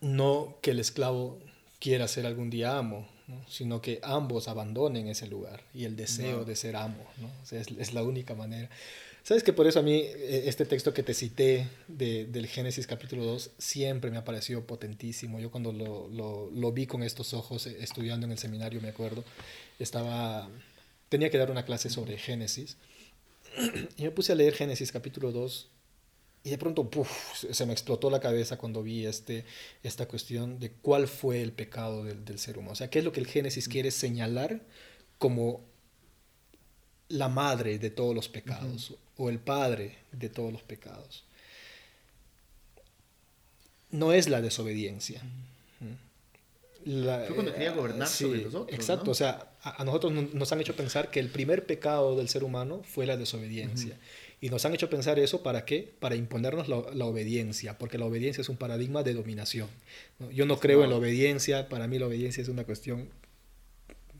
no 0.00 0.58
que 0.62 0.70
el 0.72 0.80
esclavo 0.80 1.40
quiera 1.78 2.08
ser 2.08 2.26
algún 2.26 2.50
día 2.50 2.76
amo, 2.76 3.08
sino 3.46 3.80
que 3.80 4.00
ambos 4.02 4.48
abandonen 4.48 5.08
ese 5.08 5.26
lugar 5.26 5.62
y 5.74 5.84
el 5.84 5.96
deseo 5.96 6.44
de 6.44 6.56
ser 6.56 6.76
amo. 6.76 7.06
¿no? 7.18 7.30
es, 7.50 7.92
la 7.92 8.02
única 8.02 8.34
manera. 8.34 8.70
¿Sabes 9.28 9.42
que 9.42 9.52
por 9.52 9.66
eso 9.66 9.80
a 9.80 9.82
mí 9.82 9.92
e, 9.92 10.48
este 10.48 10.64
texto 10.64 10.94
que 10.94 11.02
te 11.02 11.12
cité 11.12 11.68
de, 11.86 12.24
del 12.24 12.46
Génesis 12.46 12.86
capítulo 12.86 13.26
2 13.26 13.50
siempre 13.58 14.10
me 14.10 14.16
ha 14.16 14.24
parecido 14.24 14.66
potentísimo? 14.66 15.38
Yo 15.38 15.50
cuando 15.50 15.70
lo, 15.70 16.08
lo, 16.08 16.50
lo, 16.50 16.72
vi 16.72 16.86
con 16.86 17.02
estos 17.02 17.34
ojos 17.34 17.66
eh, 17.66 17.76
estudiando 17.80 18.24
en 18.24 18.32
el 18.32 18.38
seminario, 18.38 18.80
me 18.80 18.88
acuerdo, 18.88 19.24
estaba, 19.78 20.48
tenía 21.10 21.28
que 21.28 21.36
dar 21.36 21.50
una 21.50 21.66
clase 21.66 21.90
sobre 21.90 22.16
Génesis 22.16 22.78
y 23.98 24.02
me 24.04 24.10
puse 24.12 24.32
a 24.32 24.34
leer 24.34 24.54
Génesis 24.54 24.90
capítulo 24.92 25.30
2 25.30 25.68
y 26.44 26.48
de 26.48 26.56
pronto, 26.56 26.88
se 27.34 27.66
me 27.66 27.74
explotó 27.74 28.08
la 28.08 28.20
cabeza 28.20 28.56
cuando 28.56 28.82
vi 28.82 29.04
este, 29.04 29.44
esta 29.82 30.08
cuestión 30.08 30.58
de 30.58 30.70
cuál 30.70 31.06
fue 31.06 31.42
el 31.42 31.52
pecado 31.52 32.02
del, 32.02 32.24
del, 32.24 32.38
ser 32.38 32.56
humano. 32.56 32.72
O 32.72 32.76
sea, 32.76 32.88
qué 32.88 33.00
es 33.00 33.04
lo 33.04 33.12
que 33.12 33.20
el 33.20 33.26
Génesis 33.26 33.68
quiere 33.68 33.90
señalar 33.90 34.62
como 35.18 35.66
la 37.10 37.28
madre 37.28 37.78
de 37.78 37.90
todos 37.90 38.14
los 38.14 38.30
pecados 38.30 38.96
o 39.18 39.28
el 39.28 39.38
padre 39.38 39.96
de 40.12 40.30
todos 40.30 40.52
los 40.52 40.62
pecados. 40.62 41.24
No 43.90 44.12
es 44.12 44.28
la 44.28 44.40
desobediencia. 44.40 45.22
La, 46.84 47.24
fue 47.26 47.34
cuando 47.34 47.52
quería 47.52 47.72
gobernar 47.72 48.08
sobre 48.08 48.42
los 48.42 48.54
otros. 48.54 48.78
Exacto, 48.78 49.10
o 49.10 49.14
sea, 49.14 49.50
a, 49.62 49.84
nosotros 49.84 50.12
nos 50.32 50.52
han 50.52 50.60
hecho 50.60 50.74
pensar 50.74 51.10
que 51.10 51.20
el 51.20 51.28
primer 51.28 51.66
pecado 51.66 52.16
del 52.16 52.28
ser 52.28 52.44
humano 52.44 52.82
fue 52.84 53.04
la 53.04 53.16
desobediencia. 53.16 53.98
Y 54.40 54.50
nos 54.50 54.64
han 54.64 54.72
hecho 54.72 54.88
pensar 54.88 55.18
eso 55.18 55.42
para 55.42 55.64
qué? 55.64 55.92
Para 55.98 56.14
imponernos 56.14 56.68
la, 56.68 56.76
obediencia, 57.04 57.76
porque 57.76 57.98
la 57.98 58.04
obediencia 58.04 58.40
es 58.40 58.48
un 58.48 58.56
paradigma 58.56 59.02
de 59.02 59.14
dominación. 59.14 59.68
Yo 60.32 60.46
no 60.46 60.60
creo 60.60 60.84
en 60.84 60.90
la 60.90 60.96
obediencia, 60.96 61.68
para 61.68 61.88
mí 61.88 61.98
la 61.98 62.06
obediencia 62.06 62.42
es 62.42 62.48
una 62.48 62.64
cuestión 62.64 63.08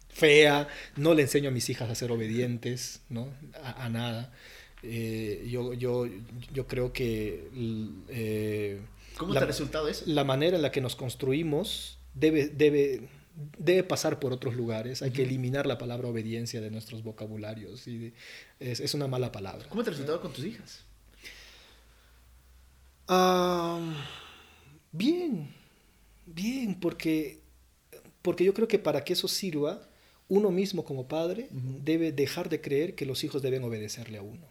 fea, 0.08 0.66
no 0.96 1.14
le 1.14 1.22
enseño 1.22 1.50
a 1.50 1.52
mis 1.52 1.70
hijas 1.70 1.88
a 1.88 1.94
ser 1.94 2.10
obedientes, 2.10 3.02
¿no? 3.08 3.28
A, 3.62 3.88
nada. 3.88 4.32
Eh, 4.82 5.46
yo, 5.50 5.74
yo, 5.74 6.06
yo 6.52 6.66
creo 6.66 6.92
que... 6.92 7.48
Eh, 8.08 8.80
¿Cómo 9.16 9.32
te 9.32 9.38
ha 9.40 9.46
resultado 9.46 9.88
eso? 9.88 10.04
La 10.06 10.24
manera 10.24 10.56
en 10.56 10.62
la 10.62 10.70
que 10.70 10.80
nos 10.80 10.94
construimos 10.94 11.98
debe, 12.14 12.48
debe, 12.48 13.08
debe 13.58 13.82
pasar 13.82 14.20
por 14.20 14.32
otros 14.32 14.54
lugares. 14.54 15.02
Hay 15.02 15.10
que 15.10 15.22
eliminar 15.22 15.66
la 15.66 15.78
palabra 15.78 16.08
obediencia 16.08 16.60
de 16.60 16.70
nuestros 16.70 17.02
vocabularios. 17.02 17.88
Y 17.88 18.14
es, 18.60 18.78
es, 18.80 18.94
una 18.94 19.08
mala 19.08 19.32
palabra. 19.32 19.68
¿Cómo 19.68 19.82
te 19.82 19.90
ha 19.90 19.92
resultado 19.92 20.20
con 20.20 20.32
tus 20.32 20.44
hijas? 20.44 20.84
bien, 24.92 25.54
bien, 26.26 26.78
porque, 26.78 27.40
porque 28.20 28.44
yo 28.44 28.52
creo 28.52 28.68
que 28.68 28.78
para 28.78 29.02
que 29.02 29.14
eso 29.14 29.28
sirva, 29.28 29.88
uno 30.28 30.50
mismo 30.50 30.84
como 30.84 31.08
padre 31.08 31.48
debe 31.50 32.12
dejar 32.12 32.48
de 32.48 32.60
creer 32.60 32.94
que 32.94 33.06
los 33.06 33.24
hijos 33.24 33.42
deben 33.42 33.64
obedecerle 33.64 34.18
a 34.18 34.22
uno. 34.22 34.46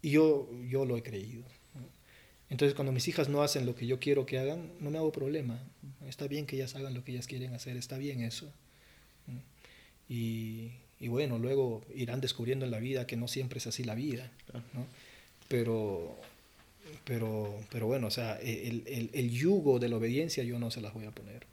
Y 0.00 0.10
yo, 0.10 0.48
yo 0.68 0.84
lo 0.84 0.96
he 0.96 1.02
creído. 1.02 1.44
Entonces, 2.50 2.74
cuando 2.74 2.92
mis 2.92 3.08
hijas 3.08 3.28
no 3.28 3.42
hacen 3.42 3.64
lo 3.64 3.74
que 3.74 3.86
yo 3.86 3.98
quiero 3.98 4.26
que 4.26 4.38
hagan, 4.38 4.72
no 4.78 4.90
me 4.90 4.98
hago 4.98 5.10
problema. 5.10 5.58
Está 6.06 6.26
bien 6.28 6.44
que 6.44 6.56
ellas 6.56 6.74
hagan 6.76 6.92
lo 6.92 7.02
que 7.02 7.12
ellas 7.12 7.26
quieren 7.26 7.54
hacer, 7.54 7.76
está 7.76 7.96
bien 7.96 8.20
eso. 8.20 8.52
Y, 10.08 10.72
y 11.00 11.08
bueno, 11.08 11.38
luego 11.38 11.82
irán 11.94 12.20
descubriendo 12.20 12.66
en 12.66 12.70
la 12.70 12.78
vida 12.78 13.06
que 13.06 13.16
no 13.16 13.26
siempre 13.26 13.58
es 13.58 13.66
así 13.66 13.84
la 13.84 13.94
vida. 13.94 14.30
¿no? 14.74 14.86
Pero, 15.48 16.16
pero, 17.04 17.58
pero 17.70 17.86
bueno, 17.86 18.08
o 18.08 18.10
sea, 18.10 18.36
el, 18.36 18.84
el, 18.86 19.10
el, 19.14 19.30
yugo 19.30 19.78
de 19.78 19.88
la 19.88 19.96
obediencia 19.96 20.44
yo 20.44 20.58
no 20.58 20.70
se 20.70 20.80
las 20.80 20.92
voy 20.92 21.06
a 21.06 21.10
poner. 21.10 21.46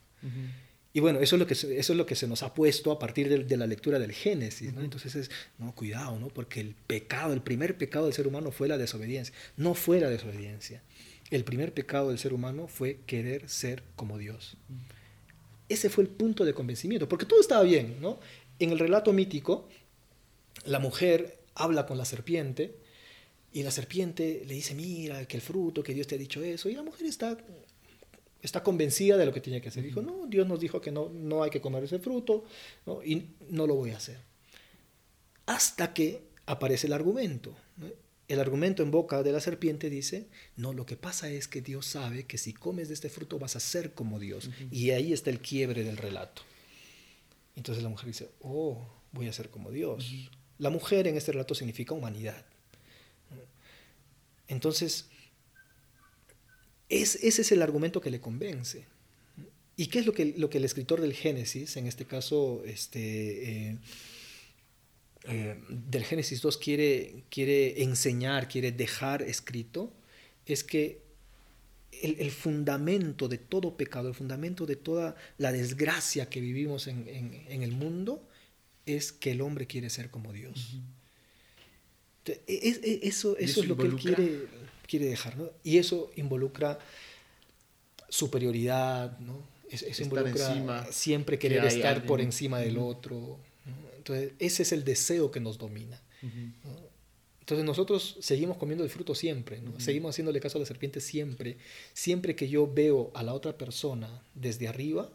Y 0.91 1.01
bueno, 1.01 1.19
eso 1.19 1.35
es, 1.35 1.39
lo 1.39 1.45
que 1.45 1.53
se, 1.53 1.77
eso 1.77 1.93
es 1.93 1.97
lo 1.97 2.05
que 2.05 2.15
se 2.15 2.27
nos 2.27 2.41
ha 2.41 2.53
puesto 2.53 2.91
a 2.91 2.97
partir 2.97 3.29
de, 3.29 3.43
de 3.43 3.57
la 3.57 3.67
lectura 3.67 3.99
del 3.99 4.11
Génesis. 4.11 4.73
¿no? 4.73 4.81
Entonces 4.81 5.15
es, 5.15 5.31
no, 5.59 5.73
cuidado, 5.75 6.17
¿no? 6.19 6.29
porque 6.29 6.61
el 6.61 6.73
pecado, 6.73 7.33
el 7.33 7.41
primer 7.41 7.77
pecado 7.77 8.05
del 8.05 8.13
ser 8.13 8.27
humano 8.27 8.51
fue 8.51 8.67
la 8.67 8.77
desobediencia. 8.77 9.33
No 9.55 9.75
fue 9.75 9.99
la 9.99 10.09
desobediencia. 10.09 10.81
El 11.29 11.43
primer 11.43 11.73
pecado 11.73 12.09
del 12.09 12.17
ser 12.17 12.33
humano 12.33 12.67
fue 12.67 13.01
querer 13.05 13.47
ser 13.49 13.83
como 13.95 14.17
Dios. 14.17 14.57
Ese 15.67 15.91
fue 15.91 16.03
el 16.03 16.09
punto 16.09 16.43
de 16.43 16.55
convencimiento, 16.55 17.07
porque 17.07 17.27
todo 17.27 17.39
estaba 17.39 17.61
bien. 17.61 17.97
¿no? 18.01 18.19
En 18.57 18.71
el 18.71 18.79
relato 18.79 19.13
mítico, 19.13 19.69
la 20.65 20.79
mujer 20.79 21.37
habla 21.53 21.85
con 21.85 21.99
la 21.99 22.05
serpiente 22.05 22.75
y 23.53 23.61
la 23.61 23.69
serpiente 23.69 24.43
le 24.47 24.55
dice, 24.55 24.73
mira, 24.73 25.25
que 25.25 25.37
el 25.37 25.41
fruto, 25.41 25.83
que 25.83 25.93
Dios 25.93 26.07
te 26.07 26.15
ha 26.15 26.17
dicho 26.17 26.43
eso, 26.43 26.67
y 26.67 26.73
la 26.73 26.83
mujer 26.83 27.05
está 27.05 27.37
está 28.41 28.63
convencida 28.63 29.17
de 29.17 29.25
lo 29.25 29.33
que 29.33 29.41
tiene 29.41 29.61
que 29.61 29.69
hacer. 29.69 29.83
Dijo, 29.83 30.01
no, 30.01 30.25
Dios 30.27 30.47
nos 30.47 30.59
dijo 30.59 30.81
que 30.81 30.91
no, 30.91 31.09
no 31.09 31.43
hay 31.43 31.49
que 31.49 31.61
comer 31.61 31.83
ese 31.83 31.99
fruto 31.99 32.45
y 33.03 33.23
no 33.49 33.67
lo 33.67 33.75
voy 33.75 33.91
a 33.91 33.97
hacer. 33.97 34.19
Hasta 35.45 35.93
que 35.93 36.23
aparece 36.45 36.87
el 36.87 36.93
argumento. 36.93 37.55
El 38.27 38.39
argumento 38.39 38.83
en 38.83 38.91
boca 38.91 39.23
de 39.23 39.31
la 39.31 39.39
serpiente 39.39 39.89
dice, 39.89 40.27
no, 40.55 40.73
lo 40.73 40.85
que 40.85 40.95
pasa 40.95 41.29
es 41.29 41.47
que 41.47 41.61
Dios 41.61 41.87
sabe 41.87 42.25
que 42.25 42.37
si 42.37 42.53
comes 42.53 42.87
de 42.87 42.93
este 42.93 43.09
fruto 43.09 43.39
vas 43.39 43.55
a 43.55 43.59
ser 43.59 43.93
como 43.93 44.19
Dios. 44.19 44.49
Y 44.71 44.91
ahí 44.91 45.13
está 45.13 45.31
el 45.31 45.39
quiebre 45.39 45.83
del 45.83 45.97
relato. 45.97 46.43
Entonces 47.55 47.83
la 47.83 47.89
mujer 47.89 48.07
dice, 48.07 48.29
oh, 48.41 48.87
voy 49.11 49.27
a 49.27 49.33
ser 49.33 49.49
como 49.49 49.71
Dios. 49.71 50.29
La 50.59 50.69
mujer 50.69 51.07
en 51.07 51.17
este 51.17 51.31
relato 51.31 51.55
significa 51.55 51.93
humanidad. 51.93 52.45
Entonces, 54.47 55.08
es, 56.89 57.15
ese 57.15 57.43
es 57.43 57.51
el 57.51 57.61
argumento 57.61 58.01
que 58.01 58.09
le 58.09 58.19
convence. 58.19 58.85
¿Y 59.77 59.87
qué 59.87 59.99
es 59.99 60.05
lo 60.05 60.11
que, 60.11 60.33
lo 60.37 60.49
que 60.49 60.57
el 60.57 60.65
escritor 60.65 60.99
del 60.99 61.13
Génesis, 61.13 61.77
en 61.77 61.87
este 61.87 62.03
caso 62.03 62.63
este, 62.65 63.69
eh, 63.69 63.77
eh, 65.23 65.57
del 65.69 66.03
Génesis 66.03 66.41
2, 66.41 66.57
quiere, 66.57 67.23
quiere 67.29 67.83
enseñar, 67.83 68.49
quiere 68.49 68.73
dejar 68.73 69.21
escrito? 69.21 69.93
Es 70.45 70.63
que 70.63 71.01
el, 72.01 72.31
fundamento 72.31 73.27
de 73.27 73.37
todo 73.37 73.77
pecado, 73.77 74.09
el 74.09 74.15
fundamento 74.15 74.65
de 74.65 74.75
toda 74.75 75.15
la 75.37 75.51
desgracia 75.51 76.29
que 76.29 76.41
vivimos 76.41 76.87
en, 76.87 77.45
el 77.47 77.71
mundo, 77.71 78.27
es 78.85 79.11
que 79.11 79.31
el 79.31 79.41
hombre 79.41 79.67
quiere 79.67 79.89
ser 79.89 80.09
como 80.09 80.33
Dios. 80.33 80.77
E, 82.25 82.41
e, 82.47 82.99
eso, 83.03 83.37
eso, 83.37 83.61
es 83.61 83.67
lo 83.67 83.77
que 83.77 83.87
él 83.87 83.95
quiere, 83.95 84.47
quiere 84.89 85.05
dejar, 85.05 85.37
¿no? 85.37 85.49
Y 85.63 85.77
eso 85.77 86.11
involucra 86.15 86.79
superioridad, 88.09 89.17
¿no? 89.19 89.43
Eso, 89.69 89.85
involucra 90.01 90.91
siempre 90.91 91.37
querer 91.37 91.63
estar 91.65 92.05
por 92.05 92.21
encima 92.21 92.59
del 92.59 92.77
otro. 92.79 93.37
Entonces, 93.97 94.31
ese 94.39 94.63
es 94.63 94.71
el 94.71 94.83
deseo 94.83 95.29
que 95.29 95.39
nos 95.39 95.57
domina. 95.59 96.01
Entonces 97.39 97.65
nosotros 97.65 98.17
seguimos 98.19 98.57
comiendo 98.57 98.83
el 98.83 98.91
fruto 98.91 99.15
siempre, 99.15 99.59
¿no? 99.59 99.79
seguimos 99.79 100.11
haciéndole 100.11 100.39
caso 100.39 100.59
a 100.59 100.61
la 100.61 100.67
serpiente 100.67 100.99
siempre. 100.99 101.57
Siempre 101.93 102.35
que 102.35 102.47
yo 102.47 102.71
veo 102.71 103.09
a 103.15 103.23
la 103.23 103.33
otra 103.33 103.57
persona 103.57 104.21
desde 104.35 104.67
arriba, 104.67 105.09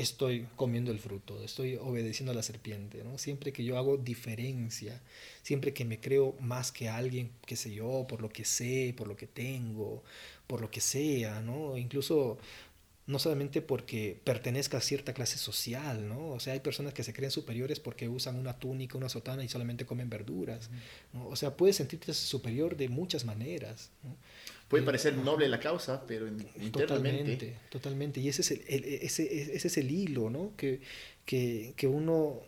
estoy 0.00 0.46
comiendo 0.56 0.90
el 0.90 0.98
fruto, 0.98 1.42
estoy 1.42 1.76
obedeciendo 1.76 2.32
a 2.32 2.34
la 2.34 2.42
serpiente. 2.42 3.04
¿no? 3.04 3.18
Siempre 3.18 3.52
que 3.52 3.64
yo 3.64 3.78
hago 3.78 3.96
diferencia, 3.96 5.00
siempre 5.42 5.72
que 5.72 5.84
me 5.84 6.00
creo 6.00 6.36
más 6.40 6.72
que 6.72 6.88
alguien, 6.88 7.30
qué 7.46 7.56
sé 7.56 7.72
yo, 7.72 8.06
por 8.08 8.20
lo 8.20 8.28
que 8.30 8.44
sé, 8.44 8.94
por 8.96 9.08
lo 9.08 9.16
que 9.16 9.26
tengo, 9.26 10.02
por 10.46 10.60
lo 10.60 10.70
que 10.70 10.80
sea, 10.80 11.40
¿no? 11.40 11.76
incluso 11.76 12.38
no 13.10 13.18
solamente 13.18 13.60
porque 13.60 14.20
pertenezca 14.22 14.78
a 14.78 14.80
cierta 14.80 15.12
clase 15.12 15.36
social, 15.36 16.08
¿no? 16.08 16.30
O 16.30 16.38
sea, 16.38 16.52
hay 16.52 16.60
personas 16.60 16.94
que 16.94 17.02
se 17.02 17.12
creen 17.12 17.32
superiores 17.32 17.80
porque 17.80 18.08
usan 18.08 18.36
una 18.36 18.58
túnica, 18.58 18.96
una 18.96 19.08
sotana 19.08 19.42
y 19.42 19.48
solamente 19.48 19.84
comen 19.84 20.08
verduras, 20.08 20.70
¿no? 21.12 21.26
O 21.26 21.34
sea, 21.34 21.56
puedes 21.56 21.76
sentirte 21.76 22.14
superior 22.14 22.76
de 22.76 22.88
muchas 22.88 23.24
maneras, 23.24 23.90
Puede 24.70 24.84
parecer 24.84 25.16
noble 25.16 25.48
la 25.48 25.58
causa, 25.58 26.06
pero 26.06 26.28
internamente... 26.28 26.70
Totalmente, 26.70 27.56
totalmente. 27.70 28.20
Y 28.20 28.28
ese 28.28 28.42
es 28.42 28.52
el, 28.52 28.84
ese, 28.84 29.56
ese 29.56 29.66
es 29.66 29.76
el 29.76 29.90
hilo, 29.90 30.30
¿no? 30.30 30.54
Que, 30.56 30.80
que, 31.24 31.74
que, 31.76 31.88
uno, 31.88 32.40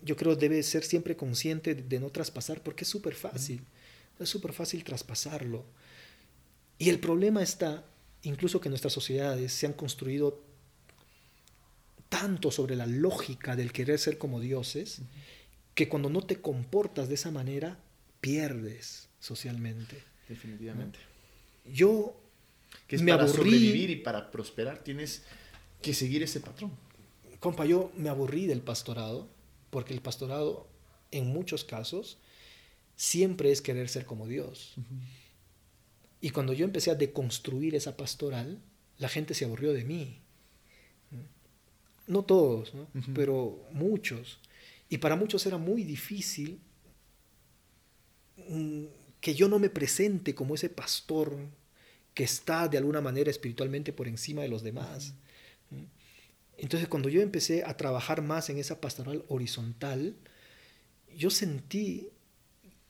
yo 0.00 0.14
creo, 0.14 0.36
debe 0.36 0.62
ser 0.62 0.84
siempre 0.84 1.16
consciente 1.16 1.74
de 1.74 1.98
no 1.98 2.10
traspasar, 2.10 2.62
porque 2.62 2.84
es 2.84 2.88
súper 2.88 3.16
fácil, 3.16 3.62
es 4.20 4.28
súper 4.28 4.52
fácil 4.52 4.84
traspasarlo. 4.84 5.64
Y 6.78 6.88
el 6.88 7.00
problema 7.00 7.42
está 7.42 7.84
incluso 8.22 8.60
que 8.60 8.68
nuestras 8.68 8.92
sociedades 8.92 9.52
se 9.52 9.66
han 9.66 9.72
construido 9.72 10.40
tanto 12.08 12.52
sobre 12.52 12.76
la 12.76 12.86
lógica 12.86 13.56
del 13.56 13.72
querer 13.72 13.98
ser 13.98 14.18
como 14.18 14.38
dioses, 14.38 15.00
que 15.74 15.88
cuando 15.88 16.10
no 16.10 16.22
te 16.22 16.40
comportas 16.40 17.08
de 17.08 17.16
esa 17.16 17.32
manera, 17.32 17.80
pierdes 18.20 19.08
socialmente. 19.18 19.96
Definitivamente. 20.28 21.00
Yo 21.64 22.20
que 22.86 22.96
es 22.96 23.02
me 23.02 23.12
para 23.12 23.28
sobrevivir 23.28 23.90
y 23.90 23.96
para 23.96 24.30
prosperar 24.30 24.82
tienes 24.82 25.22
que 25.80 25.94
seguir 25.94 26.22
ese 26.22 26.40
patrón. 26.40 26.72
Compa, 27.40 27.64
yo 27.66 27.92
me 27.96 28.08
aburrí 28.08 28.46
del 28.46 28.60
pastorado, 28.60 29.28
porque 29.70 29.92
el 29.92 30.00
pastorado, 30.00 30.68
en 31.10 31.26
muchos 31.26 31.64
casos, 31.64 32.18
siempre 32.96 33.50
es 33.50 33.60
querer 33.60 33.88
ser 33.88 34.06
como 34.06 34.26
Dios. 34.26 34.74
Y 36.20 36.30
cuando 36.30 36.52
yo 36.52 36.64
empecé 36.64 36.90
a 36.90 36.94
deconstruir 36.94 37.74
esa 37.74 37.96
pastoral, 37.96 38.62
la 38.98 39.08
gente 39.08 39.34
se 39.34 39.44
aburrió 39.44 39.72
de 39.72 39.84
mí. 39.84 40.20
No 42.06 42.24
todos, 42.24 42.72
pero 43.14 43.66
muchos. 43.72 44.38
Y 44.88 44.98
para 44.98 45.16
muchos 45.16 45.44
era 45.46 45.58
muy 45.58 45.84
difícil 45.84 46.60
que 49.24 49.34
yo 49.34 49.48
no 49.48 49.58
me 49.58 49.70
presente 49.70 50.34
como 50.34 50.54
ese 50.54 50.68
pastor 50.68 51.34
que 52.12 52.24
está 52.24 52.68
de 52.68 52.76
alguna 52.76 53.00
manera 53.00 53.30
espiritualmente 53.30 53.90
por 53.90 54.06
encima 54.06 54.42
de 54.42 54.48
los 54.48 54.62
demás. 54.62 55.14
Entonces 56.58 56.90
cuando 56.90 57.08
yo 57.08 57.22
empecé 57.22 57.64
a 57.64 57.74
trabajar 57.74 58.20
más 58.20 58.50
en 58.50 58.58
esa 58.58 58.82
pastoral 58.82 59.24
horizontal, 59.28 60.14
yo 61.16 61.30
sentí 61.30 62.10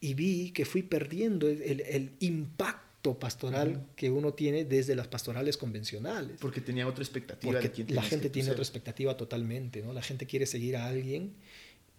y 0.01 0.15
vi 0.15 0.51
que 0.51 0.65
fui 0.65 0.83
perdiendo 0.83 1.49
el, 1.49 1.81
el 1.83 2.17
impacto 2.19 3.17
pastoral 3.17 3.87
que 3.95 4.11
uno 4.11 4.35
tiene 4.35 4.65
desde 4.65 4.97
las 4.97 5.07
pastorales 5.07 5.57
convencionales. 5.57 6.39
Porque 6.41 6.61
tenía 6.61 6.89
otra 6.89 7.05
expectativa. 7.05 7.61
Porque 7.61 7.85
la 7.93 8.03
gente 8.03 8.29
tiene 8.29 8.51
otra 8.51 8.65
expectativa 8.65 9.17
totalmente, 9.17 9.83
¿no? 9.83 9.93
La 9.93 10.03
gente 10.03 10.27
quiere 10.27 10.47
seguir 10.47 10.79
a 10.79 10.87
alguien 10.87 11.35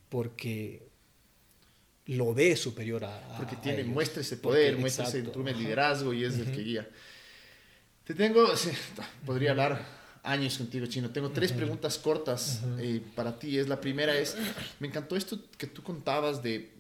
porque 0.10 0.84
lo 2.08 2.34
ve 2.34 2.56
superior 2.56 3.03
a... 3.06 3.38
Porque 3.38 3.56
tiene, 3.56 3.84
muestra 3.84 4.22
ese 4.22 4.38
poder, 4.38 4.78
muestra 4.78 5.08
ese 5.08 5.24
liderazgo 5.24 6.14
y 6.14 6.24
es 6.24 6.38
el 6.38 6.51
que 6.51 6.62
guía. 6.62 6.89
Te 8.03 8.14
tengo, 8.14 8.47
podría 9.26 9.51
hablar 9.51 9.84
años 10.24 10.58
contigo, 10.58 10.86
Chino. 10.86 11.10
Tengo 11.10 11.32
tres 11.32 11.51
preguntas 11.51 11.97
cortas 11.97 12.62
eh, 12.80 13.01
para 13.16 13.39
ti. 13.39 13.58
Es 13.58 13.68
la 13.68 13.82
primera 13.82 14.16
es, 14.16 14.36
me 14.80 14.88
encantó 14.88 15.16
esto 15.16 15.39
que 15.58 15.68
tú 15.68 15.82
contabas 15.82 16.43
de 16.43 16.74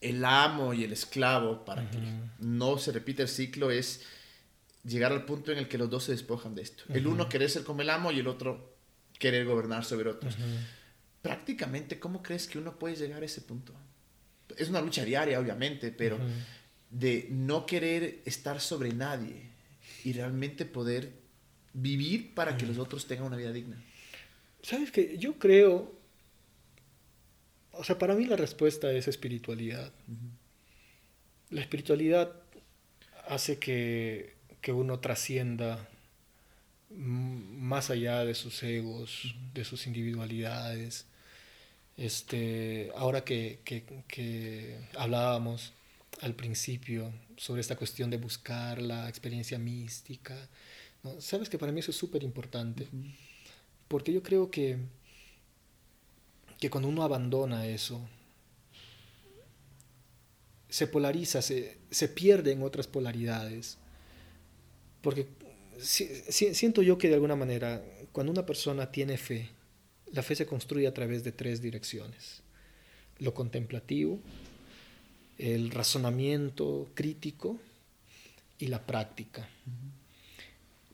el 0.00 0.24
amo 0.24 0.74
y 0.74 0.84
el 0.84 0.92
esclavo, 0.92 1.64
para 1.64 1.88
que 1.90 1.98
no 2.38 2.78
se 2.78 2.92
repita 2.92 3.22
el 3.22 3.28
ciclo, 3.28 3.70
es 3.70 4.02
llegar 4.84 5.12
al 5.12 5.24
punto 5.24 5.50
en 5.50 5.58
el 5.58 5.68
que 5.68 5.76
los 5.76 5.90
dos 5.90 6.04
se 6.04 6.12
despojan 6.12 6.54
de 6.54 6.62
esto. 6.62 6.84
El 6.92 7.06
uno 7.06 7.28
querer 7.28 7.50
ser 7.50 7.64
como 7.64 7.82
el 7.82 7.90
amo 7.90 8.12
y 8.12 8.20
el 8.20 8.28
otro 8.28 8.76
querer 9.18 9.44
gobernar 9.44 9.84
sobre 9.84 10.10
otros. 10.10 10.36
Prácticamente, 11.28 11.98
¿cómo 11.98 12.22
crees 12.22 12.46
que 12.46 12.58
uno 12.58 12.78
puede 12.78 12.96
llegar 12.96 13.22
a 13.22 13.26
ese 13.26 13.40
punto? 13.40 13.72
Es 14.56 14.68
una 14.68 14.80
lucha 14.80 15.04
diaria, 15.04 15.38
obviamente, 15.38 15.92
pero 15.92 16.18
de 16.90 17.28
no 17.30 17.66
querer 17.66 18.22
estar 18.24 18.60
sobre 18.60 18.92
nadie 18.92 19.42
y 20.04 20.12
realmente 20.12 20.64
poder 20.64 21.12
vivir 21.74 22.34
para 22.34 22.56
que 22.56 22.66
los 22.66 22.78
otros 22.78 23.06
tengan 23.06 23.26
una 23.26 23.36
vida 23.36 23.52
digna. 23.52 23.76
Sabes 24.62 24.90
que 24.90 25.18
yo 25.18 25.38
creo 25.38 25.98
o 27.78 27.84
sea, 27.84 27.96
para 27.96 28.16
mí 28.16 28.24
la 28.24 28.34
respuesta 28.34 28.90
es 28.90 29.06
espiritualidad. 29.06 29.92
La 31.50 31.60
espiritualidad 31.60 32.32
hace 33.28 33.58
que, 33.58 34.36
uno 34.66 34.98
trascienda 35.00 35.88
más 36.90 37.88
allá 37.88 38.24
de 38.24 38.34
sus 38.34 38.62
egos, 38.64 39.34
de 39.54 39.64
sus 39.64 39.86
individualidades. 39.86 41.06
Este, 41.98 42.90
ahora 42.96 43.24
que, 43.24 44.78
hablábamos 44.96 45.72
al 46.22 46.34
principio 46.34 47.12
sobre 47.36 47.60
esta 47.60 47.76
cuestión 47.76 48.08
de 48.08 48.16
buscar 48.16 48.80
la 48.80 49.08
experiencia 49.08 49.58
mística, 49.58 50.48
sabes 51.18 51.48
que 51.48 51.58
para 51.58 51.72
mí 51.72 51.80
eso 51.80 51.90
es 51.90 51.96
súper 51.96 52.22
importante, 52.22 52.88
porque 53.88 54.12
yo 54.12 54.22
creo 54.22 54.50
que 54.50 54.78
que 56.58 56.70
cuando 56.70 56.88
uno 56.88 57.02
abandona 57.02 57.66
eso, 57.66 58.00
se 60.68 60.86
polariza, 60.86 61.40
se, 61.40 61.78
se 61.90 62.08
pierde 62.08 62.52
en 62.52 62.62
otras 62.62 62.86
polaridades. 62.86 63.78
Porque 65.00 65.28
siento 65.78 66.82
yo 66.82 66.98
que 66.98 67.08
de 67.08 67.14
alguna 67.14 67.36
manera, 67.36 67.82
cuando 68.12 68.32
una 68.32 68.44
persona 68.44 68.90
tiene 68.90 69.16
fe, 69.16 69.50
la 70.12 70.22
fe 70.22 70.34
se 70.34 70.46
construye 70.46 70.86
a 70.86 70.94
través 70.94 71.24
de 71.24 71.32
tres 71.32 71.60
direcciones. 71.60 72.42
Lo 73.18 73.34
contemplativo, 73.34 74.20
el 75.38 75.70
razonamiento 75.70 76.88
crítico 76.94 77.58
y 78.58 78.66
la 78.66 78.86
práctica. 78.86 79.48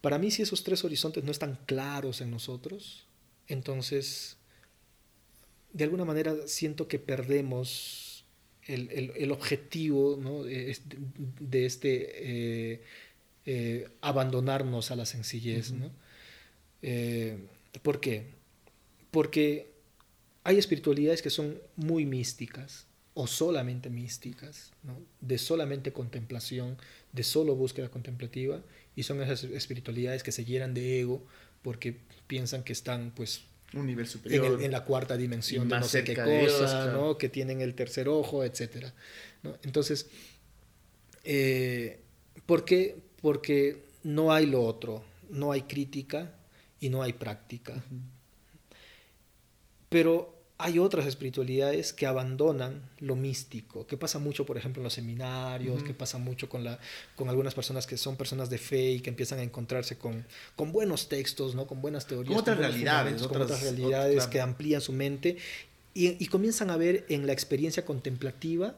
Para 0.01 0.19
mí, 0.19 0.31
si 0.31 0.43
esos 0.43 0.65
tres 0.65 0.85
horizontes 0.85 1.25
no 1.25 1.31
están 1.31 1.59
claros 1.67 2.21
en 2.21 2.31
nosotros, 2.31 3.07
entonces 3.49 4.37
de 5.73 5.85
alguna 5.85 6.05
manera 6.05 6.35
siento 6.47 6.89
que 6.89 6.99
perdemos 6.99 8.25
el, 8.67 9.31
objetivo 9.33 10.17
de, 10.45 11.67
este 11.67 12.73
eh, 12.73 12.83
eh, 13.45 13.89
abandonarnos 14.01 14.91
a 14.91 14.97
la 14.97 15.05
sencillez. 15.05 15.73
¿no? 15.73 15.91
Eh, 16.81 17.39
¿Por 17.83 18.01
qué? 18.01 18.27
Porque 19.15 19.71
hay 20.43 20.59
espiritualidades 20.59 21.23
que 21.23 21.31
son 21.31 21.61
muy 21.77 22.05
místicas 22.05 22.89
o 23.15 23.29
solamente 23.29 23.91
místicas, 23.91 24.73
¿no? 24.83 24.99
de 25.21 25.39
solamente 25.39 25.93
contemplación, 25.93 26.77
de 27.13 27.23
solo 27.23 27.55
búsqueda 27.55 27.89
contemplativa, 27.91 28.61
y 28.97 29.05
son 29.05 29.23
esas 29.23 29.45
espiritualidades 29.45 30.25
que 30.25 30.33
se 30.33 30.45
llenan 30.45 30.75
de 30.75 31.01
ego 31.01 31.25
porque 31.63 31.97
piensan 32.27 32.65
que 32.65 32.73
están 32.73 33.13
pues 33.15 33.43
un 33.73 33.87
nivel 33.87 34.09
superior 34.09 34.61
en, 34.61 34.73
la 34.73 34.85
cuarta 34.85 35.17
dimensión 35.17 35.69
de 35.69 35.79
no 35.79 35.85
sé 35.85 36.03
qué 36.03 36.17
cosa, 36.17 36.93
¿no? 36.93 37.17
que 37.17 37.29
tienen 37.29 37.61
el 37.61 37.77
tercer 37.77 38.09
ojo, 38.09 38.43
etc. 38.43 38.87
¿no? 39.45 39.57
Entonces, 39.63 40.09
eh, 41.23 42.01
¿por 42.47 42.65
qué? 42.65 42.97
Porque 43.23 43.85
no 44.03 44.33
hay 44.33 44.47
lo 44.47 44.65
otro, 44.65 45.05
no 45.31 45.53
hay 45.53 45.63
crítica 45.63 46.35
y 46.81 46.89
no 46.89 47.01
hay 47.01 47.13
práctica. 47.13 47.81
Pero 49.95 50.35
hay 50.59 50.81
otras 50.81 51.07
espiritualidades 51.07 51.93
que 51.93 52.05
abandonan 52.05 52.83
lo 52.99 53.15
místico, 53.15 53.87
que 53.87 53.97
pasa 53.97 54.19
mucho, 54.19 54.45
por 54.45 54.59
ejemplo, 54.59 54.81
en 54.81 54.85
los 54.85 54.93
seminarios, 54.93 55.85
que 55.85 55.95
pasa 55.95 56.19
mucho 56.19 56.49
con, 56.49 56.65
la, 56.65 56.81
con 57.15 57.29
algunas 57.29 57.55
personas 57.55 57.87
que 57.87 57.97
son 57.97 58.17
personas 58.17 58.51
de 58.51 58.59
fe 58.59 58.91
y 58.91 59.01
que 59.01 59.11
empiezan 59.11 59.39
a 59.39 59.45
encontrarse 59.45 59.97
con, 59.97 60.27
con 60.57 60.73
buenos 60.73 61.09
textos, 61.09 61.55
¿no? 61.55 61.69
con 61.69 61.81
buenas 61.81 62.09
teorías. 62.09 62.33
Con 62.33 62.41
otras 62.41 62.59
realidades. 62.59 63.23
Con 63.23 63.41
otras, 63.41 63.63
realidades 63.63 64.27
que 64.27 64.41
amplían 64.41 64.81
su 64.81 64.93
mente 64.93 65.37
y, 65.95 66.21
y, 66.21 66.27
comienzan 66.27 66.71
a 66.71 66.77
ver 66.77 67.07
en 67.09 67.29
la 67.29 67.33
experiencia 67.33 67.85
contemplativa 67.85 68.75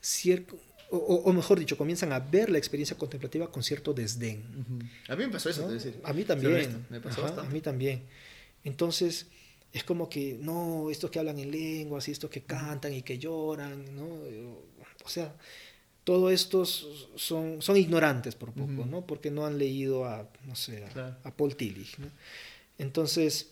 cierto... 0.00 0.58
O, 0.90 1.32
mejor 1.32 1.60
dicho, 1.60 1.76
comienzan 1.78 2.12
a 2.12 2.18
ver 2.18 2.50
la 2.50 2.58
experiencia 2.58 2.98
contemplativa 2.98 3.52
con 3.52 3.62
cierto 3.62 3.94
desdén. 3.94 4.42
A 5.08 5.14
mí 5.14 5.26
me 5.26 5.30
pasó 5.30 5.48
eso, 5.48 5.68
decir. 5.68 6.00
A 6.02 6.12
mí 6.12 6.24
también. 6.24 6.86
Me 6.90 7.00
pasó 7.00 7.24
a 7.24 7.44
mí 7.44 7.60
también. 7.60 8.02
Entonces, 8.64 9.26
es 9.74 9.82
como 9.82 10.08
que, 10.08 10.38
no, 10.40 10.88
estos 10.88 11.10
que 11.10 11.18
hablan 11.18 11.36
en 11.40 11.50
lenguas 11.50 12.06
y 12.06 12.12
estos 12.12 12.30
que 12.30 12.42
cantan 12.42 12.94
y 12.94 13.02
que 13.02 13.18
lloran, 13.18 13.84
¿no? 13.96 14.06
O 15.04 15.08
sea, 15.08 15.34
todos 16.04 16.32
estos 16.32 17.08
son, 17.16 17.60
son 17.60 17.76
ignorantes 17.76 18.36
por 18.36 18.52
poco, 18.52 18.86
¿no? 18.86 19.04
Porque 19.04 19.32
no 19.32 19.44
han 19.44 19.58
leído 19.58 20.04
a, 20.04 20.30
no 20.46 20.54
sé, 20.54 20.84
a, 21.24 21.30
Paul 21.32 21.56
Tillich, 21.56 21.98
¿no? 21.98 22.06
Entonces, 22.78 23.50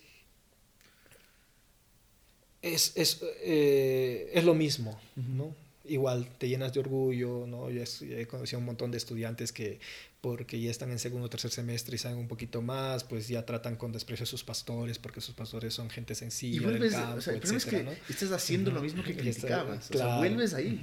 es, 2.62 2.92
es, 2.94 3.20
eh, 3.42 4.30
es 4.32 4.44
lo 4.44 4.54
mismo, 4.54 5.00
¿no? 5.16 5.52
Igual 5.84 6.28
te 6.38 6.48
llenas 6.48 6.72
de 6.72 6.80
orgullo, 6.80 7.46
¿no? 7.46 7.70
Yo 7.70 7.82
he 8.02 8.26
conocido 8.26 8.58
un 8.58 8.66
montón 8.66 8.90
de 8.90 8.98
estudiantes 8.98 9.52
que 9.52 9.80
porque 10.20 10.60
ya 10.60 10.70
están 10.70 10.92
en 10.92 11.00
segundo 11.00 11.26
o 11.26 11.28
tercer 11.28 11.50
semestre 11.50 11.96
y 11.96 11.98
saben 11.98 12.18
un 12.18 12.28
poquito 12.28 12.62
más, 12.62 13.02
pues 13.02 13.26
ya 13.26 13.44
tratan 13.44 13.74
con 13.74 13.90
desprecio 13.90 14.22
a 14.22 14.26
sus 14.26 14.44
pastores 14.44 14.98
porque 14.98 15.20
sus 15.20 15.34
pastores 15.34 15.74
son 15.74 15.90
gente 15.90 16.14
sencilla 16.14 16.56
y 16.56 16.60
vuelves, 16.60 16.92
del 16.92 17.00
campo, 17.00 17.18
o 17.18 17.20
sea, 17.20 17.34
el 17.34 17.42
es 17.42 17.66
que 17.66 17.86
estás 18.08 18.30
haciendo 18.30 18.70
lo 18.70 18.80
mismo 18.80 19.02
que 19.02 19.16
criticabas, 19.16 19.90
o 19.90 19.94
sea, 19.94 20.18
vuelves 20.18 20.54
ahí. 20.54 20.80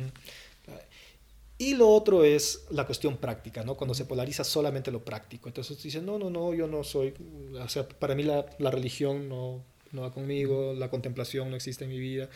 Y 1.57 1.75
lo 1.75 1.89
otro 1.89 2.23
es 2.23 2.65
la 2.69 2.85
cuestión 2.85 3.17
práctica, 3.17 3.63
¿no? 3.63 3.75
Cuando 3.75 3.93
se 3.93 4.05
polariza 4.05 4.45
solamente 4.45 4.91
lo 4.91 5.03
práctico. 5.03 5.49
Entonces 5.49 5.81
dicen, 5.83 6.05
no, 6.05 6.17
no, 6.17 6.29
no, 6.29 6.53
yo 6.53 6.67
no 6.67 6.85
soy, 6.85 7.13
o 7.53 7.67
sea, 7.67 7.87
para 7.87 8.15
mí 8.15 8.23
la, 8.23 8.45
la 8.59 8.71
religión 8.71 9.27
no, 9.27 9.63
no 9.91 10.01
va 10.01 10.13
conmigo, 10.13 10.73
la 10.73 10.89
contemplación 10.89 11.49
no 11.49 11.55
existe 11.55 11.85
en 11.85 11.89
mi 11.89 11.99
vida 11.99 12.29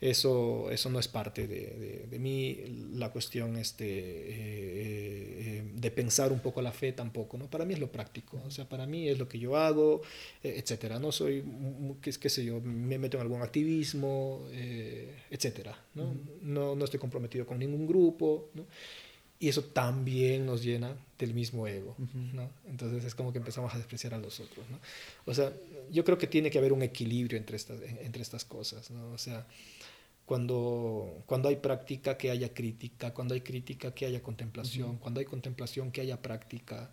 eso, 0.00 0.70
eso 0.70 0.88
no 0.88 0.98
es 0.98 1.08
parte 1.08 1.46
de, 1.46 2.06
de, 2.10 2.18
mí. 2.18 2.88
La 2.94 3.10
cuestión 3.10 3.56
este, 3.56 3.84
eh, 3.86 5.58
eh, 5.58 5.64
de 5.74 5.90
pensar 5.90 6.32
un 6.32 6.40
poco 6.40 6.62
la 6.62 6.72
fe 6.72 6.92
tampoco, 6.92 7.36
¿no? 7.36 7.50
Para 7.50 7.66
mí 7.66 7.74
es 7.74 7.80
lo 7.80 7.92
práctico, 7.92 8.40
o 8.46 8.50
sea, 8.50 8.66
para 8.66 8.86
mí 8.86 9.08
es 9.08 9.18
lo 9.18 9.28
que 9.28 9.38
yo 9.38 9.58
hago, 9.58 10.00
eh, 10.42 10.54
etcétera. 10.56 10.98
No 10.98 11.12
soy, 11.12 11.44
qué, 12.00 12.12
qué 12.12 12.30
sé 12.30 12.44
yo, 12.46 12.62
me 12.62 12.98
meto 12.98 13.18
en 13.18 13.22
algún 13.22 13.42
activismo, 13.42 14.46
etcétera, 15.30 15.78
¿no? 15.94 16.14
¿no? 16.40 16.74
¿no? 16.74 16.84
estoy 16.84 16.98
comprometido 16.98 17.44
con 17.44 17.58
ningún 17.58 17.86
grupo, 17.86 18.48
¿no? 18.54 18.64
Y 19.38 19.48
eso 19.48 19.64
también 19.64 20.44
nos 20.44 20.62
llena 20.62 20.94
del 21.18 21.32
mismo 21.32 21.66
ego, 21.66 21.96
¿no? 22.34 22.50
Entonces 22.66 23.04
es 23.04 23.14
como 23.14 23.32
que 23.32 23.38
empezamos 23.38 23.74
a 23.74 23.78
despreciar 23.78 24.12
a 24.12 24.18
los 24.18 24.38
otros, 24.38 24.68
¿no? 24.70 24.78
O 25.24 25.34
sea, 25.34 25.52
yo 25.90 26.04
creo 26.04 26.18
que 26.18 26.26
tiene 26.26 26.50
que 26.50 26.58
haber 26.58 26.74
un 26.74 26.82
equilibrio 26.82 27.38
entre 27.38 27.56
estas, 27.56 27.80
entre 27.82 28.20
estas 28.20 28.44
cosas, 28.44 28.90
¿no? 28.90 29.12
O 29.12 29.18
sea, 29.18 29.46
cuando, 30.30 31.24
cuando 31.26 31.48
hay 31.48 31.56
práctica, 31.56 32.16
que 32.16 32.30
haya 32.30 32.54
crítica, 32.54 33.12
cuando 33.12 33.34
hay 33.34 33.40
crítica, 33.40 33.92
que 33.92 34.06
haya 34.06 34.22
contemplación, 34.22 34.96
cuando 34.98 35.18
hay 35.18 35.26
contemplación, 35.26 35.90
que 35.90 36.02
haya 36.02 36.22
práctica, 36.22 36.92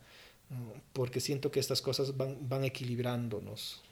porque 0.92 1.20
siento 1.20 1.52
que 1.52 1.60
estas 1.60 1.80
cosas 1.84 2.18
van, 2.18 2.50
van 2.50 2.64
equilibrándonos. 2.64 3.84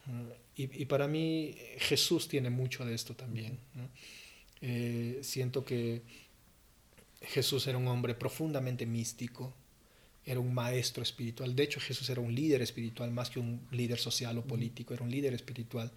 Y, 0.55 0.81
y, 0.81 0.85
para 0.85 1.07
mí 1.07 1.55
Jesús 1.77 2.27
tiene 2.27 2.49
mucho 2.49 2.85
de 2.85 2.95
esto 2.95 3.13
también. 3.13 3.59
Eh, 4.61 5.19
siento 5.21 5.63
que 5.63 6.01
Jesús 7.21 7.67
era 7.67 7.77
un 7.77 7.87
hombre 7.87 8.15
profundamente 8.15 8.87
místico, 8.87 9.53
era 10.25 10.39
un 10.39 10.55
maestro 10.55 11.03
espiritual. 11.03 11.55
De 11.55 11.61
hecho, 11.61 11.79
Jesús 11.79 12.09
era 12.09 12.19
un 12.19 12.33
líder 12.33 12.63
espiritual 12.63 13.11
más 13.11 13.29
que 13.29 13.39
un 13.39 13.61
líder 13.69 13.99
social 13.99 14.39
o 14.39 14.43
político, 14.43 14.95
era 14.95 15.03
un 15.03 15.11
líder 15.11 15.35
espiritual 15.35 15.91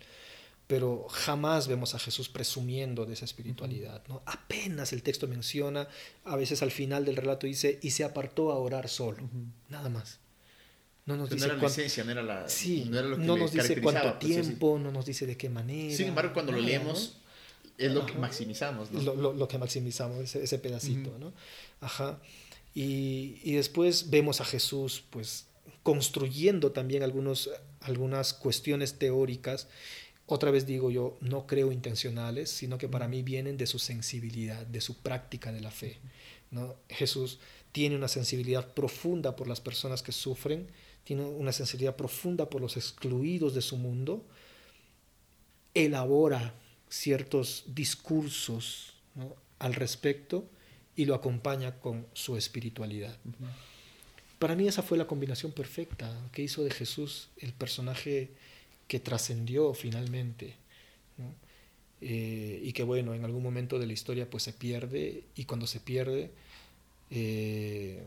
pero 0.68 1.06
jamás 1.08 1.66
vemos 1.66 1.94
a 1.94 1.98
Jesús 1.98 2.28
presumiendo 2.28 3.06
de 3.06 3.14
esa 3.14 3.24
espiritualidad. 3.24 4.02
¿no? 4.06 4.22
Apenas 4.26 4.92
el 4.92 5.02
texto 5.02 5.26
menciona, 5.26 5.88
a 6.24 6.36
veces 6.36 6.62
al 6.62 6.70
final 6.70 7.06
del 7.06 7.16
relato 7.16 7.46
dice, 7.46 7.78
y 7.82 7.90
se 7.90 8.04
apartó 8.04 8.52
a 8.52 8.58
orar 8.58 8.88
solo, 8.88 9.28
nada 9.70 9.88
más. 9.88 10.20
No 11.06 11.16
nos 11.16 11.30
dice 11.30 11.46
no 11.46 11.54
era 11.54 12.04
no 12.04 12.10
era, 12.10 12.22
la, 12.22 12.48
sí, 12.50 12.84
no, 12.86 12.98
era 12.98 13.08
lo 13.08 13.16
que 13.16 13.22
no 13.24 13.38
nos 13.38 13.50
dice 13.50 13.80
cuánto 13.80 14.18
pues, 14.18 14.30
tiempo, 14.30 14.78
no 14.78 14.92
nos 14.92 15.06
dice 15.06 15.24
de 15.24 15.38
qué 15.38 15.48
manera. 15.48 15.96
Sin 15.96 16.08
embargo, 16.08 16.34
cuando 16.34 16.52
lo 16.52 16.60
leemos, 16.60 17.16
es 17.78 17.90
lo 17.90 18.04
que 18.04 18.12
maximizamos. 18.12 18.90
¿no? 18.90 19.14
Lo, 19.14 19.32
lo, 19.32 19.48
que 19.48 19.56
maximizamos, 19.56 20.18
ese, 20.18 20.44
ese 20.44 20.58
pedacito. 20.58 21.16
¿no? 21.18 21.32
Ajá. 21.80 22.20
Y, 22.74 23.40
y, 23.42 23.54
después 23.54 24.10
vemos 24.10 24.42
a 24.42 24.44
Jesús, 24.44 25.02
pues, 25.08 25.46
construyendo 25.82 26.72
también 26.72 27.02
algunos, 27.02 27.48
algunas 27.80 28.34
cuestiones 28.34 28.98
teóricas 28.98 29.66
otra 30.30 30.50
vez 30.50 30.66
digo 30.66 30.90
yo, 30.90 31.16
no 31.22 31.46
creo 31.46 31.72
intencionales, 31.72 32.50
sino 32.50 32.76
que 32.76 32.86
para 32.86 33.08
mí 33.08 33.22
vienen 33.22 33.56
de 33.56 33.66
su 33.66 33.78
sensibilidad, 33.78 34.66
de 34.66 34.82
su 34.82 34.98
práctica 34.98 35.52
de 35.52 35.62
la 35.62 35.70
fe. 35.70 35.98
¿no? 36.50 36.76
Jesús 36.90 37.38
tiene 37.72 37.96
una 37.96 38.08
sensibilidad 38.08 38.74
profunda 38.74 39.34
por 39.36 39.48
las 39.48 39.62
personas 39.62 40.02
que 40.02 40.12
sufren, 40.12 40.68
tiene 41.04 41.24
una 41.24 41.52
sensibilidad 41.52 41.96
profunda 41.96 42.50
por 42.50 42.60
los 42.60 42.76
excluidos 42.76 43.54
de 43.54 43.62
su 43.62 43.78
mundo, 43.78 44.22
elabora 45.72 46.54
ciertos 46.90 47.64
discursos 47.66 48.92
al 49.58 49.72
respecto 49.72 50.44
y 50.94 51.06
lo 51.06 51.14
acompaña 51.14 51.80
con 51.80 52.06
su 52.12 52.36
espiritualidad. 52.36 53.16
Para 54.38 54.54
mí 54.54 54.68
esa 54.68 54.82
fue 54.82 54.98
la 54.98 55.06
combinación 55.06 55.52
perfecta 55.52 56.14
que 56.32 56.42
hizo 56.42 56.64
de 56.64 56.70
Jesús 56.70 57.30
el 57.38 57.54
personaje 57.54 58.30
que 58.88 58.98
trascendió 58.98 59.74
finalmente. 59.74 60.56
Eh, 62.00 62.60
y 62.62 62.72
que 62.72 62.82
bueno, 62.82 63.14
en 63.14 63.24
algún 63.24 63.42
momento 63.42 63.78
de 63.78 63.86
la 63.86 63.92
historia 63.92 64.28
pues 64.30 64.44
se 64.44 64.52
pierde 64.52 65.24
y 65.34 65.44
cuando 65.44 65.66
se 65.66 65.80
pierde 65.80 66.30
eh, 67.10 68.00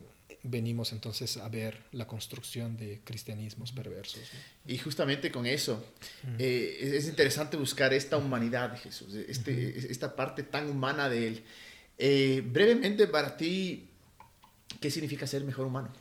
venimos 0.43 0.93
entonces 0.93 1.35
a 1.37 1.49
ver 1.49 1.83
la 1.91 2.07
construcción 2.07 2.77
de 2.77 3.01
cristianismos 3.03 3.71
perversos. 3.73 4.21
Y 4.65 4.77
justamente 4.77 5.29
con 5.29 5.45
eso 5.45 5.85
eh, 6.39 6.93
es 6.95 7.07
interesante 7.07 7.57
buscar 7.57 7.93
esta 7.93 8.17
humanidad 8.17 8.71
de 8.71 8.77
Jesús, 8.79 9.13
este, 9.13 9.91
esta 9.91 10.15
parte 10.15 10.43
tan 10.43 10.69
humana 10.69 11.09
de 11.09 11.27
Él. 11.27 11.43
brevemente 12.45 13.07
para 13.07 13.37
ti, 13.37 13.89
¿qué 14.79 14.89
significa 14.89 15.27
ser 15.27 15.43
mejor 15.43 15.67
humano? 15.67 15.93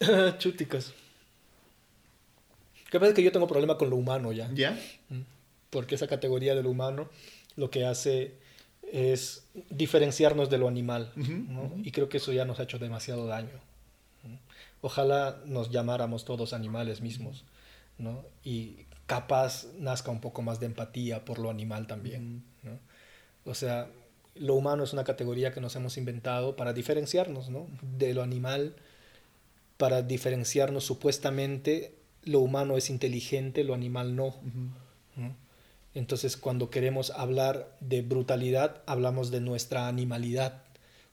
Chúticas. 2.90 2.92
Que 2.92 3.00
pasa 3.00 3.14
que 3.14 3.22
yo 3.22 3.32
tengo 3.32 3.46
problema 3.46 3.78
con 3.78 3.90
lo 3.90 3.96
humano 3.96 4.32
ya. 4.32 4.50
¿Ya? 4.52 4.78
Mm. 5.08 5.20
Porque 5.70 5.94
esa 5.94 6.06
categoría 6.06 6.54
de 6.54 6.62
lo 6.62 6.70
humano 6.70 7.08
lo 7.56 7.70
que 7.70 7.84
hace 7.84 8.34
es 8.92 9.44
diferenciarnos 9.70 10.50
de 10.50 10.58
lo 10.58 10.68
animal. 10.68 11.12
Y 11.84 11.92
creo 11.92 12.08
que 12.08 12.16
eso 12.16 12.32
ya 12.32 12.44
nos 12.44 12.58
ha 12.58 12.64
hecho 12.64 12.78
demasiado 12.78 13.26
daño. 13.26 13.60
Ojalá 14.80 15.40
nos 15.44 15.70
llamáramos 15.70 16.24
todos 16.24 16.52
animales 16.52 17.00
mismos. 17.00 17.44
¿no? 17.98 18.24
Y 18.42 18.86
capaz 19.06 19.66
nazca 19.78 20.10
un 20.10 20.20
poco 20.20 20.42
más 20.42 20.58
de 20.60 20.66
empatía 20.66 21.24
por 21.24 21.38
lo 21.38 21.50
animal 21.50 21.86
también. 21.86 22.42
¿no? 22.62 22.78
O 23.44 23.54
sea, 23.54 23.88
lo 24.34 24.54
humano 24.54 24.84
es 24.84 24.92
una 24.92 25.04
categoría 25.04 25.52
que 25.52 25.60
nos 25.60 25.76
hemos 25.76 25.96
inventado 25.96 26.56
para 26.56 26.72
diferenciarnos 26.72 27.50
¿no? 27.50 27.68
de 27.98 28.14
lo 28.14 28.22
animal, 28.22 28.74
para 29.76 30.02
diferenciarnos 30.02 30.84
supuestamente 30.84 31.94
lo 32.24 32.40
humano 32.40 32.76
es 32.76 32.90
inteligente, 32.90 33.64
lo 33.64 33.74
animal 33.74 34.16
no. 34.16 34.34
Entonces, 35.94 36.36
cuando 36.36 36.70
queremos 36.70 37.10
hablar 37.10 37.76
de 37.80 38.02
brutalidad, 38.02 38.82
hablamos 38.86 39.30
de 39.30 39.40
nuestra 39.40 39.88
animalidad, 39.88 40.62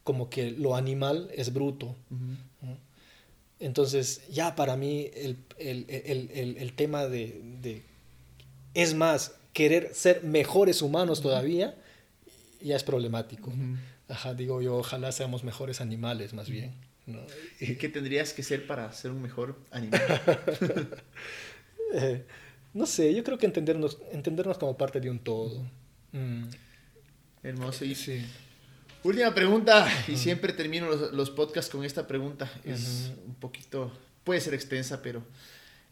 como 0.03 0.29
que 0.29 0.51
lo 0.51 0.75
animal 0.75 1.29
es 1.33 1.53
bruto. 1.53 1.95
Entonces, 3.59 4.27
ya 4.29 4.55
para 4.55 4.75
mí 4.75 5.09
el, 5.15 6.73
tema 6.75 7.07
de, 7.07 7.83
Es 8.73 8.93
más, 8.93 9.35
querer 9.53 9.93
ser 9.93 10.23
mejores 10.23 10.81
humanos 10.81 11.21
todavía 11.21 11.75
ya 12.61 12.75
es 12.75 12.83
problemático. 12.83 13.51
Ajá, 14.07 14.33
digo 14.33 14.61
yo, 14.61 14.77
ojalá 14.77 15.11
seamos 15.11 15.43
mejores 15.43 15.81
animales 15.81 16.33
más 16.33 16.49
bien. 16.49 16.73
¿No? 17.07 17.19
¿Y 17.59 17.75
qué 17.75 17.89
tendrías 17.89 18.33
que 18.33 18.43
ser 18.43 18.67
para 18.67 18.91
ser 18.93 19.11
un 19.11 19.21
mejor 19.21 19.57
animal? 19.71 20.01
Eh, 21.93 22.25
no 22.73 22.85
sé, 22.85 23.15
yo 23.15 23.23
creo 23.23 23.37
que 23.37 23.45
entendernos, 23.45 23.97
entendernos 24.11 24.57
como 24.57 24.75
parte 24.77 24.99
de 24.99 25.09
un 25.09 25.19
todo. 25.19 25.65
Mm. 26.11 26.43
Hermoso. 27.41 27.85
Y 27.85 27.95
sí. 27.95 28.25
Última 29.03 29.33
pregunta, 29.33 29.87
y 30.05 30.17
siempre 30.17 30.51
termino 30.51 30.87
los, 30.87 31.13
los, 31.13 31.29
podcasts 31.29 31.71
con 31.71 31.85
esta 31.85 32.05
pregunta. 32.05 32.51
Es 32.65 33.13
un 33.25 33.35
poquito, 33.35 33.97
puede 34.25 34.41
ser 34.41 34.53
extensa, 34.53 35.01
pero... 35.01 35.23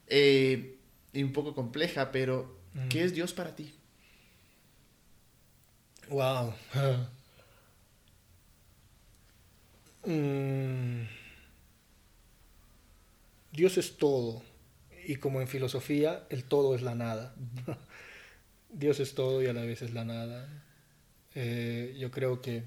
Eh, 0.07 0.76
y 1.13 1.24
un 1.24 1.32
poco 1.32 1.55
compleja, 1.55 2.11
pero 2.11 2.57
¿qué 2.89 3.03
es 3.03 3.13
Dios 3.13 3.32
para 3.32 3.55
ti? 3.55 3.74
Wow. 6.09 6.53
Mm. 10.06 11.08
Dios 13.51 13.78
es 13.78 13.97
todo. 13.97 14.43
Y 15.08 15.16
como 15.18 15.41
en 15.41 15.47
filosofía, 15.47 16.26
el 16.30 16.43
todo 16.43 16.76
es 16.76 16.82
la 16.82 16.95
nada. 16.95 17.36
Dios 18.70 18.99
es 18.99 19.16
todo 19.16 19.41
y 19.41 19.47
a 19.47 19.53
la 19.53 19.62
vez 19.62 19.82
es 19.82 19.93
la 19.93 20.03
nada. 20.03 20.64
Eh, 21.34 21.95
yo 21.97 22.12
creo 22.12 22.41
que, 22.41 22.64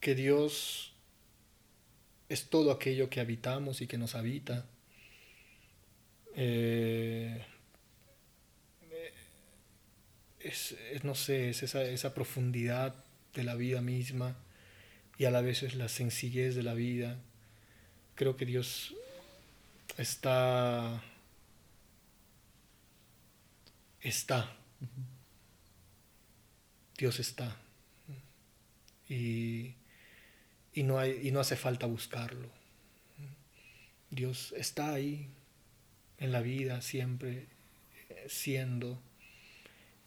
que 0.00 0.14
Dios 0.14 0.94
es 2.28 2.48
todo 2.48 2.70
aquello 2.70 3.10
que 3.10 3.20
habitamos 3.20 3.80
y 3.80 3.86
que 3.86 3.98
nos 3.98 4.14
habita. 4.14 4.66
Eh, 6.34 7.44
es, 10.40 10.76
no 11.02 11.14
sé, 11.14 11.50
es 11.50 11.62
esa, 11.62 11.82
esa 11.82 12.14
profundidad 12.14 13.04
de 13.34 13.44
la 13.44 13.54
vida 13.54 13.80
misma 13.80 14.36
y 15.18 15.24
a 15.24 15.30
la 15.30 15.40
vez 15.40 15.62
es 15.62 15.74
la 15.74 15.88
sencillez 15.88 16.54
de 16.54 16.62
la 16.62 16.74
vida. 16.74 17.18
Creo 18.14 18.36
que 18.36 18.46
Dios 18.46 18.94
está... 19.96 21.02
Está. 24.00 24.56
Dios 26.98 27.18
está. 27.18 27.56
Y, 29.08 29.74
y, 30.72 30.82
no 30.82 30.98
hay, 30.98 31.26
y 31.26 31.30
no 31.30 31.40
hace 31.40 31.56
falta 31.56 31.86
buscarlo. 31.86 32.48
Dios 34.10 34.54
está 34.56 34.94
ahí 34.94 35.28
en 36.18 36.32
la 36.32 36.40
vida 36.40 36.80
siempre 36.82 37.46
siendo 38.28 38.98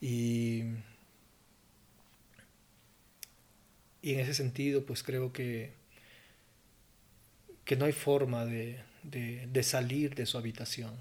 y 0.02 0.64
Y 4.02 4.14
en 4.14 4.22
ese 4.22 4.34
sentido, 4.34 4.86
pues 4.86 5.04
creo 5.04 5.34
que, 5.34 5.74
que 7.66 7.76
no 7.76 7.86
hay 7.86 7.92
forma 7.92 8.46
de, 8.46 8.82
salir 9.64 10.16
de 10.16 10.26
su 10.26 10.38
habitación. 10.38 10.94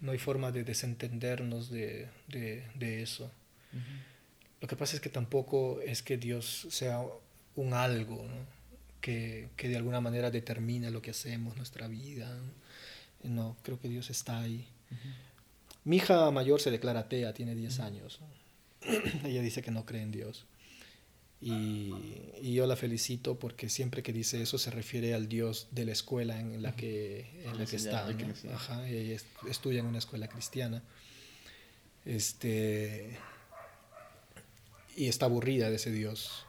No 0.00 0.12
hay 0.12 0.18
forma 0.18 0.50
de 0.52 0.64
desentendernos 0.64 1.70
de, 1.70 2.08
eso. 2.80 3.30
Lo 4.60 4.68
que 4.68 4.76
pasa 4.76 4.96
es 4.96 5.00
que 5.00 5.08
tampoco 5.08 5.80
es 5.80 6.02
que 6.02 6.16
Dios 6.16 6.66
sea 6.70 7.04
un 7.56 7.74
algo 7.74 8.26
que, 9.00 9.50
de 9.60 9.76
alguna 9.76 10.00
manera 10.00 10.30
determina 10.30 10.90
lo 10.90 11.02
que 11.02 11.10
hacemos, 11.10 11.56
nuestra 11.56 11.88
vida. 11.88 12.34
No, 13.22 13.56
creo 13.62 13.80
que 13.80 13.88
Dios 13.88 14.10
está 14.10 14.40
ahí. 14.40 14.66
Mi 15.84 15.96
hija 15.96 16.30
mayor 16.30 16.60
se 16.60 16.70
declara 16.70 17.00
atea, 17.00 17.34
tiene 17.34 17.54
10 17.54 17.80
años. 17.80 18.20
Ella 19.24 19.42
dice 19.42 19.62
que 19.62 19.72
no 19.72 19.84
cree 19.84 20.02
en 20.02 20.12
Dios. 20.12 20.46
Y, 21.42 21.92
yo 22.54 22.66
la 22.66 22.76
felicito 22.76 23.38
porque 23.38 23.68
siempre 23.68 24.02
que 24.02 24.12
dice 24.12 24.42
eso 24.42 24.58
se 24.58 24.70
refiere 24.70 25.14
al 25.14 25.28
Dios 25.28 25.68
de 25.70 25.84
la 25.84 25.92
escuela 25.92 26.38
en 26.38 26.62
la 26.62 26.74
que, 26.76 27.26
en 27.44 27.58
la 27.58 27.66
que 27.66 27.76
está. 27.76 28.08
Ajá, 28.54 28.88
ella 28.88 29.20
estudia 29.48 29.80
en 29.80 29.86
una 29.86 29.98
escuela 29.98 30.28
cristiana. 30.28 30.82
Este, 32.04 33.16
y 34.96 35.06
está 35.06 35.26
aburrida 35.26 35.70
de 35.70 35.76
ese 35.76 35.90
Dios. 35.90 36.46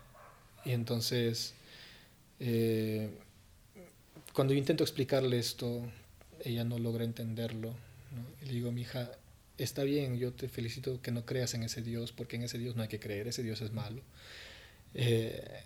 Y 0.66 0.72
entonces, 0.72 1.54
eh, 2.40 3.10
cuando 4.34 4.54
yo 4.54 4.60
intento 4.60 4.84
explicarle 4.84 5.40
esto, 5.40 5.82
ella 6.44 6.64
no 6.64 6.80
logra 6.80 7.04
entenderlo. 7.04 7.74
Y 8.42 8.46
le 8.46 8.54
digo, 8.54 8.72
mi 8.72 8.82
hija, 8.82 9.12
está 9.58 9.84
bien, 9.84 10.18
yo 10.18 10.34
te 10.34 10.50
felicito 10.50 11.02
que 11.02 11.12
no 11.12 11.26
creas 11.26 11.54
en 11.54 11.64
ese 11.64 11.82
Dios, 11.82 12.12
porque 12.12 12.36
en 12.36 12.44
ese 12.44 12.58
Dios 12.58 12.76
no 12.76 12.84
hay 12.84 12.90
que 12.90 13.00
creer, 13.00 13.28
ese 13.28 13.44
Dios 13.44 13.62
es 13.62 13.72
malo. 13.72 14.02
Eh, 14.94 15.64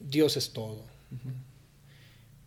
Dios 0.00 0.36
es 0.36 0.52
todo. 0.52 0.84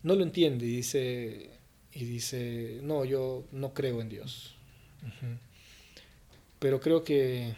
No 0.02 0.14
lo 0.14 0.22
entiende 0.22 0.66
y 0.66 0.76
dice, 0.76 1.50
y 1.92 2.04
dice, 2.04 2.80
no, 2.82 3.04
yo 3.04 3.46
no 3.52 3.74
creo 3.74 4.00
en 4.00 4.08
Dios. 4.08 4.54
Pero 6.58 6.80
creo 6.80 7.04
que, 7.04 7.54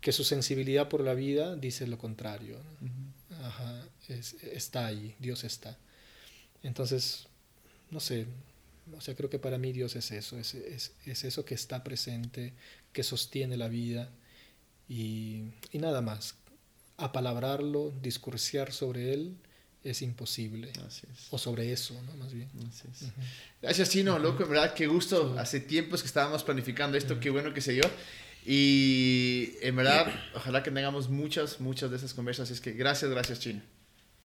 que 0.00 0.12
su 0.12 0.24
sensibilidad 0.24 0.88
por 0.88 1.02
la 1.02 1.14
vida 1.14 1.56
dice 1.56 1.86
lo 1.86 1.98
contrario. 1.98 2.58
está 4.52 4.86
ahí, 4.86 5.14
Dios 5.18 5.44
está. 5.44 5.78
Entonces, 6.62 7.26
no 7.90 8.00
sé, 8.00 8.26
o 8.96 9.00
sea, 9.00 9.14
creo 9.14 9.30
que 9.30 9.38
para 9.38 9.58
mí 9.58 9.72
Dios 9.72 9.96
es 9.96 10.10
eso, 10.10 10.38
es, 10.38 10.54
es 10.54 11.24
eso 11.24 11.44
que 11.44 11.54
está 11.54 11.84
presente, 11.84 12.52
que 12.92 13.02
sostiene 13.02 13.56
la 13.56 13.68
vida 13.68 14.10
y, 14.88 15.44
nada 15.72 16.00
más. 16.00 16.36
Apalabrarlo, 16.96 17.92
discursiar 18.02 18.72
sobre 18.72 19.12
él 19.12 19.36
es 19.82 20.00
imposible. 20.00 20.72
O 21.30 21.38
sobre 21.38 21.72
eso, 21.72 22.00
¿no? 22.02 22.16
Más 22.16 22.32
bien. 22.32 22.48
Gracias, 23.60 23.90
Chino, 23.90 24.18
loco, 24.18 24.44
en 24.44 24.50
verdad, 24.50 24.74
qué 24.74 24.86
gusto. 24.86 25.36
Hace 25.38 25.60
tiempos 25.60 26.02
que 26.02 26.06
estábamos 26.06 26.44
planificando 26.44 26.96
esto, 26.96 27.18
qué 27.18 27.30
bueno 27.30 27.52
que 27.52 27.60
se 27.60 27.72
dio. 27.72 27.84
Y 28.46 29.54
en 29.62 29.74
verdad, 29.74 30.06
ojalá 30.34 30.62
que 30.62 30.70
tengamos 30.70 31.08
muchas, 31.08 31.60
muchas 31.60 31.90
de 31.90 31.96
esas 31.96 32.14
conversas. 32.14 32.50
Es 32.50 32.60
que 32.60 32.72
gracias, 32.72 33.10
gracias, 33.10 33.40
Chino. 33.40 33.62